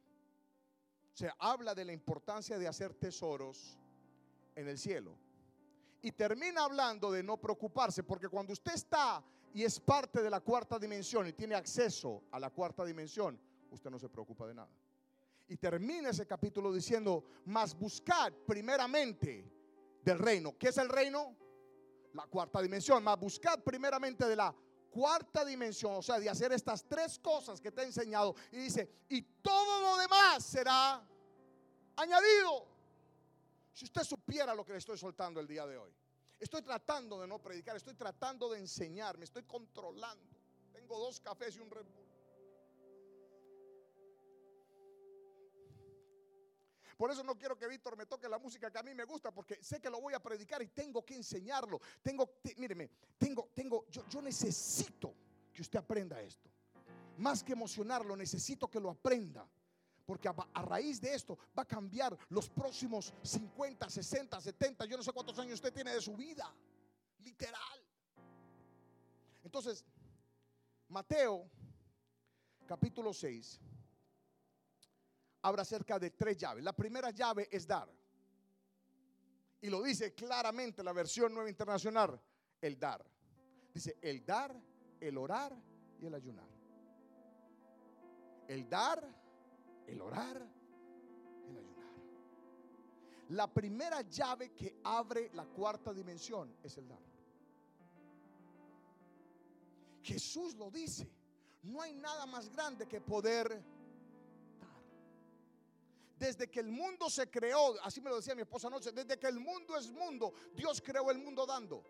O 1.14 1.16
sea, 1.16 1.36
habla 1.38 1.76
de 1.76 1.84
la 1.84 1.92
importancia 1.92 2.58
de 2.58 2.66
hacer 2.66 2.94
tesoros 2.94 3.78
en 4.56 4.66
el 4.66 4.78
cielo. 4.78 5.16
Y 6.02 6.10
termina 6.10 6.64
hablando 6.64 7.12
de 7.12 7.22
no 7.22 7.36
preocuparse, 7.36 8.02
porque 8.02 8.28
cuando 8.28 8.52
usted 8.52 8.74
está 8.74 9.24
y 9.54 9.62
es 9.62 9.78
parte 9.78 10.22
de 10.22 10.30
la 10.30 10.40
cuarta 10.40 10.76
dimensión 10.76 11.28
y 11.28 11.34
tiene 11.34 11.54
acceso 11.54 12.24
a 12.32 12.40
la 12.40 12.50
cuarta 12.50 12.84
dimensión, 12.84 13.40
usted 13.70 13.90
no 13.90 13.98
se 14.00 14.08
preocupa 14.08 14.48
de 14.48 14.54
nada. 14.54 14.70
Y 15.46 15.56
termina 15.56 16.10
ese 16.10 16.26
capítulo 16.26 16.72
diciendo, 16.72 17.22
más 17.44 17.78
buscad 17.78 18.32
primeramente 18.44 19.55
del 20.06 20.20
reino. 20.20 20.56
¿Qué 20.56 20.68
es 20.68 20.78
el 20.78 20.88
reino? 20.88 21.36
La 22.14 22.26
cuarta 22.26 22.62
dimensión. 22.62 23.02
Más 23.02 23.18
buscad 23.18 23.58
primeramente 23.62 24.24
de 24.24 24.36
la 24.36 24.54
cuarta 24.88 25.44
dimensión, 25.44 25.96
o 25.96 26.02
sea, 26.02 26.18
de 26.18 26.30
hacer 26.30 26.52
estas 26.52 26.84
tres 26.88 27.18
cosas 27.18 27.60
que 27.60 27.72
te 27.72 27.82
he 27.82 27.84
enseñado. 27.84 28.34
Y 28.52 28.58
dice, 28.58 28.88
y 29.08 29.20
todo 29.20 29.80
lo 29.80 29.98
demás 29.98 30.44
será 30.44 31.04
añadido. 31.96 32.68
Si 33.72 33.84
usted 33.84 34.04
supiera 34.04 34.54
lo 34.54 34.64
que 34.64 34.72
le 34.72 34.78
estoy 34.78 34.96
soltando 34.96 35.40
el 35.40 35.46
día 35.46 35.66
de 35.66 35.76
hoy. 35.76 35.92
Estoy 36.38 36.62
tratando 36.62 37.20
de 37.20 37.26
no 37.26 37.40
predicar, 37.40 37.76
estoy 37.76 37.94
tratando 37.94 38.48
de 38.48 38.60
enseñar, 38.60 39.18
me 39.18 39.24
estoy 39.24 39.42
controlando. 39.42 40.36
Tengo 40.72 40.98
dos 40.98 41.20
cafés 41.20 41.56
y 41.56 41.60
un. 41.60 41.68
Por 46.96 47.10
eso 47.10 47.22
no 47.22 47.36
quiero 47.36 47.56
que 47.58 47.68
Víctor 47.68 47.96
me 47.96 48.06
toque 48.06 48.28
la 48.28 48.38
música 48.38 48.70
que 48.70 48.78
a 48.78 48.82
mí 48.82 48.94
me 48.94 49.04
gusta, 49.04 49.30
porque 49.30 49.62
sé 49.62 49.80
que 49.80 49.90
lo 49.90 50.00
voy 50.00 50.14
a 50.14 50.20
predicar 50.20 50.62
y 50.62 50.68
tengo 50.68 51.04
que 51.04 51.14
enseñarlo. 51.14 51.80
Tengo, 52.02 52.38
míreme, 52.56 52.88
tengo, 53.18 53.50
tengo, 53.54 53.86
yo, 53.90 54.06
yo 54.08 54.22
necesito 54.22 55.14
que 55.52 55.62
usted 55.62 55.78
aprenda 55.78 56.20
esto. 56.22 56.50
Más 57.18 57.42
que 57.42 57.52
emocionarlo, 57.52 58.16
necesito 58.16 58.68
que 58.68 58.80
lo 58.80 58.90
aprenda. 58.90 59.46
Porque 60.06 60.28
a, 60.28 60.62
raíz 60.62 61.00
de 61.00 61.12
esto 61.12 61.36
va 61.58 61.62
a 61.62 61.66
cambiar 61.66 62.16
los 62.28 62.48
próximos 62.48 63.12
50, 63.22 63.90
60, 63.90 64.40
70, 64.40 64.84
yo 64.86 64.96
no 64.96 65.02
sé 65.02 65.12
cuántos 65.12 65.36
años 65.38 65.54
usted 65.54 65.72
tiene 65.72 65.92
de 65.92 66.00
su 66.00 66.16
vida. 66.16 66.54
Literal. 67.18 67.84
Entonces, 69.42 69.84
Mateo 70.88 71.50
capítulo 72.66 73.12
6 73.12 73.60
habla 75.46 75.62
acerca 75.62 75.98
de 75.98 76.10
tres 76.10 76.36
llaves. 76.36 76.64
La 76.64 76.72
primera 76.72 77.10
llave 77.10 77.48
es 77.50 77.66
dar. 77.66 77.88
Y 79.60 79.70
lo 79.70 79.80
dice 79.82 80.12
claramente 80.12 80.82
la 80.82 80.92
versión 80.92 81.32
nueva 81.32 81.48
internacional, 81.48 82.20
el 82.60 82.78
dar. 82.78 83.04
Dice 83.72 83.96
el 84.02 84.24
dar, 84.24 84.54
el 85.00 85.16
orar 85.16 85.56
y 86.00 86.06
el 86.06 86.14
ayunar. 86.14 86.48
El 88.48 88.68
dar, 88.68 89.08
el 89.86 90.00
orar, 90.00 90.36
el 91.48 91.56
ayunar. 91.56 91.94
La 93.28 93.46
primera 93.46 94.02
llave 94.02 94.52
que 94.52 94.80
abre 94.82 95.30
la 95.32 95.44
cuarta 95.46 95.92
dimensión 95.92 96.56
es 96.62 96.76
el 96.76 96.88
dar. 96.88 96.98
Jesús 100.02 100.54
lo 100.56 100.70
dice. 100.72 101.08
No 101.62 101.80
hay 101.82 101.92
nada 101.94 102.26
más 102.26 102.48
grande 102.48 102.86
que 102.86 103.00
poder 103.00 103.75
desde 106.16 106.48
que 106.50 106.60
el 106.60 106.68
mundo 106.68 107.10
se 107.10 107.30
creó, 107.30 107.74
así 107.82 108.00
me 108.00 108.08
lo 108.08 108.16
decía 108.16 108.34
mi 108.34 108.42
esposa 108.42 108.68
anoche, 108.68 108.90
desde 108.90 109.18
que 109.18 109.26
el 109.26 109.38
mundo 109.38 109.76
es 109.76 109.90
mundo, 109.90 110.32
Dios 110.54 110.80
creó 110.80 111.10
el 111.10 111.18
mundo 111.18 111.44
dando. 111.44 111.84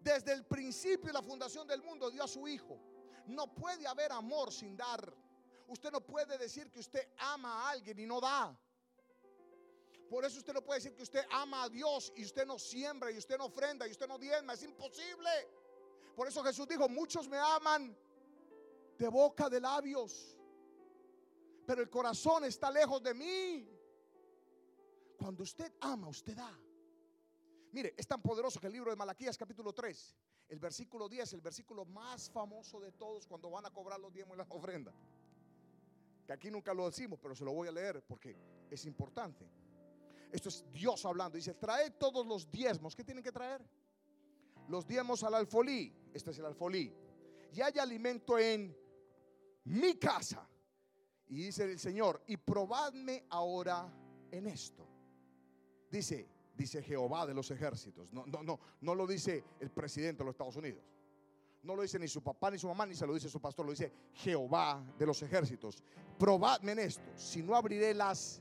Desde 0.00 0.32
el 0.32 0.46
principio 0.46 1.10
y 1.10 1.12
la 1.12 1.22
fundación 1.22 1.66
del 1.66 1.82
mundo 1.82 2.10
dio 2.10 2.22
a 2.22 2.28
su 2.28 2.46
Hijo. 2.46 2.78
No 3.26 3.52
puede 3.52 3.86
haber 3.86 4.12
amor 4.12 4.52
sin 4.52 4.76
dar. 4.76 5.12
Usted 5.66 5.90
no 5.90 6.00
puede 6.00 6.38
decir 6.38 6.70
que 6.70 6.78
usted 6.78 7.08
ama 7.18 7.52
a 7.52 7.70
alguien 7.70 7.98
y 7.98 8.06
no 8.06 8.20
da. 8.20 8.56
Por 10.08 10.24
eso 10.24 10.38
usted 10.38 10.54
no 10.54 10.62
puede 10.62 10.78
decir 10.78 10.94
que 10.94 11.02
usted 11.02 11.26
ama 11.30 11.64
a 11.64 11.68
Dios 11.68 12.12
y 12.16 12.24
usted 12.24 12.46
no 12.46 12.58
siembra 12.58 13.10
y 13.10 13.18
usted 13.18 13.36
no 13.36 13.46
ofrenda 13.46 13.86
y 13.86 13.90
usted 13.90 14.06
no 14.06 14.18
diezma. 14.18 14.54
Es 14.54 14.62
imposible. 14.62 15.30
Por 16.16 16.28
eso 16.28 16.42
Jesús 16.44 16.66
dijo, 16.66 16.88
muchos 16.88 17.28
me 17.28 17.38
aman 17.38 17.94
de 18.96 19.08
boca 19.08 19.50
de 19.50 19.60
labios 19.60 20.37
pero 21.68 21.82
el 21.82 21.90
corazón 21.90 22.44
está 22.44 22.70
lejos 22.70 23.02
de 23.02 23.12
mí. 23.12 23.68
Cuando 25.18 25.42
usted 25.42 25.70
ama, 25.82 26.08
usted 26.08 26.34
da. 26.34 26.58
Mire, 27.72 27.92
es 27.94 28.06
tan 28.06 28.22
poderoso 28.22 28.58
que 28.58 28.68
el 28.68 28.72
libro 28.72 28.90
de 28.90 28.96
Malaquías 28.96 29.36
capítulo 29.36 29.74
3, 29.74 30.16
el 30.48 30.58
versículo 30.58 31.10
10, 31.10 31.34
el 31.34 31.42
versículo 31.42 31.84
más 31.84 32.30
famoso 32.30 32.80
de 32.80 32.90
todos 32.92 33.26
cuando 33.26 33.50
van 33.50 33.66
a 33.66 33.70
cobrar 33.70 34.00
los 34.00 34.14
diezmos 34.14 34.36
y 34.36 34.38
las 34.38 34.46
ofrendas. 34.48 34.94
Que 36.26 36.32
aquí 36.32 36.50
nunca 36.50 36.72
lo 36.72 36.86
decimos, 36.86 37.18
pero 37.20 37.34
se 37.34 37.44
lo 37.44 37.52
voy 37.52 37.68
a 37.68 37.72
leer 37.72 38.02
porque 38.02 38.34
es 38.70 38.86
importante. 38.86 39.46
Esto 40.32 40.48
es 40.48 40.64
Dios 40.72 41.04
hablando. 41.04 41.36
Dice, 41.36 41.52
trae 41.52 41.90
todos 41.90 42.26
los 42.26 42.50
diezmos. 42.50 42.96
¿Qué 42.96 43.04
tienen 43.04 43.22
que 43.22 43.32
traer? 43.32 43.60
Los 44.68 44.86
diezmos 44.86 45.22
al 45.22 45.34
alfolí. 45.34 45.94
Este 46.14 46.30
es 46.30 46.38
el 46.38 46.46
alfolí. 46.46 46.94
Y 47.52 47.60
hay 47.60 47.78
alimento 47.78 48.38
en 48.38 48.74
mi 49.64 49.98
casa. 49.98 50.48
Y 51.28 51.36
dice 51.44 51.64
el 51.64 51.78
Señor, 51.78 52.22
y 52.26 52.36
probadme 52.36 53.24
ahora 53.30 53.92
en 54.30 54.46
esto. 54.46 54.86
Dice, 55.90 56.26
dice 56.56 56.82
Jehová 56.82 57.26
de 57.26 57.34
los 57.34 57.50
ejércitos. 57.50 58.12
No, 58.12 58.26
no, 58.26 58.42
no, 58.42 58.58
no 58.80 58.94
lo 58.94 59.06
dice 59.06 59.44
el 59.60 59.70
presidente 59.70 60.18
de 60.18 60.24
los 60.24 60.34
Estados 60.34 60.56
Unidos. 60.56 60.82
No 61.62 61.74
lo 61.74 61.82
dice 61.82 61.98
ni 61.98 62.08
su 62.08 62.22
papá 62.22 62.50
ni 62.50 62.58
su 62.58 62.68
mamá, 62.68 62.86
ni 62.86 62.94
se 62.94 63.06
lo 63.06 63.14
dice 63.14 63.28
su 63.28 63.40
pastor, 63.40 63.66
lo 63.66 63.72
dice 63.72 63.92
Jehová 64.14 64.82
de 64.98 65.06
los 65.06 65.20
ejércitos. 65.22 65.82
Probadme 66.18 66.72
en 66.72 66.78
esto, 66.80 67.10
si 67.14 67.42
no 67.42 67.54
abriré 67.54 67.92
las 67.94 68.40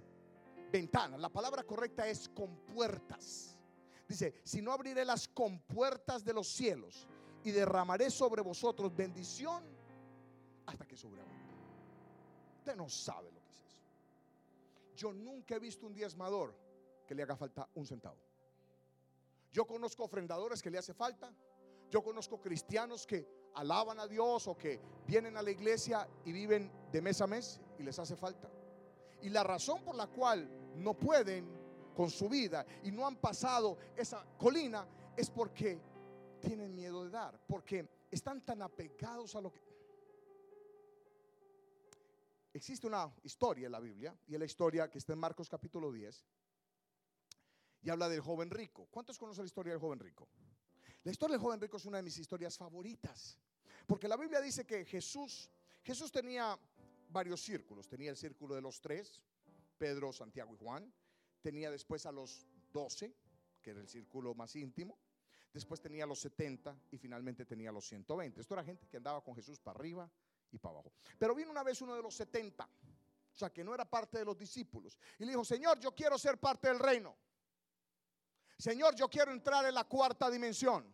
ventanas. 0.72 1.20
La 1.20 1.30
palabra 1.30 1.64
correcta 1.64 2.08
es 2.08 2.30
compuertas. 2.30 3.58
Dice, 4.08 4.40
si 4.44 4.62
no 4.62 4.72
abriré 4.72 5.04
las 5.04 5.28
compuertas 5.28 6.24
de 6.24 6.34
los 6.34 6.48
cielos 6.48 7.08
y 7.44 7.52
derramaré 7.52 8.10
sobre 8.10 8.42
vosotros 8.42 8.96
bendición 8.96 9.64
hasta 10.66 10.86
que 10.86 10.96
sobreabunde 10.96 11.47
no 12.76 12.90
sabe 12.90 13.32
lo 13.32 13.42
que 13.44 13.50
es 13.50 13.62
eso. 13.62 13.82
Yo 14.96 15.14
nunca 15.14 15.56
he 15.56 15.60
visto 15.60 15.86
un 15.86 15.94
diezmador 15.94 16.56
que 17.06 17.16
le 17.16 17.24
haga 17.24 17.36
falta 17.36 17.68
un 17.76 17.86
centavo. 17.86 18.18
Yo 19.52 19.66
conozco 19.66 20.04
ofrendadores 20.04 20.62
que 20.62 20.70
le 20.70 20.78
hace 20.78 20.94
falta. 20.94 21.34
Yo 21.90 22.04
conozco 22.04 22.42
cristianos 22.42 23.08
que 23.08 23.50
alaban 23.56 24.00
a 24.00 24.08
Dios 24.08 24.48
o 24.48 24.58
que 24.58 24.80
vienen 25.06 25.38
a 25.38 25.42
la 25.42 25.52
iglesia 25.52 26.08
y 26.26 26.32
viven 26.32 26.72
de 26.92 27.02
mes 27.02 27.22
a 27.22 27.28
mes 27.28 27.62
y 27.80 27.84
les 27.84 27.98
hace 27.98 28.16
falta. 28.16 28.50
Y 29.22 29.30
la 29.30 29.44
razón 29.44 29.84
por 29.84 29.96
la 29.96 30.08
cual 30.08 30.50
no 30.76 30.94
pueden 30.94 31.48
con 31.96 32.12
su 32.12 32.30
vida 32.30 32.66
y 32.84 32.92
no 32.92 33.08
han 33.08 33.16
pasado 33.16 33.78
esa 33.96 34.24
colina 34.38 34.88
es 35.16 35.30
porque 35.30 35.80
tienen 36.40 36.76
miedo 36.76 37.04
de 37.04 37.10
dar, 37.10 37.40
porque 37.48 37.90
están 38.12 38.42
tan 38.42 38.62
apegados 38.62 39.36
a 39.36 39.42
lo 39.42 39.52
que 39.52 39.60
Existe 42.58 42.88
una 42.88 43.14
historia 43.22 43.68
en 43.68 43.72
la 43.72 43.80
Biblia, 43.80 44.18
y 44.26 44.34
es 44.34 44.40
la 44.40 44.46
historia 44.46 44.90
que 44.90 44.98
está 44.98 45.14
en 45.14 45.20
Marcos 45.20 45.48
capítulo 45.48 45.92
10, 45.92 46.26
y 47.84 47.90
habla 47.92 48.10
del 48.10 48.20
joven 48.20 48.50
rico. 48.50 48.88
¿Cuántos 48.90 49.20
conocen 49.20 49.44
la 49.44 49.46
historia 49.46 49.74
del 49.74 49.80
joven 49.80 50.00
rico? 50.00 50.28
La 51.04 51.12
historia 51.12 51.36
del 51.36 51.42
joven 51.44 51.62
rico 51.62 51.78
es 51.78 51.86
una 51.86 51.98
de 51.98 52.04
mis 52.04 52.18
historias 52.18 52.58
favoritas, 52.58 53.38
porque 53.86 54.08
la 54.08 54.18
Biblia 54.18 54.42
dice 54.42 54.66
que 54.66 54.86
Jesús, 54.86 55.52
Jesús 55.84 56.12
tenía 56.12 56.58
varios 57.10 57.42
círculos. 57.42 57.88
Tenía 57.88 58.10
el 58.10 58.18
círculo 58.18 58.56
de 58.56 58.62
los 58.62 58.82
tres, 58.82 59.22
Pedro, 59.78 60.12
Santiago 60.12 60.56
y 60.56 60.58
Juan. 60.58 60.92
Tenía 61.44 61.70
después 61.70 62.08
a 62.08 62.12
los 62.12 62.48
doce, 62.74 63.16
que 63.62 63.70
era 63.70 63.82
el 63.82 63.88
círculo 63.88 64.34
más 64.34 64.56
íntimo. 64.56 64.98
Después 65.54 65.80
tenía 65.80 66.08
los 66.08 66.22
70 66.22 66.76
y 66.90 66.98
finalmente 66.98 67.46
tenía 67.46 67.70
a 67.70 67.74
los 67.74 67.88
120. 67.88 68.42
Esto 68.42 68.56
era 68.56 68.64
gente 68.64 68.88
que 68.88 68.98
andaba 68.98 69.24
con 69.24 69.36
Jesús 69.36 69.60
para 69.60 69.78
arriba 69.78 70.12
y 70.52 70.58
para 70.58 70.74
abajo. 70.74 70.92
Pero 71.18 71.36
vino 71.36 71.52
una 71.52 71.64
vez 71.64 71.82
uno 71.82 71.96
de 71.96 72.02
los 72.02 72.16
70, 72.16 72.64
o 72.64 73.38
sea, 73.38 73.52
que 73.52 73.64
no 73.64 73.74
era 73.74 73.86
parte 73.86 74.18
de 74.18 74.26
los 74.26 74.38
discípulos, 74.38 74.98
y 75.20 75.26
le 75.26 75.32
dijo, 75.32 75.46
Señor, 75.46 75.80
yo 75.80 75.94
quiero 75.94 76.18
ser 76.18 76.40
parte 76.40 76.68
del 76.68 76.80
reino. 76.80 77.16
Señor, 78.58 78.96
yo 78.96 79.08
quiero 79.08 79.32
entrar 79.32 79.66
en 79.66 79.76
la 79.76 79.84
cuarta 79.84 80.30
dimensión. 80.30 80.94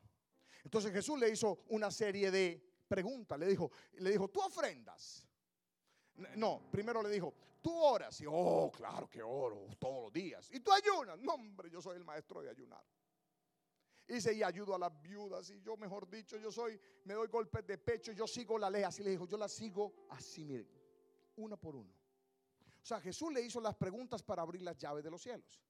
Entonces 0.64 0.92
Jesús 0.92 1.18
le 1.20 1.30
hizo 1.30 1.64
una 1.70 1.90
serie 1.92 2.30
de 2.30 2.62
preguntas. 2.88 3.40
Le 3.40 3.48
dijo, 3.48 3.72
le 3.94 4.12
dijo, 4.12 4.28
¿tú 4.30 4.42
ofrendas? 4.42 5.26
No, 6.36 6.70
primero 6.70 7.02
le 7.02 7.10
dijo, 7.10 7.34
tú 7.62 7.76
oras. 7.76 8.20
Y, 8.22 8.26
oh, 8.30 8.72
claro 8.72 9.10
que 9.10 9.22
oro 9.24 9.68
todos 9.80 10.04
los 10.04 10.14
días. 10.14 10.50
¿Y 10.52 10.60
tú 10.60 10.72
ayunas? 10.72 11.18
No, 11.20 11.34
hombre, 11.34 11.70
yo 11.70 11.82
soy 11.82 11.98
el 11.98 12.04
maestro 12.04 12.42
de 12.42 12.50
ayunar. 12.50 12.84
Y 14.08 14.14
dice, 14.14 14.34
y 14.34 14.44
ayudo 14.44 14.76
a 14.76 14.80
las 14.80 15.02
viudas. 15.02 15.50
Y 15.50 15.62
yo, 15.62 15.78
mejor 15.78 16.10
dicho, 16.10 16.38
yo 16.38 16.52
soy, 16.52 16.80
me 17.06 17.14
doy 17.14 17.28
golpes 17.28 17.66
de 17.66 17.78
pecho. 17.78 18.12
Yo 18.12 18.28
sigo 18.28 18.58
la 18.58 18.70
ley. 18.70 18.84
Así 18.84 19.04
le 19.04 19.12
dijo, 19.12 19.26
yo 19.26 19.38
la 19.38 19.48
sigo 19.48 20.08
así, 20.10 20.44
miren, 20.44 20.68
uno 21.38 21.58
por 21.58 21.76
uno. 21.76 21.92
O 22.82 22.86
sea, 22.86 23.00
Jesús 23.00 23.32
le 23.32 23.42
hizo 23.42 23.62
las 23.62 23.76
preguntas 23.76 24.22
para 24.22 24.42
abrir 24.42 24.62
las 24.62 24.78
llaves 24.78 25.04
de 25.04 25.10
los 25.10 25.22
cielos. 25.22 25.62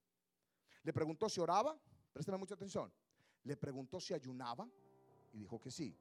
Le 0.82 0.92
preguntó 0.92 1.28
si 1.28 1.40
oraba, 1.40 1.78
préstame 2.12 2.38
mucha 2.38 2.54
atención. 2.54 2.92
Le 3.44 3.56
preguntó 3.56 4.00
si 4.00 4.14
ayunaba 4.14 4.68
y 5.32 5.38
dijo 5.38 5.60
que 5.60 5.70
sí. 5.70 5.96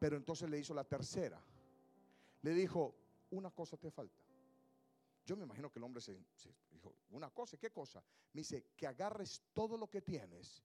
Pero 0.00 0.16
entonces 0.16 0.50
le 0.50 0.58
hizo 0.58 0.74
la 0.74 0.84
tercera. 0.84 1.40
Le 2.42 2.50
dijo, 2.50 2.94
una 3.30 3.50
cosa 3.50 3.76
te 3.76 3.90
falta. 3.90 4.22
Yo 5.24 5.36
me 5.36 5.44
imagino 5.44 5.70
que 5.70 5.78
el 5.78 5.84
hombre 5.84 6.00
se, 6.00 6.18
dijo, 6.70 6.94
una 7.10 7.30
cosa, 7.30 7.56
¿qué 7.56 7.70
cosa? 7.70 8.02
Me 8.32 8.40
dice, 8.40 8.66
que 8.76 8.86
agarres 8.86 9.42
todo 9.52 9.76
lo 9.76 9.88
que 9.88 10.02
tienes 10.02 10.62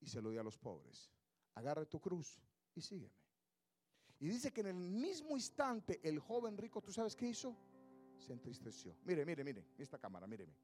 y 0.00 0.06
se 0.06 0.20
lo 0.20 0.30
dé 0.30 0.38
a 0.38 0.42
los 0.42 0.56
pobres. 0.58 1.10
Agarre 1.54 1.86
tu 1.86 2.00
cruz 2.00 2.40
y 2.74 2.80
sígueme. 2.80 3.14
Y 4.20 4.28
dice 4.28 4.52
que 4.52 4.60
en 4.60 4.68
el 4.68 4.74
mismo 4.74 5.36
instante 5.36 6.00
el 6.02 6.18
joven 6.18 6.56
rico, 6.56 6.82
¿tú 6.82 6.92
sabes 6.92 7.14
qué 7.14 7.28
hizo? 7.28 7.56
Se 8.18 8.32
entristeció. 8.32 8.96
Mire, 9.04 9.24
mire, 9.24 9.44
mire, 9.44 9.64
esta 9.78 9.98
cámara, 9.98 10.26
míreme. 10.26 10.54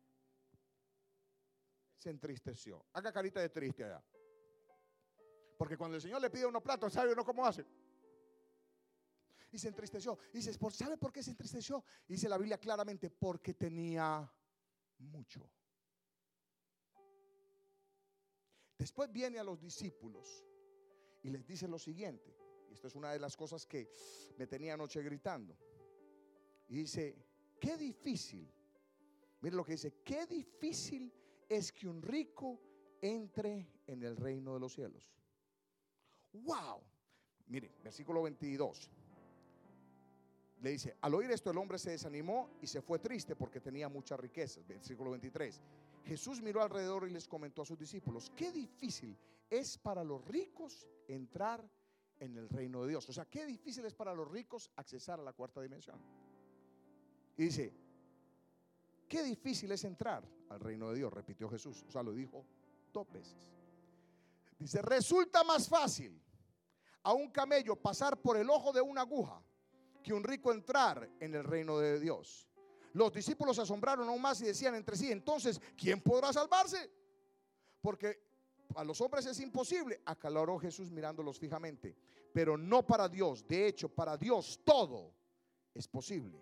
Se 1.96 2.10
entristeció. 2.10 2.84
Haga 2.92 3.12
carita 3.12 3.40
de 3.40 3.48
triste 3.48 3.84
allá. 3.84 4.04
Porque 5.56 5.76
cuando 5.76 5.96
el 5.96 6.02
Señor 6.02 6.20
le 6.20 6.30
pide 6.30 6.46
unos 6.46 6.62
platos, 6.62 6.92
¿sabe 6.92 7.12
uno 7.12 7.24
cómo 7.24 7.46
hace? 7.46 7.64
Y 9.52 9.58
se 9.58 9.68
entristeció. 9.68 10.18
Y 10.32 10.38
dice, 10.38 10.52
¿sabe 10.72 10.96
por 10.96 11.12
qué 11.12 11.22
se 11.22 11.30
entristeció? 11.30 11.84
Y 12.08 12.14
dice 12.14 12.28
la 12.28 12.38
Biblia 12.38 12.58
claramente, 12.58 13.08
porque 13.08 13.54
tenía 13.54 14.28
mucho. 14.98 15.48
Después 18.78 19.10
viene 19.12 19.38
a 19.38 19.44
los 19.44 19.60
discípulos 19.60 20.44
y 21.22 21.30
les 21.30 21.46
dice 21.46 21.68
lo 21.68 21.78
siguiente. 21.78 22.34
Y 22.68 22.74
esto 22.74 22.88
es 22.88 22.94
una 22.94 23.12
de 23.12 23.18
las 23.18 23.36
cosas 23.36 23.66
que 23.66 23.88
me 24.36 24.46
tenía 24.46 24.74
anoche 24.74 25.02
gritando. 25.02 25.56
Y 26.68 26.76
dice, 26.76 27.16
qué 27.60 27.76
difícil. 27.76 28.50
Mire 29.40 29.56
lo 29.56 29.64
que 29.64 29.72
dice, 29.72 29.92
qué 30.04 30.26
difícil 30.26 31.12
es 31.48 31.72
que 31.72 31.88
un 31.88 32.02
rico 32.02 32.60
entre 33.00 33.68
en 33.86 34.02
el 34.02 34.16
reino 34.16 34.54
de 34.54 34.60
los 34.60 34.72
cielos. 34.72 35.12
Wow. 36.32 36.80
Mire, 37.46 37.70
versículo 37.82 38.22
22. 38.22 38.90
Le 40.62 40.70
dice, 40.70 40.96
al 41.02 41.14
oír 41.14 41.30
esto 41.30 41.50
el 41.50 41.58
hombre 41.58 41.78
se 41.78 41.90
desanimó 41.90 42.50
y 42.62 42.66
se 42.66 42.80
fue 42.80 42.98
triste 42.98 43.36
porque 43.36 43.60
tenía 43.60 43.88
muchas 43.88 44.18
riquezas. 44.18 44.66
Versículo 44.66 45.10
23. 45.10 45.60
Jesús 46.04 46.42
miró 46.42 46.62
alrededor 46.62 47.08
y 47.08 47.12
les 47.12 47.26
comentó 47.26 47.62
a 47.62 47.66
sus 47.66 47.78
discípulos, 47.78 48.30
qué 48.36 48.52
difícil 48.52 49.16
es 49.48 49.78
para 49.78 50.04
los 50.04 50.24
ricos 50.24 50.88
entrar 51.08 51.68
en 52.20 52.36
el 52.36 52.48
reino 52.48 52.82
de 52.82 52.90
Dios. 52.90 53.08
O 53.08 53.12
sea, 53.12 53.24
qué 53.24 53.46
difícil 53.46 53.84
es 53.84 53.94
para 53.94 54.14
los 54.14 54.30
ricos 54.30 54.70
accesar 54.76 55.20
a 55.20 55.22
la 55.22 55.32
cuarta 55.32 55.60
dimensión. 55.60 56.00
Y 57.36 57.44
dice, 57.44 57.72
qué 59.08 59.22
difícil 59.22 59.72
es 59.72 59.84
entrar 59.84 60.28
al 60.50 60.60
reino 60.60 60.90
de 60.90 60.96
Dios, 60.96 61.12
repitió 61.12 61.48
Jesús. 61.48 61.84
O 61.88 61.90
sea, 61.90 62.02
lo 62.02 62.12
dijo 62.12 62.44
dos 62.92 63.10
veces. 63.10 63.50
Dice, 64.58 64.82
resulta 64.82 65.42
más 65.42 65.68
fácil 65.68 66.20
a 67.02 67.12
un 67.12 67.30
camello 67.30 67.76
pasar 67.76 68.20
por 68.20 68.36
el 68.36 68.48
ojo 68.50 68.72
de 68.72 68.80
una 68.80 69.02
aguja 69.02 69.42
que 70.02 70.12
un 70.12 70.22
rico 70.22 70.52
entrar 70.52 71.10
en 71.20 71.34
el 71.34 71.44
reino 71.44 71.78
de 71.78 71.98
Dios. 71.98 72.48
Los 72.94 73.12
discípulos 73.12 73.56
se 73.56 73.62
asombraron 73.62 74.08
aún 74.08 74.22
más 74.22 74.40
y 74.40 74.46
decían 74.46 74.76
entre 74.76 74.96
sí, 74.96 75.10
entonces, 75.10 75.60
¿quién 75.76 76.00
podrá 76.00 76.32
salvarse? 76.32 76.90
Porque 77.80 78.22
a 78.76 78.84
los 78.84 79.00
hombres 79.00 79.26
es 79.26 79.40
imposible, 79.40 80.00
aclaró 80.04 80.58
Jesús 80.60 80.92
mirándolos 80.92 81.38
fijamente, 81.38 81.96
pero 82.32 82.56
no 82.56 82.86
para 82.86 83.08
Dios. 83.08 83.46
De 83.48 83.66
hecho, 83.66 83.88
para 83.88 84.16
Dios 84.16 84.60
todo 84.64 85.12
es 85.74 85.88
posible. 85.88 86.38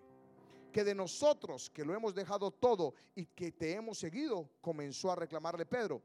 Que 0.71 0.85
de 0.85 0.95
nosotros, 0.95 1.71
que 1.71 1.87
lo 1.87 1.95
hemos 1.95 2.15
dejado 2.15 2.51
todo 2.51 2.95
y 3.15 3.25
que 3.27 3.53
te 3.53 3.73
hemos 3.73 3.99
seguido, 3.99 4.51
comenzó 4.61 5.11
a 5.11 5.17
reclamarle 5.17 5.65
Pedro. 5.65 6.03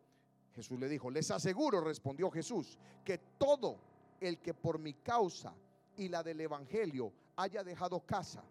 Jesús 0.54 0.80
le 0.80 0.88
dijo, 0.88 1.12
les 1.12 1.30
aseguro, 1.30 1.82
respondió 1.82 2.32
Jesús, 2.32 2.78
que 3.04 3.18
todo 3.38 3.80
el 4.22 4.40
que 4.40 4.54
por 4.54 4.80
mi 4.80 4.94
causa 4.94 5.54
y 5.98 6.08
la 6.08 6.24
del 6.24 6.40
Evangelio 6.40 7.12
haya 7.36 7.66
dejado 7.66 8.00
casa, 8.00 8.44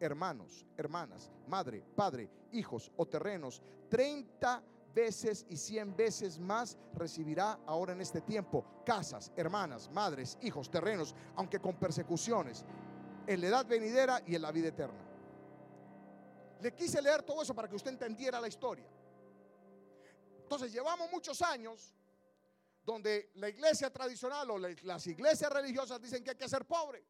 hermanos, 0.00 0.66
hermanas, 0.76 1.30
madre, 1.46 1.82
padre, 1.94 2.28
hijos 2.52 2.90
o 2.96 3.06
terrenos, 3.06 3.62
30 3.88 4.62
veces 4.94 5.44
y 5.48 5.56
100 5.56 5.94
veces 5.96 6.38
más 6.38 6.78
recibirá 6.94 7.60
ahora 7.66 7.92
en 7.92 8.00
este 8.00 8.22
tiempo 8.22 8.64
casas, 8.84 9.30
hermanas, 9.36 9.90
madres, 9.90 10.38
hijos, 10.40 10.70
terrenos, 10.70 11.14
aunque 11.36 11.60
con 11.60 11.78
persecuciones, 11.78 12.64
en 13.26 13.40
la 13.40 13.46
edad 13.48 13.66
venidera 13.66 14.22
y 14.26 14.34
en 14.34 14.42
la 14.42 14.52
vida 14.52 14.68
eterna. 14.68 15.04
Le 16.62 16.74
quise 16.74 17.02
leer 17.02 17.22
todo 17.22 17.42
eso 17.42 17.54
para 17.54 17.68
que 17.68 17.76
usted 17.76 17.90
entendiera 17.90 18.40
la 18.40 18.48
historia. 18.48 18.86
Entonces 20.42 20.72
llevamos 20.72 21.10
muchos 21.10 21.42
años 21.42 21.94
donde 22.84 23.32
la 23.34 23.48
iglesia 23.48 23.92
tradicional 23.92 24.50
o 24.50 24.58
las 24.58 25.06
iglesias 25.08 25.52
religiosas 25.52 26.00
dicen 26.00 26.22
que 26.22 26.30
hay 26.30 26.36
que 26.36 26.48
ser 26.48 26.64
pobre, 26.64 27.04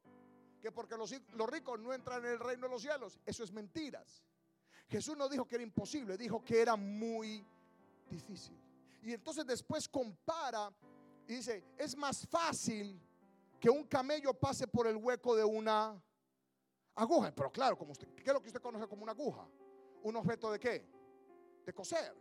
que 0.61 0.73
porque 0.73 0.97
los, 0.97 1.15
los 1.35 1.49
ricos 1.49 1.79
no 1.81 1.93
entran 1.93 2.25
en 2.25 2.33
el 2.33 2.39
reino 2.39 2.67
de 2.67 2.73
los 2.73 2.83
cielos. 2.83 3.19
Eso 3.25 3.45
es 3.45 3.53
mentiras. 3.53 4.23
Jesús 4.89 5.17
no 5.17 5.29
dijo 5.29 5.47
que 5.47 5.57
era 5.57 5.65
imposible, 5.65 6.17
dijo 6.17 6.45
que 6.45 6.61
era 6.61 6.77
muy 6.77 7.45
difícil. 8.09 8.57
Y 9.03 9.13
entonces 9.13 9.47
después 9.47 9.89
compara 9.89 10.73
y 11.27 11.35
dice, 11.35 11.65
es 11.77 11.97
más 11.97 12.27
fácil 12.27 13.01
que 13.61 13.71
un 13.71 13.85
camello 13.85 14.35
pase 14.35 14.67
por 14.67 14.87
el 14.87 14.97
hueco 14.97 15.35
de 15.35 15.45
una 15.45 16.01
aguja. 16.95 17.33
Pero 17.35 17.51
claro, 17.51 17.77
como 17.77 17.95
¿qué 17.95 18.07
es 18.25 18.33
lo 18.33 18.41
que 18.41 18.49
usted 18.49 18.61
conoce 18.61 18.87
como 18.87 19.03
una 19.03 19.13
aguja? 19.13 19.49
¿Un 20.03 20.17
objeto 20.17 20.51
de 20.53 20.59
qué? 20.59 20.87
De 21.65 21.73
coser. 21.73 22.15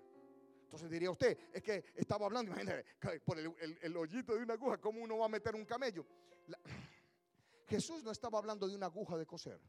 Entonces 0.63 0.89
diría 0.89 1.11
usted, 1.11 1.37
es 1.53 1.61
que 1.61 1.85
estaba 1.95 2.25
hablando, 2.25 2.51
imagínate, 2.51 2.83
por 3.23 3.37
el, 3.39 3.97
hoyito 3.97 4.35
de 4.35 4.43
una 4.43 4.55
aguja, 4.55 4.77
¿cómo 4.77 5.01
uno 5.01 5.17
va 5.19 5.25
a 5.25 5.29
meter 5.29 5.55
un 5.55 5.65
camello? 5.65 6.05
Jesús 7.65 8.03
no 8.03 8.11
estaba 8.11 8.37
hablando 8.37 8.67
de 8.67 8.75
una 8.75 8.85
aguja 8.87 9.17
de 9.17 9.25
coser. 9.25 9.59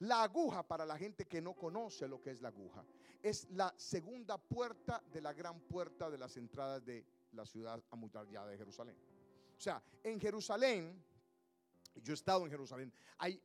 La 0.00 0.22
aguja, 0.22 0.66
para 0.66 0.84
la 0.84 0.98
gente 0.98 1.26
que 1.26 1.40
no 1.40 1.54
conoce 1.54 2.08
lo 2.08 2.20
que 2.20 2.30
es 2.30 2.40
la 2.40 2.48
aguja, 2.48 2.84
es 3.22 3.48
la 3.50 3.72
segunda 3.76 4.36
puerta 4.36 5.02
de 5.10 5.20
la 5.20 5.32
gran 5.32 5.60
puerta 5.60 6.10
de 6.10 6.18
las 6.18 6.36
entradas 6.36 6.84
de 6.84 7.06
la 7.32 7.46
ciudad 7.46 7.82
amurallada 7.90 8.48
de 8.48 8.58
Jerusalén. 8.58 8.96
O 9.56 9.60
sea, 9.60 9.82
en 10.02 10.20
Jerusalén, 10.20 11.02
yo 11.94 12.12
he 12.12 12.14
estado 12.14 12.44
en 12.44 12.50
Jerusalén, 12.50 12.92
hay 13.18 13.40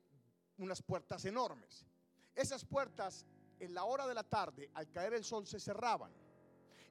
unas 0.57 0.81
puertas 0.81 1.23
enormes. 1.25 1.85
Esas 2.35 2.65
puertas 2.65 3.25
en 3.59 3.73
la 3.73 3.85
hora 3.85 4.07
de 4.07 4.13
la 4.13 4.23
tarde, 4.23 4.69
al 4.73 4.89
caer 4.89 5.13
el 5.13 5.23
sol, 5.23 5.45
se 5.47 5.59
cerraban 5.59 6.11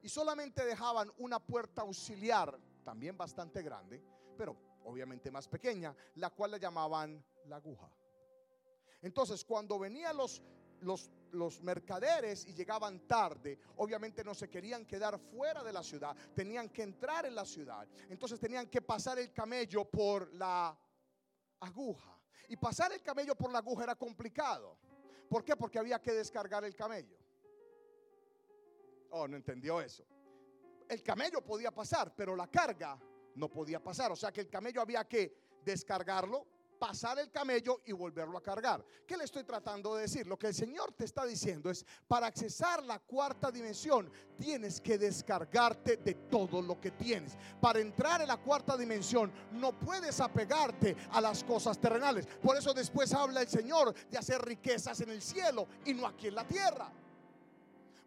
y 0.01 0.09
solamente 0.09 0.65
dejaban 0.65 1.11
una 1.17 1.39
puerta 1.39 1.81
auxiliar, 1.81 2.57
también 2.83 3.17
bastante 3.17 3.61
grande, 3.61 4.01
pero 4.37 4.55
obviamente 4.85 5.31
más 5.31 5.47
pequeña, 5.47 5.95
la 6.15 6.29
cual 6.29 6.51
la 6.51 6.57
llamaban 6.57 7.23
la 7.45 7.57
aguja. 7.57 7.89
Entonces, 9.01 9.43
cuando 9.45 9.79
venían 9.79 10.17
los, 10.17 10.41
los, 10.81 11.61
mercaderes 11.61 12.45
y 12.45 12.53
llegaban 12.53 13.07
tarde, 13.07 13.59
obviamente 13.77 14.23
no 14.23 14.33
se 14.33 14.49
querían 14.49 14.85
quedar 14.85 15.19
fuera 15.19 15.63
de 15.63 15.71
la 15.71 15.83
ciudad, 15.83 16.15
tenían 16.35 16.69
que 16.69 16.83
entrar 16.83 17.25
en 17.25 17.35
la 17.35 17.45
ciudad. 17.45 17.87
Entonces 18.09 18.39
tenían 18.39 18.67
que 18.67 18.81
pasar 18.81 19.19
el 19.19 19.31
camello 19.31 19.85
por 19.85 20.33
la 20.33 20.77
aguja. 21.61 22.17
Y 22.49 22.57
pasar 22.57 22.91
el 22.91 23.01
camello 23.01 23.35
por 23.35 23.51
la 23.51 23.59
aguja 23.59 23.83
era 23.83 23.95
complicado. 23.95 24.77
¿Por 25.29 25.43
qué? 25.43 25.55
Porque 25.55 25.79
había 25.79 26.01
que 26.01 26.11
descargar 26.11 26.63
el 26.65 26.75
camello. 26.75 27.17
Oh, 29.11 29.27
no 29.27 29.37
entendió 29.37 29.79
eso. 29.79 30.03
El 30.87 31.03
camello 31.03 31.41
podía 31.41 31.71
pasar, 31.71 32.13
pero 32.15 32.35
la 32.35 32.47
carga 32.47 32.99
no 33.39 33.49
podía 33.49 33.81
pasar. 33.81 34.11
O 34.11 34.15
sea 34.15 34.31
que 34.31 34.41
el 34.41 34.49
camello 34.49 34.81
había 34.81 35.03
que 35.05 35.33
descargarlo, 35.63 36.45
pasar 36.77 37.19
el 37.19 37.29
camello 37.29 37.81
y 37.85 37.91
volverlo 37.91 38.37
a 38.37 38.43
cargar. 38.43 38.85
¿Qué 39.05 39.17
le 39.17 39.25
estoy 39.25 39.43
tratando 39.43 39.95
de 39.95 40.03
decir? 40.03 40.27
Lo 40.27 40.37
que 40.37 40.47
el 40.47 40.53
Señor 40.53 40.93
te 40.93 41.05
está 41.05 41.25
diciendo 41.25 41.69
es, 41.69 41.85
para 42.07 42.27
accesar 42.27 42.83
la 42.83 42.99
cuarta 42.99 43.51
dimensión, 43.51 44.09
tienes 44.37 44.79
que 44.79 44.97
descargarte 44.97 45.97
de 45.97 46.13
todo 46.13 46.61
lo 46.61 46.79
que 46.79 46.91
tienes. 46.91 47.37
Para 47.59 47.79
entrar 47.79 48.21
en 48.21 48.27
la 48.27 48.37
cuarta 48.37 48.77
dimensión, 48.77 49.31
no 49.51 49.77
puedes 49.77 50.19
apegarte 50.21 50.95
a 51.11 51.19
las 51.19 51.43
cosas 51.43 51.79
terrenales. 51.79 52.27
Por 52.41 52.57
eso 52.57 52.73
después 52.73 53.13
habla 53.13 53.41
el 53.41 53.49
Señor 53.49 53.93
de 54.09 54.17
hacer 54.17 54.41
riquezas 54.41 55.01
en 55.01 55.09
el 55.09 55.21
cielo 55.21 55.67
y 55.85 55.93
no 55.93 56.07
aquí 56.07 56.27
en 56.27 56.35
la 56.35 56.47
tierra 56.47 56.91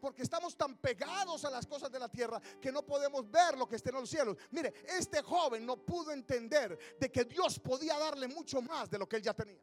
porque 0.03 0.23
estamos 0.23 0.57
tan 0.57 0.77
pegados 0.79 1.45
a 1.45 1.51
las 1.51 1.65
cosas 1.65 1.89
de 1.89 2.01
la 2.01 2.09
tierra 2.09 2.43
que 2.61 2.73
no 2.73 2.83
podemos 2.83 3.31
ver 3.31 3.57
lo 3.57 3.69
que 3.69 3.77
está 3.77 3.91
en 3.91 3.95
los 3.95 4.11
cielos. 4.11 4.37
Mire, 4.51 4.75
este 4.99 5.23
joven 5.23 5.65
no 5.65 5.77
pudo 5.77 6.11
entender 6.11 6.77
de 6.99 7.13
que 7.13 7.25
Dios 7.25 7.61
podía 7.61 7.97
darle 7.97 8.27
mucho 8.27 8.61
más 8.61 8.91
de 8.91 8.99
lo 8.99 9.09
que 9.09 9.17
él 9.17 9.23
ya 9.23 9.33
tenía 9.33 9.63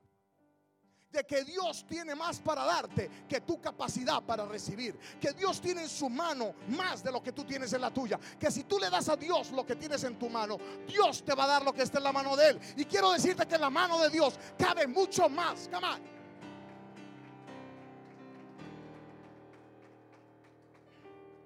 de 1.12 1.26
que 1.26 1.44
Dios 1.44 1.88
tiene 1.90 2.14
más 2.14 2.40
para 2.40 2.64
darte 2.64 3.10
que 3.28 3.42
tu 3.42 3.60
capacidad 3.60 4.22
para 4.22 4.46
recibir. 4.46 4.96
Que 5.20 5.34
Dios 5.34 5.60
tiene 5.60 5.82
en 5.82 5.90
su 5.90 6.08
mano 6.08 6.54
más 6.68 7.04
de 7.04 7.12
lo 7.12 7.24
que 7.24 7.32
tú 7.32 7.44
tienes 7.44 7.74
en 7.74 7.82
la 7.82 7.92
tuya. 7.92 8.20
Que 8.40 8.52
si 8.52 8.64
tú 8.66 8.78
le 8.78 8.92
das 8.92 9.10
a 9.10 9.16
Dios 9.16 9.50
lo 9.50 9.66
que 9.66 9.76
tienes 9.76 10.04
en 10.04 10.20
tu 10.20 10.30
mano, 10.30 10.60
Dios 10.88 11.26
te 11.26 11.34
va 11.34 11.46
a 11.46 11.48
dar 11.48 11.64
lo 11.64 11.74
que 11.74 11.82
está 11.82 11.98
en 11.98 12.04
la 12.04 12.12
mano 12.12 12.36
de 12.36 12.50
Él. 12.50 12.60
Y 12.78 12.86
quiero 12.86 13.12
decirte 13.12 13.48
que 13.48 13.56
en 13.56 13.62
la 13.62 13.72
mano 13.72 14.00
de 14.00 14.12
Dios 14.12 14.36
cabe 14.56 14.86
mucho 14.86 15.28
más. 15.30 15.68
Come 15.74 16.18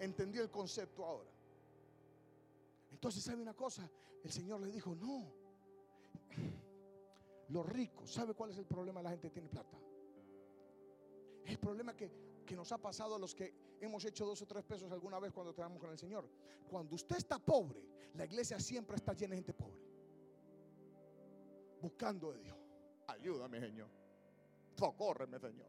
entendió 0.04 0.42
el 0.42 0.50
concepto 0.50 1.06
ahora. 1.06 1.30
Entonces, 2.92 3.24
¿sabe 3.24 3.42
una 3.42 3.54
cosa? 3.54 3.90
El 4.24 4.32
Señor 4.32 4.62
le 4.62 4.72
dijo, 4.72 4.96
no. 4.96 5.34
Los 7.50 7.66
ricos, 7.66 8.12
¿sabe 8.12 8.34
cuál 8.34 8.52
es 8.52 8.58
el 8.58 8.66
problema 8.66 9.00
de 9.00 9.04
la 9.04 9.10
gente 9.12 9.28
que 9.28 9.34
tiene 9.34 9.50
plata? 9.50 9.78
El 11.46 11.60
problema 11.60 11.96
que, 11.96 12.10
que 12.46 12.56
nos 12.56 12.72
ha 12.72 12.78
pasado 12.78 13.16
a 13.16 13.20
los 13.20 13.36
que 13.36 13.54
hemos 13.82 14.04
hecho 14.06 14.26
dos 14.26 14.42
o 14.42 14.46
tres 14.46 14.64
pesos 14.64 14.92
alguna 14.92 15.20
vez 15.20 15.34
cuando 15.34 15.54
trabajamos 15.54 15.82
con 15.82 15.92
el 15.92 15.98
Señor. 15.98 16.28
Cuando 16.70 16.96
usted 16.96 17.18
está 17.18 17.38
pobre, 17.38 17.82
la 18.16 18.26
iglesia 18.26 18.60
siempre 18.60 18.96
está 18.96 19.14
llena 19.14 19.32
de 19.32 19.38
gente 19.38 19.54
pobre. 19.54 19.82
Buscando 21.82 22.32
de 22.32 22.40
Dios. 22.40 22.58
Ayúdame, 23.08 23.60
Señor. 23.60 23.90
Socórreme, 24.78 25.40
Señor. 25.40 25.68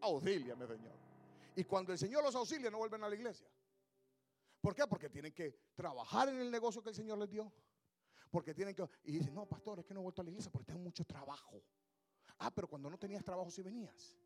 Auxíliame, 0.00 0.66
Señor. 0.66 0.94
Y 1.54 1.64
cuando 1.64 1.92
el 1.92 1.98
Señor 1.98 2.24
los 2.24 2.34
auxilia, 2.34 2.70
no 2.70 2.78
vuelven 2.78 3.04
a 3.04 3.08
la 3.08 3.14
iglesia. 3.14 3.46
¿Por 4.62 4.76
qué? 4.76 4.86
Porque 4.86 5.10
tienen 5.10 5.32
que 5.32 5.52
trabajar 5.74 6.28
en 6.28 6.40
el 6.40 6.48
negocio 6.48 6.82
que 6.82 6.90
el 6.90 6.94
Señor 6.94 7.18
les 7.18 7.28
dio. 7.28 7.52
Porque 8.30 8.54
tienen 8.54 8.74
que... 8.74 8.88
Y 9.02 9.12
dicen, 9.12 9.34
no, 9.34 9.44
pastor, 9.44 9.80
es 9.80 9.84
que 9.84 9.92
no 9.92 10.00
he 10.00 10.02
vuelto 10.04 10.22
a 10.22 10.24
la 10.24 10.30
iglesia 10.30 10.52
porque 10.52 10.66
tengo 10.66 10.80
mucho 10.80 11.04
trabajo. 11.04 11.60
Ah, 12.38 12.50
pero 12.54 12.68
cuando 12.68 12.88
no 12.88 12.96
tenías 12.96 13.24
trabajo 13.24 13.50
sí 13.50 13.60
venías. 13.60 14.16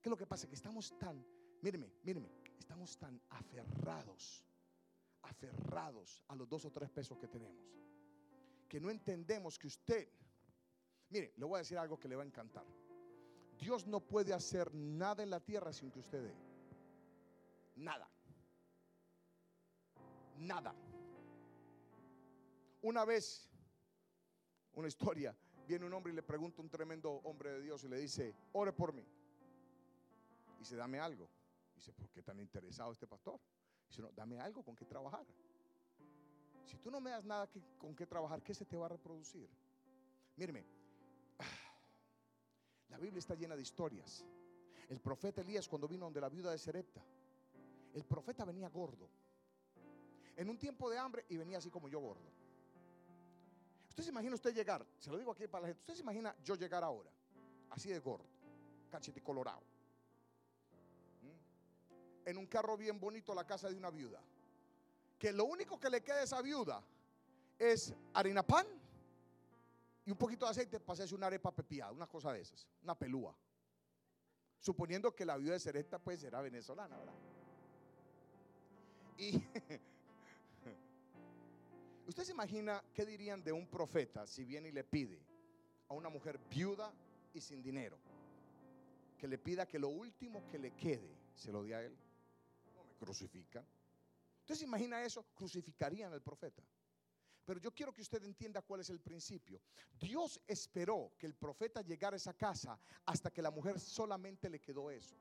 ¿Qué 0.00 0.08
es 0.08 0.10
lo 0.10 0.16
que 0.16 0.26
pasa? 0.26 0.48
Que 0.48 0.54
estamos 0.54 0.98
tan, 0.98 1.22
míreme, 1.60 1.92
míreme, 2.02 2.30
estamos 2.58 2.96
tan 2.96 3.20
aferrados, 3.28 4.42
aferrados 5.22 6.24
a 6.28 6.34
los 6.34 6.48
dos 6.48 6.64
o 6.64 6.70
tres 6.70 6.88
pesos 6.90 7.18
que 7.18 7.28
tenemos, 7.28 7.62
que 8.68 8.80
no 8.80 8.90
entendemos 8.90 9.58
que 9.58 9.66
usted, 9.66 10.08
mire, 11.10 11.34
le 11.36 11.44
voy 11.44 11.56
a 11.56 11.58
decir 11.58 11.76
algo 11.76 11.98
que 11.98 12.08
le 12.08 12.16
va 12.16 12.22
a 12.22 12.26
encantar. 12.26 12.66
Dios 13.58 13.86
no 13.86 14.00
puede 14.00 14.32
hacer 14.32 14.74
nada 14.74 15.22
en 15.22 15.30
la 15.30 15.40
tierra 15.40 15.72
sin 15.72 15.90
que 15.90 15.98
usted 15.98 16.22
dé. 16.22 16.34
Nada 17.76 18.08
nada. 20.38 20.74
Una 22.82 23.04
vez, 23.04 23.48
una 24.74 24.88
historia, 24.88 25.36
viene 25.66 25.84
un 25.84 25.92
hombre 25.92 26.12
y 26.12 26.16
le 26.16 26.22
pregunta 26.22 26.60
a 26.60 26.64
un 26.64 26.70
tremendo 26.70 27.10
hombre 27.24 27.52
de 27.52 27.62
Dios 27.62 27.84
y 27.84 27.88
le 27.88 27.98
dice, 27.98 28.34
ore 28.52 28.72
por 28.72 28.92
mí. 28.92 29.06
Y 30.56 30.58
dice, 30.60 30.76
dame 30.76 30.98
algo. 30.98 31.28
dice, 31.74 31.92
¿por 31.92 32.10
qué 32.10 32.22
tan 32.22 32.38
interesado 32.40 32.92
este 32.92 33.06
pastor? 33.06 33.40
dice, 33.88 34.02
no, 34.02 34.10
dame 34.12 34.40
algo 34.40 34.62
con 34.62 34.76
que 34.76 34.84
trabajar. 34.84 35.26
Si 36.64 36.76
tú 36.78 36.90
no 36.90 37.00
me 37.00 37.10
das 37.10 37.24
nada 37.24 37.48
con 37.78 37.94
que 37.94 38.06
trabajar, 38.06 38.42
¿qué 38.42 38.54
se 38.54 38.64
te 38.64 38.76
va 38.76 38.86
a 38.86 38.90
reproducir? 38.90 39.48
Míreme, 40.36 40.64
la 42.90 42.98
Biblia 42.98 43.18
está 43.18 43.34
llena 43.34 43.56
de 43.56 43.62
historias. 43.62 44.24
El 44.88 45.00
profeta 45.00 45.40
Elías 45.40 45.66
cuando 45.68 45.88
vino 45.88 46.04
donde 46.04 46.20
la 46.20 46.28
viuda 46.28 46.50
de 46.50 46.58
Serepta, 46.58 47.02
el 47.94 48.04
profeta 48.04 48.44
venía 48.44 48.68
gordo 48.68 49.08
en 50.38 50.48
un 50.48 50.56
tiempo 50.56 50.88
de 50.88 50.96
hambre 50.96 51.24
y 51.28 51.36
venía 51.36 51.58
así 51.58 51.68
como 51.68 51.88
yo 51.88 51.98
gordo. 51.98 52.22
Usted 53.88 54.04
se 54.04 54.10
imagina 54.10 54.36
usted 54.36 54.54
llegar, 54.54 54.86
se 55.00 55.10
lo 55.10 55.18
digo 55.18 55.32
aquí 55.32 55.48
para 55.48 55.62
la 55.62 55.68
gente, 55.68 55.80
usted 55.80 55.94
se 55.94 56.02
imagina 56.02 56.34
yo 56.44 56.54
llegar 56.54 56.84
ahora, 56.84 57.10
así 57.70 57.90
de 57.90 57.98
gordo, 57.98 58.24
cachete 58.88 59.20
colorado, 59.20 59.60
en 62.24 62.38
un 62.38 62.46
carro 62.46 62.76
bien 62.76 63.00
bonito 63.00 63.32
a 63.32 63.34
la 63.34 63.44
casa 63.44 63.68
de 63.68 63.74
una 63.74 63.90
viuda, 63.90 64.20
que 65.18 65.32
lo 65.32 65.44
único 65.44 65.80
que 65.80 65.90
le 65.90 66.04
queda 66.04 66.18
a 66.18 66.22
esa 66.22 66.40
viuda 66.40 66.84
es 67.58 67.92
harina 68.14 68.44
pan 68.44 68.64
y 70.06 70.12
un 70.12 70.16
poquito 70.16 70.44
de 70.44 70.52
aceite 70.52 70.78
para 70.78 70.92
hacerse 70.92 71.16
una 71.16 71.26
arepa 71.26 71.50
pepiada, 71.50 71.90
una 71.90 72.06
cosa 72.06 72.32
de 72.32 72.42
esas, 72.42 72.68
una 72.84 72.94
pelúa. 72.94 73.34
Suponiendo 74.60 75.12
que 75.12 75.24
la 75.24 75.36
viuda 75.36 75.54
de 75.54 75.60
Sereta 75.60 75.98
pues 75.98 76.22
era 76.22 76.40
venezolana, 76.40 76.96
¿verdad? 76.96 77.14
Y 79.16 79.42
¿Usted 82.08 82.24
se 82.24 82.32
imagina 82.32 82.82
qué 82.94 83.04
dirían 83.04 83.44
de 83.44 83.52
un 83.52 83.66
profeta 83.66 84.26
si 84.26 84.42
viene 84.42 84.70
y 84.70 84.72
le 84.72 84.82
pide 84.82 85.20
a 85.88 85.92
una 85.92 86.08
mujer 86.08 86.38
viuda 86.48 86.90
y 87.34 87.40
sin 87.42 87.62
dinero? 87.62 87.98
Que 89.18 89.28
le 89.28 89.36
pida 89.36 89.66
que 89.66 89.78
lo 89.78 89.88
último 89.90 90.46
que 90.48 90.58
le 90.58 90.70
quede 90.70 91.14
se 91.34 91.52
lo 91.52 91.62
dé 91.62 91.74
a 91.74 91.82
él. 91.82 91.94
No 92.74 92.82
me 92.84 92.94
crucifican. 92.94 93.62
¿Usted 94.40 94.54
se 94.54 94.64
imagina 94.64 95.04
eso? 95.04 95.22
Crucificarían 95.34 96.10
al 96.10 96.22
profeta. 96.22 96.62
Pero 97.44 97.60
yo 97.60 97.74
quiero 97.74 97.92
que 97.92 98.00
usted 98.00 98.24
entienda 98.24 98.62
cuál 98.62 98.80
es 98.80 98.88
el 98.88 99.00
principio. 99.00 99.60
Dios 100.00 100.40
esperó 100.46 101.12
que 101.18 101.26
el 101.26 101.34
profeta 101.34 101.82
llegara 101.82 102.14
a 102.14 102.16
esa 102.16 102.32
casa 102.32 102.80
hasta 103.04 103.30
que 103.30 103.42
la 103.42 103.50
mujer 103.50 103.78
solamente 103.78 104.48
le 104.48 104.60
quedó 104.60 104.90
eso. 104.90 105.14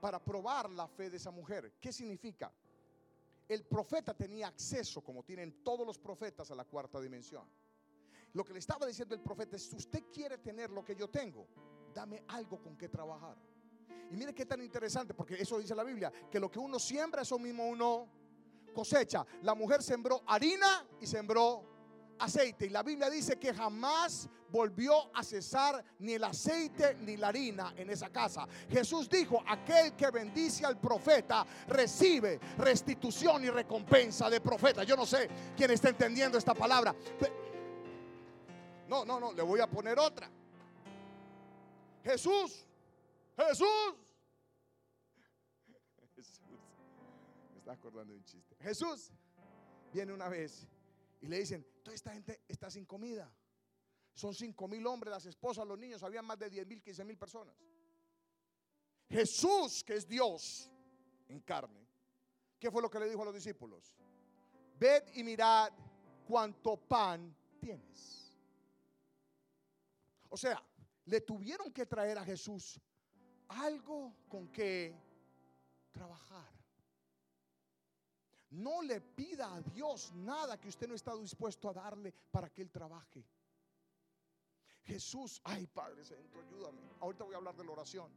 Para 0.00 0.22
probar 0.24 0.70
la 0.70 0.86
fe 0.86 1.10
de 1.10 1.16
esa 1.16 1.32
mujer. 1.32 1.72
¿Qué 1.80 1.92
significa? 1.92 2.52
El 3.48 3.64
profeta 3.64 4.14
tenía 4.14 4.48
acceso, 4.48 5.02
como 5.02 5.22
tienen 5.22 5.62
todos 5.62 5.86
los 5.86 5.98
profetas, 5.98 6.50
a 6.50 6.54
la 6.54 6.64
cuarta 6.64 7.00
dimensión. 7.00 7.48
Lo 8.32 8.44
que 8.44 8.52
le 8.52 8.58
estaba 8.58 8.86
diciendo 8.86 9.14
el 9.14 9.20
profeta 9.20 9.56
es, 9.56 9.62
si 9.62 9.76
usted 9.76 10.04
quiere 10.12 10.38
tener 10.38 10.70
lo 10.70 10.84
que 10.84 10.96
yo 10.96 11.08
tengo, 11.08 11.46
dame 11.94 12.24
algo 12.28 12.60
con 12.60 12.76
que 12.76 12.88
trabajar. 12.88 13.36
Y 14.10 14.16
mire 14.16 14.34
qué 14.34 14.44
tan 14.44 14.60
interesante, 14.60 15.14
porque 15.14 15.34
eso 15.34 15.58
dice 15.58 15.74
la 15.74 15.84
Biblia, 15.84 16.12
que 16.30 16.40
lo 16.40 16.50
que 16.50 16.58
uno 16.58 16.78
siembra, 16.78 17.22
eso 17.22 17.38
mismo 17.38 17.68
uno 17.68 18.08
cosecha. 18.74 19.24
La 19.42 19.54
mujer 19.54 19.82
sembró 19.82 20.22
harina 20.26 20.86
y 21.00 21.06
sembró 21.06 21.73
aceite. 22.18 22.66
Y 22.66 22.70
la 22.70 22.82
Biblia 22.82 23.10
dice 23.10 23.38
que 23.38 23.52
jamás 23.52 24.28
volvió 24.50 25.14
a 25.16 25.22
cesar 25.22 25.84
ni 25.98 26.12
el 26.12 26.24
aceite 26.24 26.96
ni 27.00 27.16
la 27.16 27.28
harina 27.28 27.74
en 27.76 27.90
esa 27.90 28.10
casa. 28.10 28.46
Jesús 28.70 29.08
dijo, 29.08 29.42
aquel 29.46 29.94
que 29.94 30.10
bendice 30.10 30.64
al 30.64 30.78
profeta 30.78 31.44
recibe 31.66 32.38
restitución 32.58 33.44
y 33.44 33.50
recompensa 33.50 34.30
de 34.30 34.40
profeta. 34.40 34.84
Yo 34.84 34.96
no 34.96 35.06
sé 35.06 35.28
quién 35.56 35.70
está 35.72 35.88
entendiendo 35.88 36.38
esta 36.38 36.54
palabra. 36.54 36.94
No, 38.88 39.04
no, 39.04 39.18
no, 39.18 39.32
le 39.32 39.42
voy 39.42 39.60
a 39.60 39.66
poner 39.66 39.98
otra. 39.98 40.30
Jesús, 42.04 42.64
Jesús. 43.36 43.66
Jesús. 46.14 46.40
Me 47.52 47.58
está 47.58 47.72
acordando 47.72 48.12
de 48.12 48.18
un 48.18 48.24
chiste. 48.24 48.54
Jesús 48.60 49.10
viene 49.92 50.12
una 50.12 50.28
vez 50.28 50.68
y 51.20 51.26
le 51.26 51.38
dicen, 51.38 51.66
toda 51.84 51.94
esta 51.94 52.12
gente 52.12 52.42
está 52.48 52.70
sin 52.70 52.86
comida. 52.86 53.32
Son 54.14 54.34
cinco 54.34 54.66
mil 54.66 54.84
hombres, 54.86 55.10
las 55.10 55.26
esposas, 55.26 55.66
los 55.66 55.78
niños, 55.78 56.02
había 56.02 56.22
más 56.22 56.38
de 56.38 56.48
10 56.48 56.66
mil, 56.66 56.82
15 56.82 57.04
mil 57.04 57.18
personas. 57.18 57.54
Jesús, 59.08 59.84
que 59.84 59.94
es 59.94 60.08
Dios 60.08 60.70
en 61.28 61.40
carne, 61.40 61.86
¿qué 62.58 62.70
fue 62.70 62.80
lo 62.80 62.90
que 62.90 62.98
le 63.00 63.08
dijo 63.08 63.22
a 63.22 63.26
los 63.26 63.34
discípulos? 63.34 63.94
Ved 64.78 65.04
y 65.14 65.22
mirad 65.22 65.72
cuánto 66.26 66.76
pan 66.76 67.36
tienes. 67.60 68.34
O 70.30 70.36
sea, 70.36 70.60
le 71.04 71.20
tuvieron 71.20 71.72
que 71.72 71.86
traer 71.86 72.18
a 72.18 72.24
Jesús 72.24 72.80
algo 73.48 74.14
con 74.28 74.48
que 74.48 74.96
trabajar. 75.92 76.53
No 78.54 78.82
le 78.82 79.00
pida 79.00 79.52
a 79.52 79.60
Dios 79.60 80.12
nada 80.14 80.60
que 80.60 80.68
usted 80.68 80.86
no 80.86 80.94
está 80.94 81.16
dispuesto 81.16 81.68
a 81.68 81.72
darle 81.72 82.12
para 82.30 82.50
que 82.50 82.62
Él 82.62 82.70
trabaje. 82.70 83.24
Jesús, 84.84 85.40
ay 85.44 85.66
Padre 85.66 86.04
Santo, 86.04 86.38
ayúdame. 86.40 86.78
Ahorita 87.00 87.24
voy 87.24 87.34
a 87.34 87.38
hablar 87.38 87.56
de 87.56 87.64
la 87.64 87.72
oración. 87.72 88.12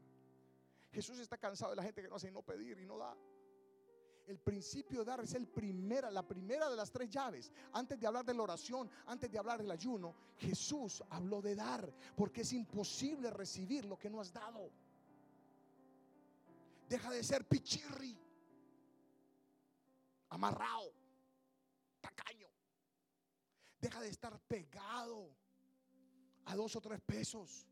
Jesús 0.92 1.18
está 1.20 1.38
cansado 1.38 1.72
de 1.72 1.78
la 1.78 1.84
gente 1.84 2.02
que 2.02 2.08
no 2.08 2.16
hace 2.16 2.32
no 2.32 2.44
pedir 2.44 2.78
y 2.80 2.86
no 2.86 2.98
da. 2.98 3.16
El 4.28 4.38
principio 4.40 5.00
de 5.00 5.06
dar 5.06 5.22
es 5.22 5.34
el 5.34 5.48
primera, 5.48 6.12
la 6.12 6.28
primera 6.28 6.70
de 6.70 6.76
las 6.76 6.92
tres 6.92 7.10
llaves. 7.10 7.52
Antes 7.72 7.98
de 8.00 8.06
hablar 8.06 8.26
de 8.26 8.34
la 8.34 8.44
oración, 8.44 8.90
antes 9.06 9.32
de 9.32 9.40
hablar 9.40 9.58
del 9.60 9.72
ayuno, 9.72 10.14
Jesús 10.38 11.02
habló 11.10 11.42
de 11.42 11.56
dar, 11.56 11.90
porque 12.16 12.42
es 12.42 12.52
imposible 12.52 13.32
recibir 13.32 13.86
lo 13.86 13.98
que 13.98 14.10
no 14.10 14.20
has 14.20 14.34
dado. 14.34 14.70
Deja 16.90 17.10
de 17.10 17.24
ser 17.24 17.46
pichirri, 17.46 18.18
amarrado, 20.30 20.94
tacaño. 22.02 22.48
Deja 23.80 24.02
de 24.02 24.10
estar 24.10 24.40
pegado 24.42 25.36
a 26.46 26.56
dos 26.56 26.76
o 26.76 26.82
tres 26.82 27.02
pesos. 27.02 27.68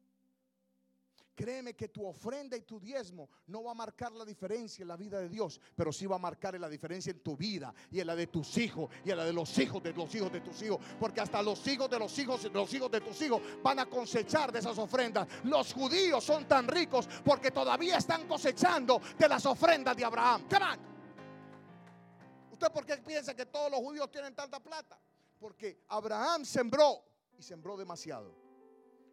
Créeme 1.36 1.74
que 1.74 1.90
tu 1.90 2.06
ofrenda 2.06 2.56
y 2.56 2.62
tu 2.62 2.80
diezmo 2.80 3.30
no 3.48 3.64
va 3.64 3.72
a 3.72 3.76
marcar 3.76 4.14
la 4.14 4.24
diferencia 4.24 4.84
en 4.84 4.88
la 4.88 4.96
vida 4.96 5.20
de 5.20 5.28
Dios, 5.28 5.60
pero 5.76 5.92
sí 5.92 6.06
va 6.06 6.16
a 6.16 6.20
marcar 6.20 6.58
la 6.58 6.70
diferencia 6.70 7.12
en 7.12 7.20
tu 7.20 7.36
vida 7.36 7.74
y 7.92 8.00
en 8.00 8.08
la 8.08 8.16
de 8.16 8.28
tus 8.28 8.58
hijos 8.58 8.90
y 9.04 9.12
en 9.12 9.18
la 9.18 9.26
de 9.26 9.34
los 9.34 9.58
hijos 9.60 9.84
de 9.84 9.92
los 9.92 10.16
hijos 10.16 10.32
de 10.32 10.40
tus 10.40 10.62
hijos, 10.62 10.80
porque 10.98 11.20
hasta 11.20 11.44
los 11.44 11.68
hijos 11.68 11.90
de 11.90 12.00
los 12.00 12.18
hijos 12.18 12.42
de 12.42 12.50
los 12.52 12.74
hijos 12.74 12.90
de 12.90 13.02
tus 13.02 13.22
hijos 13.22 13.42
van 13.62 13.80
a 13.80 13.86
cosechar 13.86 14.50
de 14.54 14.60
esas 14.60 14.78
ofrendas. 14.78 15.28
Los 15.44 15.74
judíos 15.74 16.24
son 16.24 16.48
tan 16.48 16.70
ricos 16.70 17.06
porque 17.26 17.52
todavía 17.52 17.98
están 17.98 18.26
cosechando 18.30 19.02
de 19.20 19.28
las 19.28 19.46
ofrendas 19.46 19.98
de 19.98 20.06
Abraham. 20.06 20.48
Come 20.50 20.66
on. 20.66 20.95
¿Usted 22.56 22.72
por 22.72 22.86
qué 22.86 22.98
piensa 22.98 23.36
que 23.36 23.46
todos 23.46 23.70
los 23.70 23.82
judíos 23.82 24.10
tienen 24.10 24.34
tanta 24.34 24.62
plata? 24.62 24.98
Porque 25.40 25.84
Abraham 25.90 26.46
sembró 26.46 27.04
y 27.38 27.44
sembró 27.44 27.76
demasiado 27.76 28.46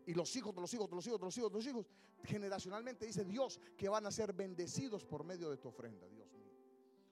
y 0.07 0.15
los 0.15 0.35
hijos 0.37 0.55
de 0.55 0.61
los 0.61 0.73
hijos 0.75 0.89
de 0.89 0.97
los 0.97 1.07
hijos 1.07 1.21
de 1.21 1.27
los 1.27 1.37
hijos 1.37 1.51
de 1.51 1.59
los 1.59 1.67
hijos, 1.67 1.87
generacionalmente 2.25 3.07
dice 3.07 3.25
Dios 3.25 3.61
que 3.77 3.89
van 3.89 4.07
a 4.07 4.11
ser 4.11 4.33
bendecidos 4.33 5.05
por 5.05 5.25
medio 5.25 5.51
de 5.51 5.59
tu 5.59 5.69
ofrenda, 5.69 6.09
Dios 6.09 6.31
mío. 6.33 6.51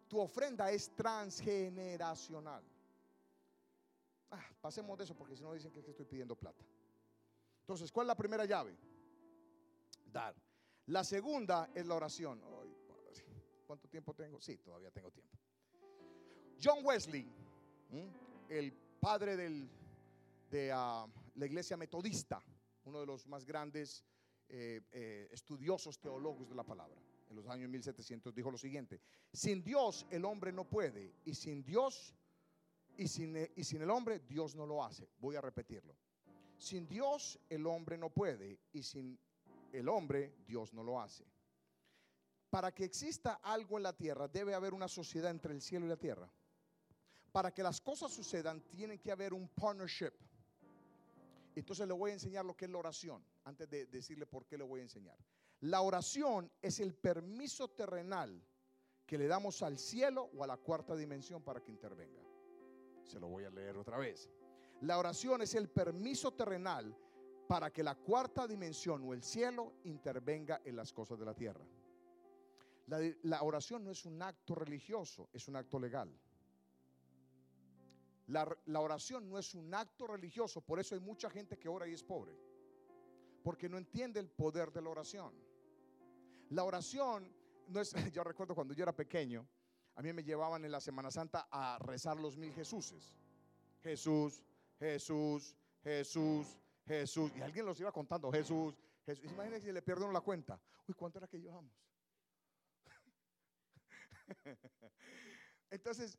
Tu 0.09 0.19
ofrenda 0.19 0.71
es 0.71 0.95
transgeneracional. 0.95 2.63
Ah, 4.31 4.45
pasemos 4.61 4.97
de 4.99 5.05
eso 5.05 5.17
porque 5.17 5.37
si 5.37 5.43
no 5.43 5.53
dicen 5.53 5.73
que 5.73 5.81
estoy 5.81 6.05
pidiendo 6.05 6.37
plata. 6.37 6.65
Entonces, 7.61 7.91
¿cuál 7.91 8.07
es 8.07 8.09
la 8.09 8.17
primera 8.17 8.45
llave? 8.45 8.77
Dar. 10.13 10.35
La 10.87 11.03
segunda 11.03 11.71
es 11.75 11.87
la 11.87 11.95
oración. 11.95 12.41
¿Cuánto 13.67 13.89
tiempo 13.89 14.15
tengo? 14.15 14.41
Sí, 14.41 14.59
todavía 14.59 14.91
tengo 14.91 15.11
tiempo. 15.11 15.37
John 16.63 16.85
Wesley, 16.85 17.27
el 18.49 18.73
padre 19.01 19.37
de 20.51 20.73
ah, 20.73 21.07
la 21.37 21.47
iglesia 21.47 21.77
metodista, 21.77 22.43
uno 22.85 23.01
de 23.01 23.07
los 23.07 23.27
más 23.27 23.47
grandes 23.47 24.05
eh, 24.49 24.83
eh, 24.93 25.29
estudiosos 25.31 25.99
teólogos 26.01 26.49
de 26.49 26.55
la 26.55 26.65
palabra, 26.65 27.01
en 27.31 27.37
los 27.37 27.49
años 27.49 27.71
1700, 27.71 28.35
dijo 28.35 28.51
lo 28.51 28.59
siguiente, 28.59 29.01
sin 29.33 29.63
Dios 29.63 30.07
el 30.11 30.25
hombre 30.25 30.53
no 30.53 30.65
puede, 30.65 31.15
y 31.25 31.35
sin 31.35 31.63
Dios 31.65 32.15
y 32.97 33.09
sin, 33.09 33.37
eh, 33.37 33.53
y 33.57 33.65
sin 33.65 33.81
el 33.81 33.91
hombre 33.91 34.21
Dios 34.21 34.55
no 34.55 34.67
lo 34.67 34.85
hace. 34.85 35.09
Voy 35.19 35.37
a 35.37 35.41
repetirlo. 35.41 35.97
Sin 36.59 36.87
Dios 36.87 37.41
el 37.49 37.67
hombre 37.67 37.97
no 37.97 38.11
puede, 38.11 38.59
y 38.73 38.83
sin 38.83 39.19
el 39.73 39.89
hombre 39.89 40.35
Dios 40.47 40.75
no 40.75 40.83
lo 40.83 41.01
hace. 41.01 41.25
Para 42.51 42.75
que 42.75 42.85
exista 42.85 43.35
algo 43.35 43.79
en 43.79 43.85
la 43.85 43.97
tierra, 43.97 44.29
debe 44.29 44.53
haber 44.53 44.75
una 44.75 44.89
sociedad 44.89 45.31
entre 45.31 45.55
el 45.55 45.63
cielo 45.63 45.87
y 45.87 45.89
la 45.89 45.97
tierra. 45.97 46.31
Para 47.33 47.53
que 47.53 47.63
las 47.63 47.81
cosas 47.81 48.13
sucedan, 48.13 48.61
tiene 48.69 48.99
que 48.99 49.13
haber 49.13 49.33
un 49.33 49.49
partnership 49.49 50.13
entonces 51.61 51.87
le 51.87 51.95
voy 51.95 52.11
a 52.11 52.15
enseñar 52.15 52.45
lo 52.45 52.57
que 52.57 52.65
es 52.67 52.71
la 52.71 52.79
oración, 52.79 53.23
antes 53.45 53.69
de 53.69 53.87
decirle 53.87 54.27
por 54.27 54.47
qué 54.47 54.57
le 54.57 54.65
voy 54.65 54.81
a 54.81 54.85
enseñar. 54.85 55.17
La 55.61 55.83
oración 55.83 56.51
es 56.63 56.81
el 56.81 56.95
permiso 56.95 57.69
terrenal 57.69 58.43
que 59.07 59.19
le 59.19 59.27
damos 59.27 59.63
al 59.63 59.79
cielo 59.79 60.31
o 60.35 60.45
a 60.45 60.47
la 60.47 60.57
cuarta 60.57 60.97
dimensión 60.97 61.43
para 61.43 61.61
que 61.61 61.71
intervenga. 61.71 62.23
Se 63.05 63.19
lo 63.19 63.29
voy 63.29 63.45
a 63.45 63.51
leer 63.51 63.77
otra 63.77 63.99
vez. 63.99 64.31
La 64.83 64.99
oración 64.99 65.43
es 65.43 65.55
el 65.55 65.69
permiso 65.69 66.33
terrenal 66.33 66.97
para 67.47 67.71
que 67.71 67.83
la 67.83 67.97
cuarta 67.97 68.47
dimensión 68.47 69.03
o 69.05 69.13
el 69.13 69.23
cielo 69.23 69.75
intervenga 69.85 70.63
en 70.65 70.77
las 70.77 70.93
cosas 70.93 71.19
de 71.19 71.25
la 71.27 71.35
tierra. 71.35 71.67
La, 72.87 73.01
la 73.25 73.43
oración 73.43 73.85
no 73.85 73.91
es 73.91 74.05
un 74.07 74.23
acto 74.23 74.55
religioso, 74.55 75.29
es 75.33 75.47
un 75.49 75.57
acto 75.57 75.79
legal. 75.79 76.11
La, 78.31 78.81
oración 78.81 79.29
no 79.29 79.39
es 79.39 79.55
un 79.55 79.75
acto 79.75 80.07
religioso, 80.07 80.61
por 80.61 80.79
eso 80.79 80.95
hay 80.95 81.01
mucha 81.01 81.29
gente 81.29 81.59
que 81.59 81.69
ora 81.69 81.89
y 81.89 81.95
es 81.95 82.05
pobre, 82.05 82.33
porque 83.43 83.69
no 83.69 83.77
entiende 83.77 84.21
el 84.21 84.29
poder 84.29 84.71
de 84.73 84.81
la 84.81 84.91
oración. 84.91 85.35
La 86.51 86.63
oración 86.63 87.29
no 87.67 87.81
es, 87.81 87.93
yo 88.13 88.23
recuerdo 88.23 88.55
cuando 88.55 88.73
yo 88.73 88.85
era 88.85 88.95
pequeño, 88.95 89.49
a 89.97 90.03
mí 90.03 90.13
me 90.13 90.23
llevaban 90.23 90.65
en 90.65 90.71
la 90.71 90.81
Semana 90.81 91.11
Santa 91.11 91.49
a 91.51 91.79
rezar 91.81 92.19
los 92.19 92.37
mil 92.37 92.53
Jesuses. 92.53 93.17
Jesús, 93.83 94.45
Jesús, 94.79 95.57
Jesús, 95.83 96.57
Jesús. 96.87 97.33
Y 97.37 97.41
alguien 97.41 97.67
los 97.67 97.81
iba 97.81 97.91
contando, 97.91 98.31
Jesús, 98.31 98.77
Jesús. 99.07 99.25
Imagínense 99.33 99.67
si 99.67 99.73
le 99.73 99.83
pierden 99.83 100.13
la 100.13 100.21
cuenta. 100.21 100.61
Uy, 100.87 100.95
¿cuánto 100.95 101.19
era 101.19 101.27
que 101.27 101.41
llevamos? 101.41 101.73
Entonces, 105.71 106.17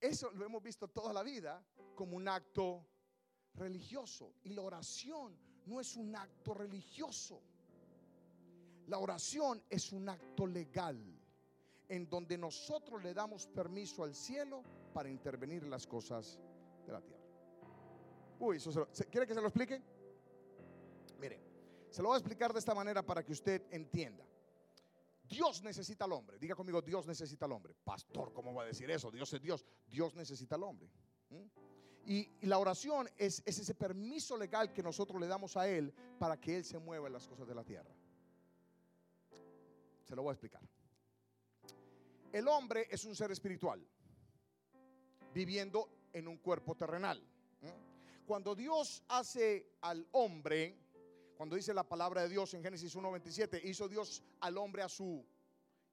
eso 0.00 0.30
lo 0.32 0.44
hemos 0.44 0.62
visto 0.62 0.88
toda 0.88 1.12
la 1.12 1.22
vida 1.22 1.62
como 1.94 2.16
un 2.16 2.28
acto 2.28 2.86
religioso. 3.54 4.34
Y 4.44 4.50
la 4.50 4.62
oración 4.62 5.36
no 5.66 5.80
es 5.80 5.96
un 5.96 6.14
acto 6.16 6.54
religioso. 6.54 7.42
La 8.86 8.98
oración 8.98 9.62
es 9.68 9.92
un 9.92 10.08
acto 10.08 10.46
legal 10.46 10.98
en 11.88 12.08
donde 12.08 12.38
nosotros 12.38 13.02
le 13.02 13.12
damos 13.12 13.46
permiso 13.48 14.04
al 14.04 14.14
cielo 14.14 14.62
para 14.94 15.08
intervenir 15.08 15.64
en 15.64 15.70
las 15.70 15.86
cosas 15.86 16.40
de 16.86 16.92
la 16.92 17.00
tierra. 17.00 17.24
Uy, 18.38 18.56
eso 18.56 18.88
¿quiere 19.10 19.26
que 19.26 19.34
se 19.34 19.40
lo 19.40 19.48
explique? 19.48 19.82
Mire, 21.18 21.40
se 21.90 22.00
lo 22.00 22.08
voy 22.08 22.14
a 22.14 22.18
explicar 22.18 22.52
de 22.52 22.58
esta 22.58 22.74
manera 22.74 23.02
para 23.02 23.22
que 23.24 23.32
usted 23.32 23.62
entienda. 23.70 24.24
Dios 25.30 25.62
necesita 25.62 26.06
al 26.06 26.12
hombre. 26.12 26.38
Diga 26.38 26.56
conmigo, 26.56 26.82
Dios 26.82 27.06
necesita 27.06 27.44
al 27.46 27.52
hombre. 27.52 27.72
Pastor, 27.84 28.32
¿cómo 28.32 28.52
va 28.52 28.64
a 28.64 28.66
decir 28.66 28.90
eso? 28.90 29.12
Dios 29.12 29.32
es 29.32 29.40
Dios. 29.40 29.64
Dios 29.86 30.12
necesita 30.16 30.56
al 30.56 30.64
hombre. 30.64 30.90
Y, 32.04 32.28
la 32.46 32.58
oración 32.58 33.08
es, 33.16 33.40
es, 33.46 33.60
ese 33.60 33.74
permiso 33.76 34.36
legal 34.36 34.72
que 34.72 34.82
nosotros 34.82 35.20
le 35.20 35.28
damos 35.28 35.56
a 35.56 35.68
Él 35.68 35.94
para 36.18 36.40
que 36.40 36.56
Él 36.56 36.64
se 36.64 36.80
mueva 36.80 37.06
en 37.06 37.12
las 37.12 37.28
cosas 37.28 37.46
de 37.46 37.54
la 37.54 37.62
tierra. 37.62 37.94
Se 40.02 40.16
lo 40.16 40.22
voy 40.22 40.30
a 40.30 40.32
explicar. 40.32 40.62
El 42.32 42.48
hombre 42.48 42.88
es 42.90 43.04
un 43.04 43.14
ser 43.14 43.30
espiritual, 43.30 43.80
viviendo 45.32 46.08
en 46.12 46.26
un 46.26 46.38
cuerpo 46.38 46.74
terrenal. 46.74 47.24
Cuando 48.26 48.56
Dios 48.56 49.04
hace 49.08 49.74
al 49.80 50.08
hombre, 50.12 50.76
cuando 51.40 51.56
dice 51.56 51.72
la 51.72 51.88
palabra 51.88 52.20
de 52.20 52.28
Dios 52.28 52.52
en 52.52 52.62
Génesis 52.62 52.94
1.27, 52.94 53.64
hizo 53.64 53.88
Dios 53.88 54.22
al 54.40 54.58
hombre 54.58 54.82
a 54.82 54.90
su 54.90 55.24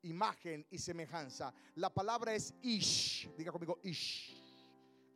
imagen 0.01 0.67
y 0.69 0.77
semejanza. 0.77 1.53
La 1.75 1.89
palabra 1.89 2.35
es 2.35 2.53
ish. 2.63 3.33
Diga 3.37 3.53
conmigo 3.53 3.79
ish. 3.81 4.35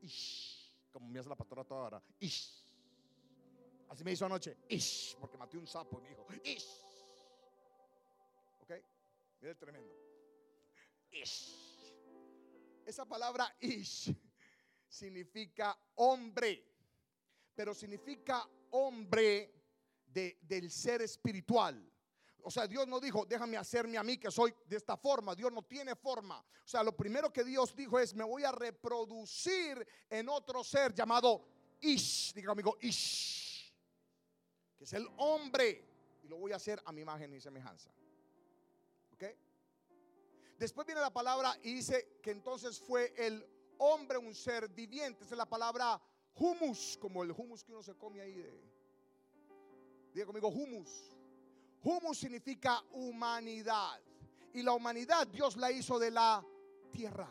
Ish. 0.02 0.74
Como 0.90 1.10
me 1.10 1.20
hace 1.20 1.28
la 1.28 1.36
pastora 1.36 1.66
toda 1.66 1.82
hora. 1.82 2.04
Ish. 2.22 2.64
Así 3.90 4.06
me 4.06 4.14
hizo 4.14 4.26
anoche. 4.26 4.56
Ish. 4.70 5.18
Porque 5.20 5.38
maté 5.38 5.58
un 5.58 5.68
sapo 5.68 6.00
y 6.00 6.04
me 6.04 6.10
dijo 6.12 6.26
ish. 6.46 6.66
¿Ok? 8.62 8.72
Mira 9.42 9.52
el 9.52 9.58
tremendo. 9.58 9.94
Ish. 11.12 12.86
Esa 12.86 13.04
palabra 13.04 13.54
ish 13.60 14.16
significa 14.88 15.78
hombre. 15.96 16.64
Pero 17.54 17.74
significa 17.74 18.48
hombre 18.70 19.61
del 20.14 20.70
ser 20.72 21.02
espiritual. 21.02 21.92
O 22.44 22.52
sea, 22.52 22.68
Dios 22.68 22.88
no 22.88 23.00
dijo, 23.00 23.26
déjame 23.26 23.58
hacerme 23.58 23.98
a 23.98 24.04
mí 24.04 24.18
que 24.18 24.32
soy 24.32 24.54
de 24.66 24.78
esta 24.78 24.98
forma. 24.98 25.36
Dios 25.36 25.52
no 25.52 25.64
tiene 25.64 25.96
forma. 25.96 26.40
O 26.40 26.68
sea, 26.68 26.84
lo 26.84 26.96
primero 26.96 27.32
que 27.32 27.44
Dios 27.44 27.76
dijo 27.76 28.00
es, 28.00 28.16
me 28.16 28.24
voy 28.24 28.44
a 28.44 28.52
reproducir 28.52 29.86
en 30.10 30.30
otro 30.30 30.64
ser 30.64 30.94
llamado 30.94 31.46
Ish. 31.80 32.34
Diga 32.34 32.52
amigo, 32.52 32.78
Ish. 32.82 33.74
Que 34.78 34.86
es 34.86 34.94
el 34.94 35.08
hombre. 35.18 35.88
Y 36.24 36.28
lo 36.28 36.38
voy 36.38 36.52
a 36.52 36.56
hacer 36.56 36.82
a 36.86 36.92
mi 36.92 37.02
imagen 37.02 37.34
y 37.34 37.40
semejanza. 37.40 37.92
¿Ok? 39.14 39.24
Después 40.58 40.86
viene 40.86 41.02
la 41.02 41.14
palabra 41.14 41.58
y 41.64 41.74
dice 41.74 42.20
que 42.22 42.32
entonces 42.32 42.80
fue 42.80 43.14
el 43.18 43.46
hombre 43.78 44.18
un 44.18 44.34
ser 44.34 44.68
viviente. 44.70 45.24
Esa 45.24 45.36
es 45.36 45.38
la 45.38 45.50
palabra 45.50 46.02
humus, 46.36 46.98
como 47.00 47.24
el 47.24 47.32
humus 47.32 47.64
que 47.64 47.72
uno 47.72 47.84
se 47.84 47.96
come 47.96 48.22
ahí 48.22 48.34
de 48.34 48.71
Diga 50.14 50.26
conmigo, 50.26 50.50
humus. 50.50 50.90
Humus 51.84 52.18
significa 52.18 52.82
humanidad. 52.92 54.00
Y 54.54 54.62
la 54.62 54.74
humanidad 54.74 55.28
Dios 55.28 55.56
la 55.58 55.72
hizo 55.72 55.98
de 55.98 56.12
la 56.12 56.46
tierra. 56.92 57.30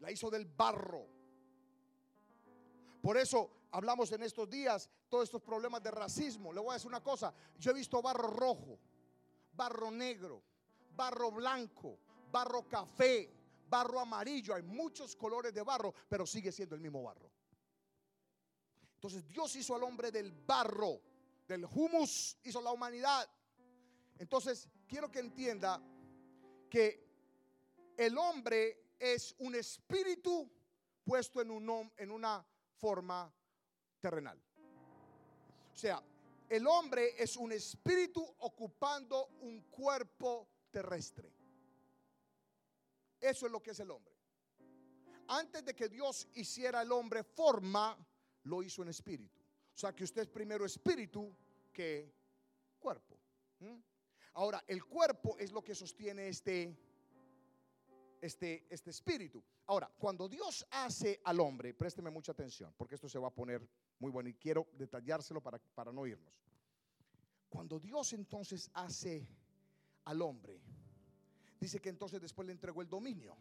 La 0.00 0.10
hizo 0.10 0.30
del 0.30 0.46
barro. 0.46 1.06
Por 3.02 3.18
eso 3.18 3.50
hablamos 3.70 4.10
en 4.12 4.22
estos 4.22 4.48
días 4.48 4.88
todos 5.08 5.24
estos 5.24 5.42
problemas 5.42 5.82
de 5.82 5.90
racismo. 5.90 6.52
Le 6.52 6.60
voy 6.60 6.70
a 6.70 6.74
decir 6.74 6.88
una 6.88 7.02
cosa. 7.02 7.34
Yo 7.58 7.70
he 7.70 7.74
visto 7.74 8.00
barro 8.00 8.28
rojo, 8.28 8.78
barro 9.52 9.90
negro, 9.90 10.42
barro 10.96 11.30
blanco, 11.30 11.98
barro 12.32 12.66
café, 12.66 13.30
barro 13.68 14.00
amarillo, 14.00 14.54
hay 14.54 14.62
muchos 14.62 15.14
colores 15.16 15.52
de 15.52 15.62
barro, 15.62 15.92
pero 16.08 16.26
sigue 16.26 16.50
siendo 16.52 16.74
el 16.74 16.80
mismo 16.80 17.02
barro. 17.02 17.30
Entonces 19.04 19.28
Dios 19.28 19.54
hizo 19.56 19.76
al 19.76 19.82
hombre 19.82 20.10
del 20.10 20.32
barro, 20.32 20.98
del 21.46 21.66
humus, 21.66 22.38
hizo 22.42 22.62
la 22.62 22.72
humanidad. 22.72 23.28
Entonces 24.18 24.66
quiero 24.88 25.10
que 25.10 25.18
entienda 25.18 25.78
que 26.70 27.06
el 27.98 28.16
hombre 28.16 28.94
es 28.98 29.34
un 29.40 29.56
espíritu 29.56 30.50
puesto 31.04 31.42
en, 31.42 31.50
un, 31.50 31.92
en 31.98 32.10
una 32.10 32.46
forma 32.78 33.30
terrenal. 34.00 34.42
O 35.70 35.76
sea, 35.76 36.02
el 36.48 36.66
hombre 36.66 37.22
es 37.22 37.36
un 37.36 37.52
espíritu 37.52 38.24
ocupando 38.38 39.26
un 39.42 39.64
cuerpo 39.64 40.48
terrestre. 40.70 41.30
Eso 43.20 43.44
es 43.44 43.52
lo 43.52 43.62
que 43.62 43.72
es 43.72 43.80
el 43.80 43.90
hombre. 43.90 44.16
Antes 45.28 45.62
de 45.62 45.74
que 45.74 45.90
Dios 45.90 46.26
hiciera 46.32 46.80
el 46.80 46.90
hombre 46.90 47.22
forma, 47.22 47.98
lo 48.44 48.62
hizo 48.62 48.82
en 48.82 48.88
espíritu. 48.88 49.40
O 49.74 49.76
sea 49.76 49.92
que 49.92 50.04
usted 50.04 50.22
es 50.22 50.28
primero 50.28 50.64
espíritu 50.64 51.34
que 51.72 52.12
cuerpo. 52.78 53.18
Ahora, 54.34 54.62
el 54.66 54.84
cuerpo 54.84 55.36
es 55.38 55.52
lo 55.52 55.62
que 55.62 55.74
sostiene 55.74 56.28
este, 56.28 56.76
este, 58.20 58.66
este 58.68 58.90
espíritu. 58.90 59.42
Ahora, 59.66 59.90
cuando 59.98 60.28
Dios 60.28 60.66
hace 60.70 61.20
al 61.24 61.40
hombre, 61.40 61.72
présteme 61.72 62.10
mucha 62.10 62.32
atención, 62.32 62.74
porque 62.76 62.96
esto 62.96 63.08
se 63.08 63.18
va 63.18 63.28
a 63.28 63.34
poner 63.34 63.66
muy 63.98 64.10
bueno 64.10 64.28
y 64.28 64.34
quiero 64.34 64.68
detallárselo 64.74 65.40
para, 65.40 65.58
para 65.74 65.92
no 65.92 66.06
irnos. 66.06 66.34
Cuando 67.48 67.78
Dios 67.78 68.12
entonces 68.12 68.70
hace 68.74 69.26
al 70.04 70.20
hombre, 70.20 70.60
dice 71.58 71.80
que 71.80 71.88
entonces 71.88 72.20
después 72.20 72.46
le 72.46 72.52
entregó 72.52 72.82
el 72.82 72.88
dominio. 72.88 73.36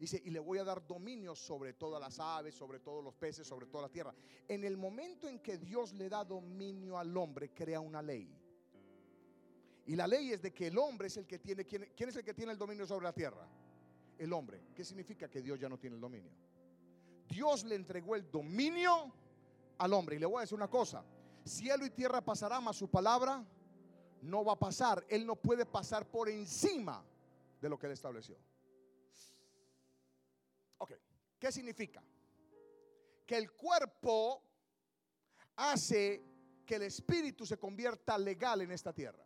Dice, 0.00 0.18
y 0.24 0.30
le 0.30 0.40
voy 0.40 0.56
a 0.56 0.64
dar 0.64 0.86
dominio 0.86 1.36
sobre 1.36 1.74
todas 1.74 2.00
las 2.00 2.18
aves, 2.18 2.54
sobre 2.54 2.80
todos 2.80 3.04
los 3.04 3.14
peces, 3.14 3.46
sobre 3.46 3.66
toda 3.66 3.82
la 3.82 3.90
tierra. 3.90 4.14
En 4.48 4.64
el 4.64 4.78
momento 4.78 5.28
en 5.28 5.40
que 5.40 5.58
Dios 5.58 5.92
le 5.92 6.08
da 6.08 6.24
dominio 6.24 6.96
al 6.96 7.14
hombre, 7.14 7.50
crea 7.50 7.80
una 7.80 8.00
ley. 8.00 8.34
Y 9.84 9.96
la 9.96 10.06
ley 10.06 10.32
es 10.32 10.40
de 10.40 10.54
que 10.54 10.68
el 10.68 10.78
hombre 10.78 11.08
es 11.08 11.18
el 11.18 11.26
que 11.26 11.38
tiene, 11.38 11.66
¿quién, 11.66 11.92
quién 11.94 12.08
es 12.08 12.16
el 12.16 12.24
que 12.24 12.32
tiene 12.32 12.52
el 12.52 12.56
dominio 12.56 12.86
sobre 12.86 13.04
la 13.04 13.12
tierra? 13.12 13.46
El 14.16 14.32
hombre. 14.32 14.62
¿Qué 14.74 14.86
significa 14.86 15.28
que 15.28 15.42
Dios 15.42 15.60
ya 15.60 15.68
no 15.68 15.78
tiene 15.78 15.96
el 15.96 16.00
dominio? 16.00 16.32
Dios 17.28 17.64
le 17.64 17.74
entregó 17.74 18.16
el 18.16 18.30
dominio 18.30 19.12
al 19.76 19.92
hombre. 19.92 20.16
Y 20.16 20.18
le 20.18 20.24
voy 20.24 20.38
a 20.38 20.40
decir 20.40 20.56
una 20.56 20.70
cosa, 20.70 21.04
cielo 21.44 21.84
y 21.84 21.90
tierra 21.90 22.22
pasarán, 22.22 22.64
mas 22.64 22.76
su 22.76 22.88
palabra 22.88 23.44
no 24.22 24.46
va 24.46 24.54
a 24.54 24.58
pasar. 24.58 25.04
Él 25.10 25.26
no 25.26 25.36
puede 25.36 25.66
pasar 25.66 26.06
por 26.06 26.30
encima 26.30 27.04
de 27.60 27.68
lo 27.68 27.78
que 27.78 27.84
él 27.84 27.92
estableció. 27.92 28.38
Ok, 30.80 30.92
¿qué 31.38 31.52
significa? 31.52 32.02
Que 33.26 33.36
el 33.36 33.52
cuerpo 33.52 34.42
hace 35.56 36.24
que 36.66 36.76
el 36.76 36.82
espíritu 36.82 37.44
se 37.44 37.58
convierta 37.58 38.16
legal 38.16 38.62
en 38.62 38.72
esta 38.72 38.92
tierra. 38.92 39.24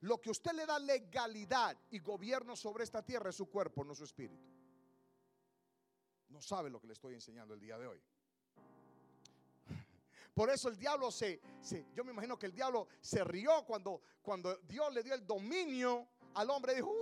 Lo 0.00 0.20
que 0.20 0.30
usted 0.30 0.52
le 0.52 0.66
da 0.66 0.78
legalidad 0.78 1.76
y 1.90 1.98
gobierno 1.98 2.56
sobre 2.56 2.84
esta 2.84 3.02
tierra 3.02 3.30
es 3.30 3.36
su 3.36 3.50
cuerpo, 3.50 3.84
no 3.84 3.94
su 3.94 4.04
espíritu. 4.04 4.48
No 6.28 6.40
sabe 6.40 6.70
lo 6.70 6.80
que 6.80 6.86
le 6.86 6.94
estoy 6.94 7.14
enseñando 7.14 7.54
el 7.54 7.60
día 7.60 7.78
de 7.78 7.86
hoy. 7.86 8.02
Por 10.34 10.50
eso 10.50 10.68
el 10.68 10.76
diablo 10.76 11.10
se, 11.12 11.40
yo 11.94 12.04
me 12.04 12.12
imagino 12.12 12.38
que 12.38 12.46
el 12.46 12.52
diablo 12.52 12.88
se 13.00 13.22
rió 13.22 13.64
cuando, 13.64 14.02
cuando 14.20 14.56
Dios 14.68 14.92
le 14.92 15.02
dio 15.02 15.14
el 15.14 15.24
dominio 15.26 16.08
al 16.34 16.50
hombre. 16.50 16.74
Dijo, 16.74 16.92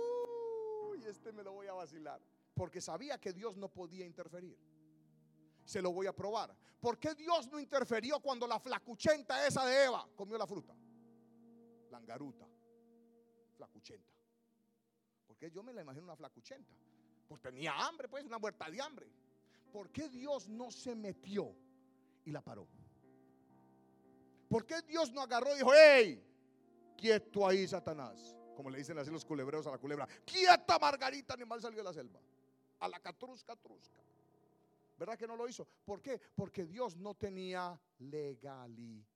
uy, 0.89 1.03
este 1.05 1.31
me 1.31 1.43
lo 1.43 1.53
voy 1.53 1.67
a 1.67 1.73
vacilar. 1.73 2.21
Porque 2.53 2.81
sabía 2.81 3.19
que 3.19 3.33
Dios 3.33 3.57
no 3.57 3.69
podía 3.69 4.05
interferir. 4.05 4.57
Se 5.65 5.81
lo 5.81 5.91
voy 5.91 6.07
a 6.07 6.15
probar. 6.15 6.55
¿Por 6.79 6.99
qué 6.99 7.15
Dios 7.15 7.47
no 7.49 7.59
interferió 7.59 8.19
cuando 8.19 8.45
la 8.45 8.59
flacuchenta 8.59 9.47
esa 9.47 9.65
de 9.65 9.85
Eva 9.85 10.07
comió 10.15 10.37
la 10.37 10.45
fruta? 10.45 10.75
Langaruta, 11.89 12.45
flacuchenta. 13.55 14.13
Porque 15.25 15.49
yo 15.49 15.63
me 15.63 15.73
la 15.73 15.81
imagino 15.81 16.03
una 16.03 16.15
flacuchenta. 16.15 16.73
Pues 17.27 17.41
tenía 17.41 17.73
hambre, 17.73 18.09
pues 18.09 18.25
una 18.25 18.37
muerta 18.37 18.69
de 18.69 18.81
hambre. 18.81 19.09
¿Por 19.71 19.89
qué 19.89 20.09
Dios 20.09 20.49
no 20.49 20.69
se 20.69 20.95
metió 20.95 21.55
y 22.25 22.31
la 22.31 22.41
paró? 22.41 22.67
¿Por 24.49 24.65
qué 24.65 24.81
Dios 24.83 25.11
no 25.11 25.21
agarró 25.21 25.53
y 25.55 25.57
dijo, 25.57 25.71
hey, 25.73 26.23
quieto 26.95 27.47
ahí, 27.47 27.67
Satanás? 27.67 28.35
Como 28.55 28.69
le 28.69 28.77
dicen 28.77 28.97
así 28.99 29.09
los 29.09 29.25
culebreos 29.25 29.65
a 29.65 29.71
la 29.71 29.79
culebra. 29.79 30.07
Quieta, 30.23 30.77
Margarita, 30.77 31.33
animal 31.33 31.59
salió 31.59 31.79
de 31.79 31.83
la 31.85 31.93
selva. 31.93 32.19
A 32.83 32.87
la 32.89 32.99
catrusca, 32.99 33.55
trusca. 33.55 33.95
¿Verdad 34.99 35.17
que 35.17 35.25
no 35.25 35.37
lo 35.37 35.47
hizo? 35.47 35.65
¿Por 35.85 36.01
qué? 36.01 36.19
Porque 36.35 36.65
Dios 36.65 36.97
no 36.97 37.13
tenía 37.13 37.79
legalidad. 37.99 39.07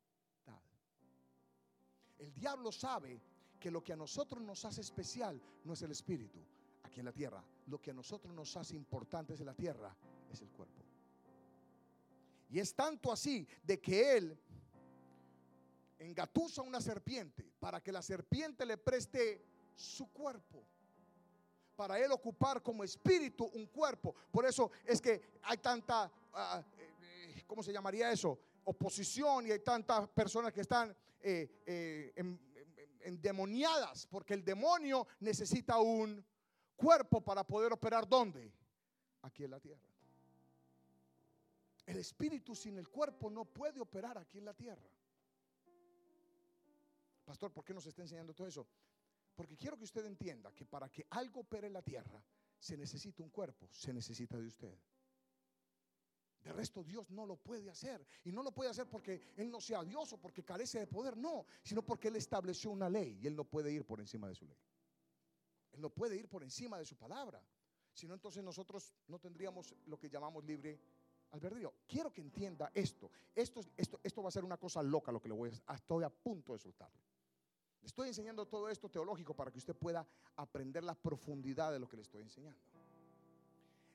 El 2.17 2.33
diablo 2.33 2.71
sabe 2.71 3.19
que 3.59 3.69
lo 3.69 3.83
que 3.83 3.91
a 3.91 3.97
nosotros 3.97 4.41
nos 4.41 4.63
hace 4.63 4.79
especial 4.79 5.41
no 5.65 5.73
es 5.73 5.81
el 5.81 5.91
espíritu 5.91 6.39
aquí 6.83 7.01
en 7.01 7.05
la 7.07 7.11
tierra. 7.11 7.43
Lo 7.67 7.81
que 7.81 7.91
a 7.91 7.93
nosotros 7.93 8.33
nos 8.33 8.55
hace 8.55 8.77
importantes 8.77 9.41
en 9.41 9.47
la 9.47 9.53
tierra 9.53 9.93
es 10.31 10.41
el 10.41 10.49
cuerpo. 10.49 10.81
Y 12.49 12.59
es 12.59 12.73
tanto 12.73 13.11
así 13.11 13.45
de 13.63 13.81
que 13.81 14.15
él 14.15 14.39
engatusa 15.99 16.61
una 16.61 16.79
serpiente 16.79 17.51
para 17.59 17.81
que 17.81 17.91
la 17.91 18.01
serpiente 18.01 18.65
le 18.65 18.77
preste 18.77 19.43
su 19.75 20.09
cuerpo. 20.13 20.63
Para 21.77 21.99
él 21.99 22.11
ocupar 22.11 22.63
como 22.63 22.83
espíritu 22.83 23.45
un 23.53 23.67
cuerpo. 23.67 24.15
Por 24.31 24.47
eso 24.47 24.71
es 24.83 24.99
que 24.99 25.37
hay 25.43 25.59
tanta, 25.59 26.11
ah, 26.33 26.63
eh, 26.75 27.43
¿cómo 27.45 27.61
se 27.61 27.71
llamaría 27.71 28.11
eso? 28.11 28.39
Oposición 28.63 29.45
y 29.45 29.51
hay 29.51 29.59
tantas 29.59 30.09
personas 30.09 30.51
que 30.51 30.61
están 30.61 30.93
eh, 31.21 31.61
eh, 31.67 32.37
endemoniadas. 33.01 34.07
Porque 34.07 34.33
el 34.33 34.43
demonio 34.43 35.05
necesita 35.19 35.77
un 35.77 36.25
cuerpo 36.75 37.21
para 37.21 37.43
poder 37.43 37.71
operar 37.71 38.09
¿dónde? 38.09 38.51
Aquí 39.21 39.43
en 39.43 39.51
la 39.51 39.59
tierra. 39.59 39.87
El 41.85 41.97
espíritu 41.97 42.55
sin 42.55 42.75
el 42.79 42.89
cuerpo 42.89 43.29
no 43.29 43.45
puede 43.45 43.79
operar 43.79 44.17
aquí 44.17 44.39
en 44.39 44.45
la 44.45 44.55
tierra. 44.55 44.89
Pastor, 47.23 47.51
¿por 47.51 47.63
qué 47.63 47.75
nos 47.75 47.85
está 47.85 48.01
enseñando 48.01 48.33
todo 48.33 48.47
eso? 48.47 48.65
Porque 49.37 49.55
quiero 49.55 49.77
que 49.77 49.83
usted 49.83 50.03
entienda 50.07 50.51
que 50.51 50.65
para 50.65 50.89
que 50.89 51.05
algo 51.11 51.41
opere 51.41 51.67
en 51.67 51.73
la 51.73 51.83
tierra, 51.83 52.23
se 52.57 52.75
necesita 52.75 53.21
un 53.21 53.29
cuerpo, 53.29 53.69
se 53.71 53.93
necesita 53.93 54.35
de 54.35 54.47
usted. 54.47 54.75
De 56.41 56.51
resto 56.51 56.83
Dios 56.83 57.11
no 57.11 57.23
lo 57.23 57.35
puede 57.35 57.69
hacer. 57.69 58.03
Y 58.23 58.31
no 58.31 58.41
lo 58.41 58.51
puede 58.51 58.71
hacer 58.71 58.89
porque 58.89 59.21
Él 59.35 59.51
no 59.51 59.61
sea 59.61 59.83
Dios 59.83 60.11
o 60.13 60.17
porque 60.17 60.43
carece 60.43 60.79
de 60.79 60.87
poder, 60.87 61.15
no, 61.15 61.45
sino 61.61 61.83
porque 61.83 62.07
Él 62.07 62.15
estableció 62.15 62.71
una 62.71 62.89
ley 62.89 63.19
y 63.21 63.27
Él 63.27 63.35
no 63.35 63.43
puede 63.43 63.71
ir 63.71 63.85
por 63.85 63.99
encima 63.99 64.27
de 64.27 64.33
su 64.33 64.47
ley. 64.47 64.57
Él 65.73 65.81
no 65.81 65.91
puede 65.91 66.15
ir 66.15 66.27
por 66.27 66.41
encima 66.41 66.79
de 66.79 66.85
su 66.85 66.95
palabra. 66.97 67.39
Si 67.93 68.07
no, 68.07 68.15
entonces 68.15 68.43
nosotros 68.43 68.91
no 69.05 69.19
tendríamos 69.19 69.75
lo 69.85 69.99
que 69.99 70.09
llamamos 70.09 70.43
libre 70.45 70.79
albedrío. 71.29 71.75
Quiero 71.87 72.11
que 72.11 72.21
entienda 72.21 72.71
esto. 72.73 73.11
Esto, 73.35 73.61
esto. 73.75 73.99
esto 74.01 74.23
va 74.23 74.29
a 74.29 74.31
ser 74.31 74.43
una 74.43 74.57
cosa 74.57 74.81
loca 74.81 75.11
lo 75.11 75.21
que 75.21 75.27
le 75.27 75.35
voy 75.35 75.51
a 75.67 75.75
Estoy 75.75 76.03
a 76.03 76.09
punto 76.09 76.53
de 76.53 76.59
soltarlo. 76.59 76.99
Estoy 77.87 78.09
enseñando 78.09 78.45
todo 78.45 78.67
esto 78.67 78.89
teológico 78.89 79.33
para 79.33 79.49
que 79.49 79.59
usted 79.59 79.73
pueda 79.73 80.05
aprender 80.35 80.83
la 80.83 80.93
profundidad 80.93 81.71
de 81.71 81.79
lo 81.79 81.87
que 81.87 81.95
le 81.95 82.01
estoy 82.01 82.21
enseñando. 82.21 82.59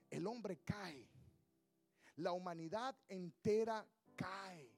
El 0.08 0.26
hombre 0.26 0.60
cae. 0.64 1.06
La 2.16 2.32
humanidad 2.32 2.96
entera 3.06 3.86
cae. 4.16 4.72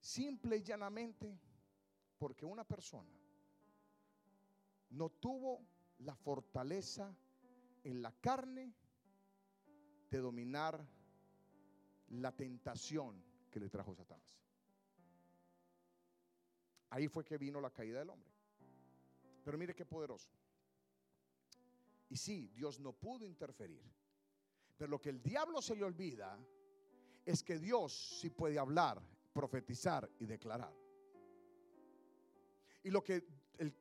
Simple 0.00 0.56
y 0.56 0.62
llanamente 0.62 1.38
porque 2.16 2.46
una 2.46 2.64
persona 2.64 3.12
no 4.88 5.10
tuvo 5.10 5.66
la 5.98 6.14
fortaleza 6.14 7.14
en 7.82 8.00
la 8.00 8.12
carne 8.22 8.72
de 10.10 10.18
dominar 10.18 10.82
la 12.08 12.32
tentación 12.32 13.22
que 13.50 13.60
le 13.60 13.68
trajo 13.68 13.94
Satanás. 13.94 14.43
Ahí 16.94 17.08
fue 17.08 17.24
que 17.24 17.36
vino 17.36 17.60
la 17.60 17.72
caída 17.72 17.98
del 17.98 18.08
hombre. 18.08 18.30
Pero 19.42 19.58
mire 19.58 19.74
qué 19.74 19.84
poderoso. 19.84 20.30
Y 22.08 22.16
sí, 22.16 22.52
Dios 22.54 22.78
no 22.78 22.92
pudo 22.92 23.26
interferir. 23.26 23.82
Pero 24.76 24.92
lo 24.92 25.00
que 25.00 25.08
el 25.08 25.20
diablo 25.20 25.60
se 25.60 25.74
le 25.74 25.82
olvida 25.82 26.38
es 27.26 27.42
que 27.42 27.58
Dios 27.58 28.20
sí 28.20 28.30
puede 28.30 28.60
hablar, 28.60 29.02
profetizar 29.32 30.08
y 30.20 30.26
declarar. 30.26 30.72
Y 32.84 32.90
lo 32.90 33.02
que 33.02 33.26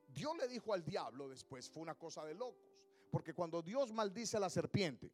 Dios 0.08 0.36
le 0.36 0.48
dijo 0.48 0.74
al 0.74 0.84
diablo 0.84 1.30
después 1.30 1.70
fue 1.70 1.84
una 1.84 1.94
cosa 1.94 2.26
de 2.26 2.34
locos. 2.34 2.66
Porque 3.12 3.36
cuando 3.36 3.62
Dios 3.62 3.94
maldice 3.94 4.38
a 4.38 4.40
la 4.40 4.50
serpiente, 4.50 5.12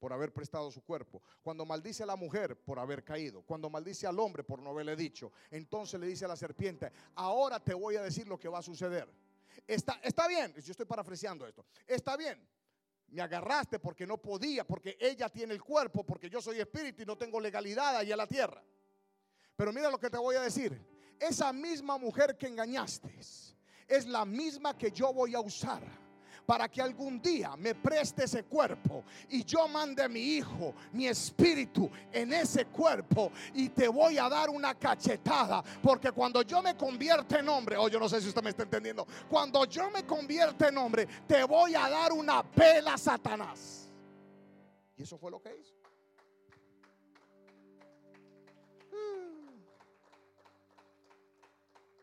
por 0.00 0.12
haber 0.14 0.32
prestado 0.32 0.70
su 0.70 0.82
cuerpo, 0.82 1.22
cuando 1.42 1.66
maldice 1.66 2.02
a 2.02 2.06
la 2.06 2.16
mujer 2.16 2.56
por 2.56 2.78
haber 2.78 3.04
caído, 3.04 3.42
cuando 3.42 3.68
maldice 3.68 4.06
al 4.06 4.18
hombre 4.18 4.42
por 4.42 4.60
no 4.60 4.70
haberle 4.70 4.96
dicho, 4.96 5.30
entonces 5.50 6.00
le 6.00 6.06
dice 6.06 6.24
a 6.24 6.28
la 6.28 6.36
serpiente, 6.36 6.90
ahora 7.14 7.62
te 7.62 7.74
voy 7.74 7.96
a 7.96 8.02
decir 8.02 8.26
lo 8.26 8.38
que 8.38 8.48
va 8.48 8.58
a 8.58 8.62
suceder. 8.62 9.08
Está, 9.66 10.00
está 10.02 10.26
bien, 10.26 10.54
yo 10.54 10.70
estoy 10.70 10.86
parafraseando 10.86 11.46
esto. 11.46 11.66
Está 11.86 12.16
bien, 12.16 12.40
me 13.08 13.20
agarraste 13.20 13.78
porque 13.78 14.06
no 14.06 14.16
podía, 14.16 14.66
porque 14.66 14.96
ella 14.98 15.28
tiene 15.28 15.52
el 15.52 15.62
cuerpo, 15.62 16.04
porque 16.04 16.30
yo 16.30 16.40
soy 16.40 16.60
espíritu 16.60 17.02
y 17.02 17.06
no 17.06 17.18
tengo 17.18 17.38
legalidad 17.38 17.98
allá 17.98 18.14
en 18.14 18.18
la 18.18 18.26
tierra. 18.26 18.64
Pero 19.54 19.72
mira 19.72 19.90
lo 19.90 20.00
que 20.00 20.08
te 20.08 20.16
voy 20.16 20.36
a 20.36 20.40
decir. 20.40 20.80
Esa 21.18 21.52
misma 21.52 21.98
mujer 21.98 22.38
que 22.38 22.46
engañaste 22.46 23.14
es 23.86 24.06
la 24.06 24.24
misma 24.24 24.78
que 24.78 24.90
yo 24.90 25.12
voy 25.12 25.34
a 25.34 25.40
usar 25.40 25.82
para 26.46 26.68
que 26.68 26.82
algún 26.82 27.20
día 27.20 27.56
me 27.56 27.74
preste 27.74 28.24
ese 28.24 28.44
cuerpo 28.44 29.04
y 29.28 29.44
yo 29.44 29.68
mande 29.68 30.08
mi 30.08 30.20
hijo, 30.20 30.74
mi 30.92 31.06
espíritu 31.06 31.90
en 32.12 32.32
ese 32.32 32.66
cuerpo 32.66 33.32
y 33.54 33.68
te 33.68 33.88
voy 33.88 34.18
a 34.18 34.28
dar 34.28 34.50
una 34.50 34.74
cachetada. 34.74 35.62
Porque 35.82 36.12
cuando 36.12 36.42
yo 36.42 36.62
me 36.62 36.76
convierte 36.76 37.38
en 37.38 37.48
hombre, 37.48 37.76
oh, 37.76 37.88
yo 37.88 37.98
no 37.98 38.08
sé 38.08 38.20
si 38.20 38.28
usted 38.28 38.42
me 38.42 38.50
está 38.50 38.62
entendiendo, 38.62 39.06
cuando 39.28 39.64
yo 39.64 39.90
me 39.90 40.04
convierte 40.04 40.68
en 40.68 40.78
hombre, 40.78 41.06
te 41.26 41.44
voy 41.44 41.74
a 41.74 41.88
dar 41.88 42.12
una 42.12 42.42
pela, 42.42 42.96
Satanás. 42.98 43.88
Y 44.96 45.02
eso 45.02 45.16
fue 45.16 45.30
lo 45.30 45.40
que 45.40 45.56
hizo. 45.56 45.74
Mm. 48.90 49.60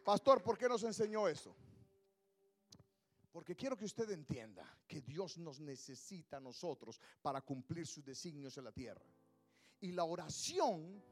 Pastor, 0.03 0.41
¿por 0.41 0.57
qué 0.57 0.67
nos 0.67 0.83
enseñó 0.83 1.27
eso? 1.27 1.55
Porque 3.37 3.55
quiero 3.55 3.77
que 3.77 3.85
usted 3.85 4.09
entienda 4.09 4.65
que 4.87 4.99
Dios 4.99 5.37
nos 5.37 5.59
necesita 5.59 6.37
a 6.37 6.39
nosotros 6.39 6.99
para 7.21 7.39
cumplir 7.39 7.85
sus 7.85 8.03
designios 8.03 8.57
en 8.57 8.63
la 8.63 8.71
tierra. 8.71 9.05
Y 9.79 9.91
la 9.91 10.05
oración, 10.05 11.03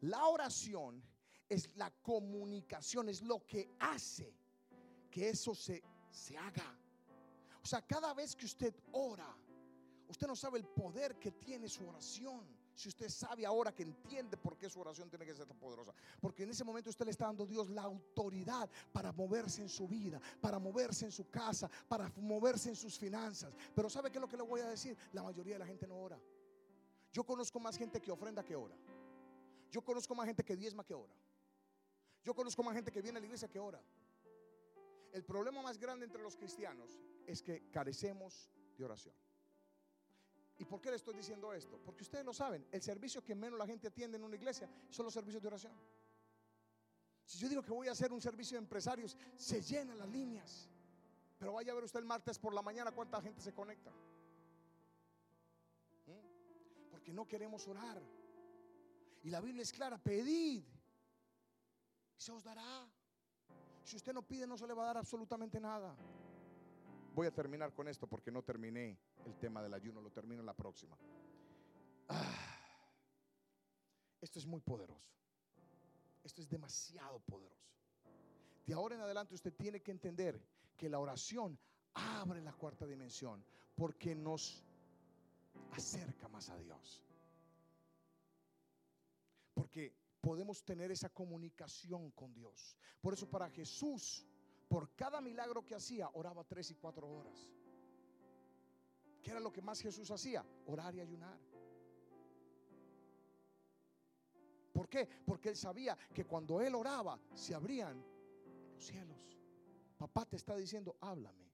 la 0.00 0.26
oración 0.26 1.00
es 1.48 1.76
la 1.76 1.92
comunicación, 2.02 3.08
es 3.08 3.22
lo 3.22 3.46
que 3.46 3.70
hace 3.78 4.34
que 5.08 5.28
eso 5.28 5.54
se, 5.54 5.80
se 6.10 6.36
haga. 6.36 6.76
O 7.62 7.66
sea, 7.66 7.86
cada 7.86 8.12
vez 8.14 8.34
que 8.34 8.46
usted 8.46 8.74
ora, 8.90 9.32
usted 10.08 10.26
no 10.26 10.34
sabe 10.34 10.58
el 10.58 10.66
poder 10.66 11.20
que 11.20 11.30
tiene 11.30 11.68
su 11.68 11.86
oración. 11.86 12.44
Si 12.74 12.88
usted 12.88 13.08
sabe 13.08 13.46
ahora 13.46 13.72
que 13.72 13.84
entiende 13.84 14.36
por 14.36 14.56
qué 14.58 14.68
su 14.68 14.80
oración 14.80 15.08
tiene 15.08 15.24
que 15.24 15.34
ser 15.34 15.46
tan 15.46 15.58
poderosa. 15.58 15.94
Porque 16.20 16.42
en 16.42 16.50
ese 16.50 16.64
momento 16.64 16.90
usted 16.90 17.04
le 17.04 17.12
está 17.12 17.26
dando 17.26 17.44
a 17.44 17.46
Dios 17.46 17.70
la 17.70 17.82
autoridad 17.82 18.68
para 18.92 19.12
moverse 19.12 19.62
en 19.62 19.68
su 19.68 19.86
vida, 19.86 20.20
para 20.40 20.58
moverse 20.58 21.04
en 21.04 21.12
su 21.12 21.30
casa, 21.30 21.70
para 21.88 22.10
moverse 22.16 22.70
en 22.70 22.76
sus 22.76 22.98
finanzas. 22.98 23.54
Pero 23.74 23.88
¿sabe 23.88 24.10
qué 24.10 24.18
es 24.18 24.22
lo 24.22 24.28
que 24.28 24.36
le 24.36 24.42
voy 24.42 24.60
a 24.60 24.68
decir? 24.68 24.96
La 25.12 25.22
mayoría 25.22 25.54
de 25.54 25.60
la 25.60 25.66
gente 25.66 25.86
no 25.86 25.96
ora. 25.96 26.18
Yo 27.12 27.24
conozco 27.24 27.60
más 27.60 27.76
gente 27.76 28.00
que 28.00 28.10
ofrenda 28.10 28.44
que 28.44 28.56
ora. 28.56 28.76
Yo 29.70 29.82
conozco 29.82 30.14
más 30.14 30.26
gente 30.26 30.44
que 30.44 30.56
diezma 30.56 30.84
que 30.84 30.94
ora. 30.94 31.12
Yo 32.24 32.34
conozco 32.34 32.62
más 32.62 32.74
gente 32.74 32.90
que 32.90 33.02
viene 33.02 33.18
a 33.18 33.20
la 33.20 33.26
iglesia 33.26 33.48
que 33.48 33.58
ora. 33.60 33.80
El 35.12 35.24
problema 35.24 35.62
más 35.62 35.78
grande 35.78 36.06
entre 36.06 36.20
los 36.22 36.36
cristianos 36.36 36.98
es 37.26 37.40
que 37.40 37.70
carecemos 37.70 38.50
de 38.76 38.84
oración. 38.84 39.14
¿Y 40.58 40.64
por 40.64 40.80
qué 40.80 40.90
le 40.90 40.96
estoy 40.96 41.14
diciendo 41.14 41.52
esto? 41.52 41.80
Porque 41.84 42.02
ustedes 42.02 42.24
lo 42.24 42.32
saben, 42.32 42.66
el 42.70 42.80
servicio 42.80 43.24
que 43.24 43.34
menos 43.34 43.58
la 43.58 43.66
gente 43.66 43.88
atiende 43.88 44.16
en 44.16 44.24
una 44.24 44.36
iglesia 44.36 44.68
son 44.88 45.04
los 45.04 45.14
servicios 45.14 45.42
de 45.42 45.48
oración. 45.48 45.72
Si 47.24 47.38
yo 47.38 47.48
digo 47.48 47.62
que 47.62 47.72
voy 47.72 47.88
a 47.88 47.92
hacer 47.92 48.12
un 48.12 48.20
servicio 48.20 48.56
de 48.56 48.62
empresarios, 48.62 49.16
se 49.36 49.60
llenan 49.62 49.98
las 49.98 50.08
líneas. 50.08 50.68
Pero 51.38 51.54
vaya 51.54 51.72
a 51.72 51.74
ver 51.74 51.84
usted 51.84 51.98
el 51.98 52.06
martes 52.06 52.38
por 52.38 52.54
la 52.54 52.62
mañana 52.62 52.92
cuánta 52.92 53.20
gente 53.20 53.40
se 53.40 53.52
conecta. 53.52 53.90
¿Mm? 56.06 56.90
Porque 56.90 57.12
no 57.12 57.26
queremos 57.26 57.66
orar. 57.66 58.00
Y 59.22 59.30
la 59.30 59.40
Biblia 59.40 59.62
es 59.62 59.72
clara, 59.72 59.98
pedid. 59.98 60.64
Y 62.16 62.20
se 62.20 62.30
os 62.30 62.44
dará. 62.44 62.88
Si 63.82 63.96
usted 63.96 64.12
no 64.12 64.22
pide, 64.22 64.46
no 64.46 64.56
se 64.56 64.66
le 64.66 64.74
va 64.74 64.84
a 64.84 64.86
dar 64.86 64.98
absolutamente 64.98 65.58
nada. 65.58 65.96
Voy 67.14 67.28
a 67.28 67.30
terminar 67.30 67.72
con 67.72 67.86
esto 67.86 68.08
porque 68.08 68.32
no 68.32 68.42
terminé 68.42 68.98
el 69.24 69.38
tema 69.38 69.62
del 69.62 69.72
ayuno, 69.72 70.00
lo 70.00 70.10
termino 70.10 70.40
en 70.40 70.46
la 70.46 70.56
próxima. 70.56 70.98
Ah, 72.08 72.44
esto 74.20 74.40
es 74.40 74.46
muy 74.46 74.60
poderoso. 74.60 75.14
Esto 76.24 76.42
es 76.42 76.48
demasiado 76.48 77.20
poderoso. 77.20 77.70
De 78.66 78.74
ahora 78.74 78.96
en 78.96 79.02
adelante 79.02 79.34
usted 79.34 79.54
tiene 79.54 79.80
que 79.80 79.92
entender 79.92 80.42
que 80.76 80.88
la 80.88 80.98
oración 80.98 81.56
abre 81.92 82.40
la 82.40 82.52
cuarta 82.52 82.84
dimensión 82.84 83.44
porque 83.76 84.14
nos 84.16 84.64
acerca 85.70 86.28
más 86.28 86.48
a 86.50 86.58
Dios. 86.58 87.00
Porque 89.52 89.94
podemos 90.20 90.64
tener 90.64 90.90
esa 90.90 91.10
comunicación 91.10 92.10
con 92.10 92.34
Dios. 92.34 92.76
Por 93.00 93.14
eso 93.14 93.30
para 93.30 93.50
Jesús 93.50 94.26
por 94.74 94.90
cada 94.96 95.20
milagro 95.20 95.64
que 95.64 95.76
hacía, 95.76 96.10
oraba 96.14 96.42
tres 96.42 96.68
y 96.72 96.74
cuatro 96.74 97.08
horas. 97.08 97.48
¿Qué 99.22 99.30
era 99.30 99.38
lo 99.38 99.52
que 99.52 99.62
más 99.62 99.80
Jesús 99.80 100.10
hacía? 100.10 100.44
Orar 100.66 100.92
y 100.96 101.00
ayunar. 101.00 101.38
¿Por 104.72 104.88
qué? 104.88 105.08
Porque 105.24 105.50
él 105.50 105.56
sabía 105.56 105.96
que 106.12 106.24
cuando 106.24 106.60
él 106.60 106.74
oraba 106.74 107.20
se 107.34 107.54
abrían 107.54 108.04
los 108.74 108.84
cielos. 108.84 109.38
Papá 109.96 110.26
te 110.26 110.34
está 110.34 110.56
diciendo, 110.56 110.96
háblame. 111.00 111.48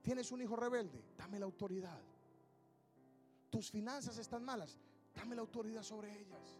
Tienes 0.00 0.32
un 0.32 0.40
hijo 0.40 0.56
rebelde, 0.56 1.04
dame 1.18 1.38
la 1.38 1.44
autoridad. 1.44 2.00
Tus 3.50 3.70
finanzas 3.70 4.16
están 4.16 4.42
malas, 4.42 4.78
dame 5.14 5.34
la 5.34 5.42
autoridad 5.42 5.82
sobre 5.82 6.18
ellas. 6.18 6.58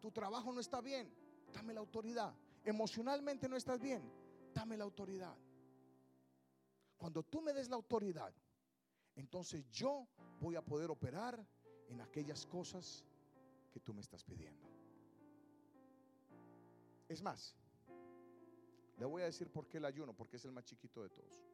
Tu 0.00 0.10
trabajo 0.10 0.52
no 0.52 0.58
está 0.58 0.80
bien, 0.80 1.08
dame 1.52 1.72
la 1.72 1.78
autoridad 1.78 2.34
emocionalmente 2.66 3.48
no 3.48 3.56
estás 3.56 3.80
bien, 3.80 4.02
dame 4.52 4.76
la 4.76 4.84
autoridad. 4.84 5.34
Cuando 6.98 7.22
tú 7.22 7.40
me 7.40 7.52
des 7.52 7.68
la 7.68 7.76
autoridad, 7.76 8.34
entonces 9.14 9.64
yo 9.70 10.06
voy 10.40 10.56
a 10.56 10.62
poder 10.62 10.90
operar 10.90 11.46
en 11.88 12.00
aquellas 12.00 12.44
cosas 12.44 13.04
que 13.70 13.80
tú 13.80 13.94
me 13.94 14.00
estás 14.00 14.24
pidiendo. 14.24 14.68
Es 17.08 17.22
más, 17.22 17.54
le 18.98 19.04
voy 19.04 19.22
a 19.22 19.26
decir 19.26 19.48
por 19.48 19.68
qué 19.68 19.78
el 19.78 19.84
ayuno, 19.84 20.12
porque 20.12 20.36
es 20.36 20.44
el 20.44 20.52
más 20.52 20.64
chiquito 20.64 21.02
de 21.02 21.10
todos. 21.10 21.44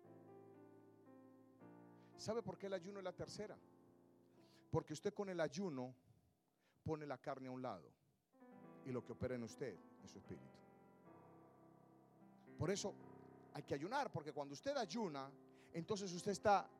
¿Sabe 2.16 2.42
por 2.42 2.56
qué 2.56 2.68
el 2.68 2.74
ayuno 2.74 2.98
es 3.00 3.04
la 3.04 3.12
tercera? 3.12 3.58
Porque 4.70 4.94
usted 4.94 5.12
con 5.12 5.28
el 5.28 5.40
ayuno 5.40 5.94
pone 6.82 7.06
la 7.06 7.18
carne 7.18 7.48
a 7.48 7.50
un 7.50 7.60
lado 7.60 7.92
y 8.86 8.92
lo 8.92 9.04
que 9.04 9.12
opera 9.12 9.34
en 9.34 9.42
usted 9.42 9.76
es 10.02 10.10
su 10.10 10.18
espíritu. 10.18 10.61
Por 12.62 12.70
eso 12.70 12.94
hay 13.54 13.64
que 13.64 13.74
ayunar, 13.74 14.12
porque 14.12 14.32
cuando 14.32 14.54
usted 14.54 14.76
ayuna, 14.76 15.28
entonces 15.72 16.12
usted 16.12 16.30
está 16.30 16.70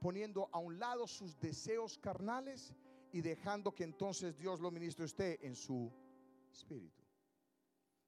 poniendo 0.00 0.48
a 0.50 0.58
un 0.58 0.78
lado 0.78 1.06
sus 1.06 1.38
deseos 1.38 1.98
carnales 1.98 2.72
y 3.12 3.20
dejando 3.20 3.74
que 3.74 3.84
entonces 3.84 4.34
Dios 4.34 4.60
lo 4.60 4.70
ministre 4.70 5.02
a 5.02 5.04
usted 5.04 5.38
en 5.42 5.54
su 5.54 5.92
espíritu. 6.50 7.04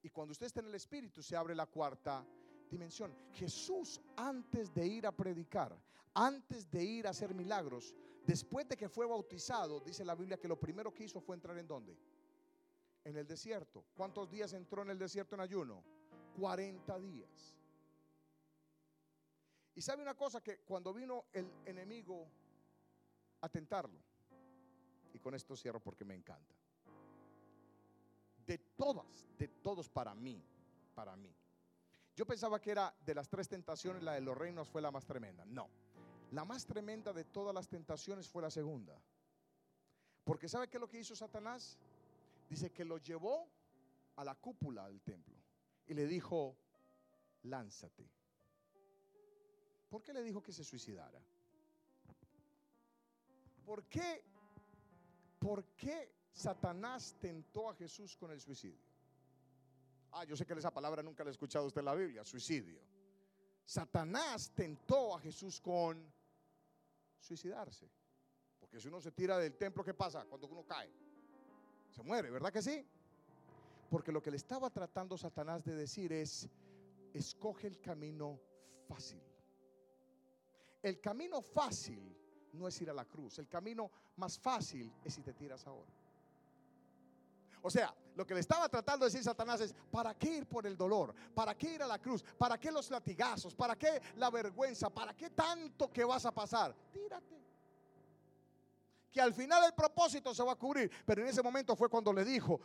Y 0.01 0.09
cuando 0.09 0.33
usted 0.33 0.47
está 0.47 0.61
en 0.61 0.69
el 0.69 0.75
espíritu 0.75 1.23
se 1.23 1.37
abre 1.37 1.55
la 1.55 1.67
cuarta 1.67 2.27
dimensión. 2.71 3.15
Jesús 3.35 4.01
antes 4.17 4.73
de 4.73 4.87
ir 4.87 5.07
a 5.07 5.13
predicar, 5.13 5.79
antes 6.15 6.71
de 6.71 6.83
ir 6.83 7.07
a 7.07 7.11
hacer 7.11 7.35
milagros, 7.35 7.95
después 8.25 8.67
de 8.71 8.77
que 8.79 8.89
fue 8.89 9.05
bautizado, 9.05 9.81
dice 9.81 10.03
la 10.03 10.15
Biblia 10.15 10.39
que 10.39 10.49
lo 10.49 10.59
primero 10.59 10.95
que 10.95 11.05
hizo 11.05 11.21
fue 11.21 11.37
entrar 11.37 11.59
en 11.59 11.69
dónde? 11.69 11.95
En 13.05 13.19
el 13.19 13.27
desierto. 13.27 13.85
¿Cuántos 13.95 14.31
días 14.31 14.55
entró 14.55 14.81
en 14.81 14.89
el 14.89 14.99
desierto 14.99 15.35
en 15.35 15.43
ayuno? 15.43 15.85
40 16.39 16.99
días. 17.01 17.57
Y 19.75 19.83
sabe 19.83 20.03
una 20.03 20.15
cosa 20.15 20.43
que 20.43 20.59
cuando 20.61 20.93
vino 20.93 21.27
el 21.33 21.51
enemigo 21.65 22.27
a 23.41 23.49
tentarlo, 23.49 23.99
y 25.13 25.19
con 25.19 25.35
esto 25.35 25.57
cierro 25.57 25.81
porque 25.81 26.05
me 26.05 26.15
encanta, 26.15 26.55
de 28.47 28.59
todas, 28.77 29.29
de 29.39 29.49
todos 29.49 29.89
para 29.89 30.15
mí, 30.15 30.43
para 30.95 31.17
mí. 31.17 31.35
Yo 32.15 32.25
pensaba 32.25 32.61
que 32.61 32.71
era 32.71 32.95
de 33.05 33.15
las 33.15 33.29
tres 33.29 33.49
tentaciones, 33.49 34.03
la 34.03 34.13
de 34.13 34.21
los 34.21 34.37
reinos 34.37 34.71
fue 34.71 34.81
la 34.81 34.91
más 34.91 35.05
tremenda. 35.05 35.45
No, 35.45 35.69
la 36.33 36.45
más 36.45 36.65
tremenda 36.65 37.13
de 37.13 37.25
todas 37.25 37.55
las 37.55 37.69
tentaciones 37.69 38.29
fue 38.29 38.43
la 38.43 38.51
segunda. 38.51 38.99
Porque 40.25 40.49
¿sabe 40.49 40.69
qué 40.69 40.79
es 40.79 40.81
lo 40.81 40.89
que 40.89 40.99
hizo 40.99 41.15
Satanás? 41.15 41.79
Dice 42.49 42.71
que 42.71 42.85
lo 42.85 42.99
llevó 42.99 43.47
a 44.17 44.25
la 44.25 44.35
cúpula 44.35 44.87
del 44.87 45.03
templo 45.03 45.36
y 45.87 45.95
le 45.95 46.07
dijo, 46.07 46.57
lánzate. 47.43 48.09
¿Por 49.89 50.03
qué 50.03 50.13
le 50.13 50.23
dijo 50.23 50.43
que 50.43 50.53
se 50.53 50.65
suicidara? 50.65 51.21
¿Por 53.65 53.85
qué, 53.85 54.25
¿Por 55.39 55.65
qué 55.77 56.13
Satanás 56.33 57.17
tentó 57.19 57.71
a 57.71 57.75
Jesús 57.75 58.17
con 58.17 58.31
el 58.31 58.41
suicidio? 58.41 58.87
Ah, 60.13 60.25
yo 60.25 60.37
sé 60.37 60.47
que 60.47 60.55
esa 60.55 60.73
palabra 60.73 61.03
nunca 61.03 61.25
la 61.25 61.31
ha 61.31 61.33
escuchado 61.33 61.67
usted 61.67 61.81
en 61.81 61.85
la 61.85 61.95
Biblia, 61.95 62.25
suicidio. 62.25 62.81
Satanás 63.65 64.53
tentó 64.55 65.17
a 65.17 65.21
Jesús 65.21 65.61
con 65.61 66.13
suicidarse. 67.19 67.91
Porque 68.59 68.81
si 68.81 68.89
uno 68.89 69.01
se 69.01 69.13
tira 69.13 69.39
del 69.39 69.57
templo, 69.57 69.85
¿qué 69.85 69.95
pasa 69.95 70.25
cuando 70.25 70.47
uno 70.47 70.65
cae? 70.65 70.91
Se 71.91 72.03
muere, 72.03 72.31
¿verdad 72.31 72.53
que 72.53 72.63
sí? 72.63 72.87
Porque 73.89 74.13
lo 74.13 74.23
que 74.23 74.31
le 74.31 74.37
estaba 74.37 74.71
tratando 74.71 75.17
Satanás 75.17 75.65
de 75.65 75.75
decir 75.75 76.13
es, 76.13 76.49
escoge 77.13 77.67
el 77.67 77.81
camino 77.81 78.41
fácil. 78.89 79.23
El 80.83 81.01
camino 81.01 81.41
fácil 81.41 82.17
no 82.53 82.69
es 82.69 82.81
ir 82.81 82.91
a 82.91 82.95
la 82.95 83.05
cruz. 83.05 83.39
El 83.39 83.49
camino 83.49 83.91
más 84.17 84.39
fácil 84.39 84.93
es 85.05 85.15
si 85.15 85.23
te 85.23 85.33
tiras 85.33 85.67
ahora. 85.67 85.93
O 87.63 87.71
sea, 87.71 87.95
lo 88.15 88.27
que 88.27 88.35
le 88.35 88.41
estaba 88.41 88.69
tratando 88.69 89.05
de 89.05 89.11
decir 89.11 89.25
Satanás 89.25 89.61
es, 89.61 89.75
¿para 89.91 90.15
qué 90.15 90.39
ir 90.39 90.47
por 90.47 90.67
el 90.67 90.77
dolor? 90.77 91.15
¿Para 91.35 91.57
qué 91.57 91.75
ir 91.75 91.83
a 91.83 91.87
la 91.87 91.99
cruz? 91.99 92.23
¿Para 92.39 92.59
qué 92.59 92.71
los 92.71 92.91
latigazos? 92.91 93.55
¿Para 93.55 93.77
qué 93.77 94.01
la 94.17 94.31
vergüenza? 94.31 94.89
¿Para 94.89 95.15
qué 95.15 95.31
tanto 95.31 95.91
que 95.91 96.05
vas 96.05 96.25
a 96.25 96.33
pasar? 96.33 96.75
Tírate. 96.93 97.45
Que 99.13 99.21
al 99.21 99.35
final 99.35 99.65
el 99.65 99.75
propósito 99.75 100.35
se 100.35 100.43
va 100.45 100.53
a 100.53 100.57
cubrir. 100.57 100.91
Pero 101.05 101.23
en 101.23 101.29
ese 101.29 101.43
momento 101.43 101.75
fue 101.75 101.89
cuando 101.89 102.13
le 102.13 102.25
dijo 102.25 102.61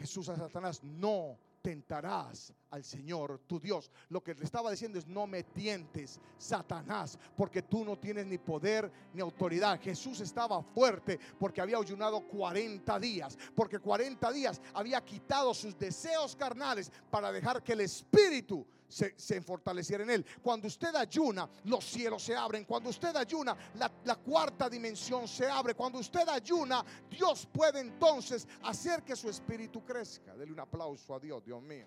Jesús 0.00 0.30
a 0.30 0.36
Satanás, 0.36 0.82
no 0.82 1.36
tentarás 1.60 2.54
al 2.70 2.82
Señor 2.82 3.40
tu 3.46 3.60
Dios. 3.60 3.90
Lo 4.08 4.22
que 4.22 4.34
le 4.34 4.44
estaba 4.44 4.70
diciendo 4.70 4.98
es 4.98 5.06
no 5.06 5.26
me 5.26 5.42
tientes, 5.42 6.18
Satanás, 6.38 7.18
porque 7.36 7.60
tú 7.60 7.84
no 7.84 7.98
tienes 7.98 8.24
ni 8.26 8.38
poder 8.38 8.90
ni 9.12 9.20
autoridad. 9.20 9.78
Jesús 9.78 10.20
estaba 10.20 10.62
fuerte 10.62 11.20
porque 11.38 11.60
había 11.60 11.76
ayunado 11.76 12.22
40 12.22 12.98
días, 12.98 13.36
porque 13.54 13.78
40 13.78 14.32
días 14.32 14.62
había 14.72 15.04
quitado 15.04 15.52
sus 15.52 15.78
deseos 15.78 16.34
carnales 16.34 16.90
para 17.10 17.30
dejar 17.30 17.62
que 17.62 17.74
el 17.74 17.82
Espíritu 17.82 18.66
se, 18.90 19.40
fortaleciera 19.40 20.02
en 20.02 20.10
él. 20.10 20.26
Cuando 20.42 20.66
usted 20.66 20.94
ayuna, 20.94 21.48
los 21.64 21.84
cielos 21.84 22.22
se 22.22 22.34
abren. 22.34 22.64
Cuando 22.64 22.90
usted 22.90 23.14
ayuna, 23.16 23.56
la, 23.76 23.90
la 24.04 24.16
cuarta 24.16 24.68
dimensión 24.68 25.28
se 25.28 25.46
abre. 25.46 25.74
Cuando 25.74 25.98
usted 25.98 26.28
ayuna, 26.28 26.84
Dios 27.08 27.48
puede 27.52 27.80
entonces 27.80 28.46
hacer 28.62 29.02
que 29.02 29.16
su 29.16 29.28
espíritu 29.28 29.84
crezca. 29.84 30.34
Dele 30.34 30.52
un 30.52 30.60
aplauso 30.60 31.14
a 31.14 31.20
Dios, 31.20 31.44
Dios 31.44 31.62
mío. 31.62 31.86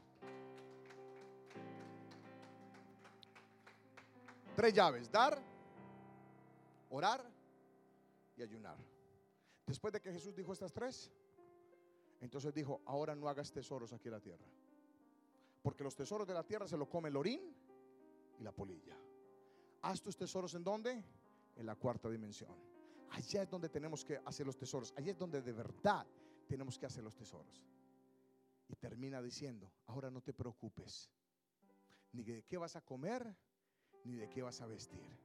Tres 4.55 4.73
llaves, 4.73 5.11
dar, 5.11 5.37
orar 6.89 7.23
y 8.37 8.43
ayunar. 8.43 8.77
Después 9.65 9.91
de 9.91 9.99
que 9.99 10.11
Jesús 10.11 10.35
dijo 10.35 10.53
estas 10.53 10.71
tres, 10.71 11.11
entonces 12.21 12.53
dijo, 12.53 12.81
ahora 12.85 13.15
no 13.15 13.27
hagas 13.27 13.51
tesoros 13.51 13.91
aquí 13.91 14.07
en 14.07 14.13
la 14.13 14.19
tierra. 14.19 14.45
Porque 15.63 15.83
los 15.83 15.95
tesoros 15.95 16.27
de 16.27 16.33
la 16.33 16.43
tierra 16.43 16.67
se 16.67 16.77
lo 16.77 16.89
come 16.89 17.09
el 17.09 17.15
orín 17.15 17.41
y 18.37 18.43
la 18.43 18.51
polilla. 18.51 18.97
Haz 19.81 20.01
tus 20.01 20.15
tesoros 20.15 20.53
en 20.53 20.63
dónde? 20.63 21.03
En 21.55 21.65
la 21.65 21.75
cuarta 21.75 22.09
dimensión. 22.09 22.53
Allá 23.11 23.43
es 23.43 23.49
donde 23.49 23.69
tenemos 23.69 24.03
que 24.03 24.19
hacer 24.25 24.45
los 24.45 24.57
tesoros. 24.57 24.93
Allá 24.97 25.11
es 25.11 25.17
donde 25.17 25.41
de 25.41 25.53
verdad 25.53 26.05
tenemos 26.47 26.77
que 26.77 26.85
hacer 26.85 27.03
los 27.03 27.15
tesoros. 27.15 27.63
Y 28.67 28.75
termina 28.75 29.21
diciendo, 29.21 29.71
ahora 29.87 30.11
no 30.11 30.21
te 30.21 30.33
preocupes 30.33 31.09
ni 32.11 32.23
de 32.23 32.43
qué 32.43 32.57
vas 32.57 32.75
a 32.75 32.81
comer, 32.81 33.35
ni 34.03 34.15
de 34.15 34.29
qué 34.29 34.41
vas 34.41 34.59
a 34.61 34.67
vestir. 34.67 35.17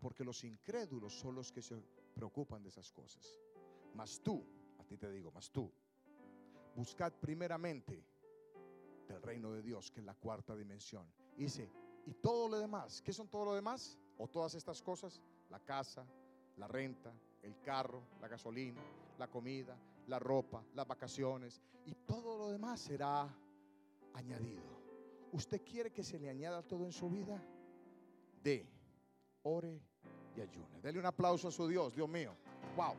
Porque 0.00 0.22
los 0.22 0.44
incrédulos 0.44 1.18
son 1.18 1.34
los 1.34 1.50
que 1.50 1.62
se 1.62 1.76
preocupan 2.14 2.62
de 2.62 2.68
esas 2.68 2.92
cosas. 2.92 3.40
Mas 3.94 4.20
tú, 4.22 4.44
a 4.78 4.84
ti 4.84 4.98
te 4.98 5.10
digo, 5.10 5.30
mas 5.32 5.50
tú, 5.50 5.72
buscad 6.74 7.12
primeramente 7.14 8.04
del 9.14 9.22
reino 9.22 9.52
de 9.52 9.62
Dios, 9.62 9.90
que 9.90 10.00
es 10.00 10.06
la 10.06 10.14
cuarta 10.14 10.54
dimensión. 10.56 11.06
dice, 11.36 11.70
y 12.06 12.14
todo 12.14 12.48
lo 12.48 12.58
demás, 12.58 13.02
¿qué 13.02 13.12
son 13.12 13.28
todo 13.28 13.44
lo 13.44 13.54
demás? 13.54 13.98
O 14.16 14.28
todas 14.28 14.54
estas 14.54 14.82
cosas, 14.82 15.20
la 15.50 15.60
casa, 15.60 16.06
la 16.56 16.66
renta, 16.66 17.12
el 17.42 17.60
carro, 17.60 18.02
la 18.20 18.28
gasolina, 18.28 18.80
la 19.18 19.28
comida, 19.28 19.76
la 20.06 20.18
ropa, 20.18 20.64
las 20.74 20.86
vacaciones, 20.86 21.60
y 21.84 21.94
todo 21.94 22.36
lo 22.38 22.50
demás 22.50 22.80
será 22.80 23.28
añadido. 24.14 24.78
¿Usted 25.32 25.62
quiere 25.62 25.92
que 25.92 26.02
se 26.02 26.18
le 26.18 26.28
añada 26.28 26.62
todo 26.62 26.84
en 26.84 26.92
su 26.92 27.08
vida? 27.08 27.42
De, 28.42 28.66
ore 29.42 29.80
y 30.36 30.40
ayune. 30.40 30.80
Dele 30.80 30.98
un 30.98 31.06
aplauso 31.06 31.48
a 31.48 31.52
su 31.52 31.66
Dios, 31.68 31.94
Dios 31.94 32.08
mío. 32.08 32.34
Wow. 32.76 32.94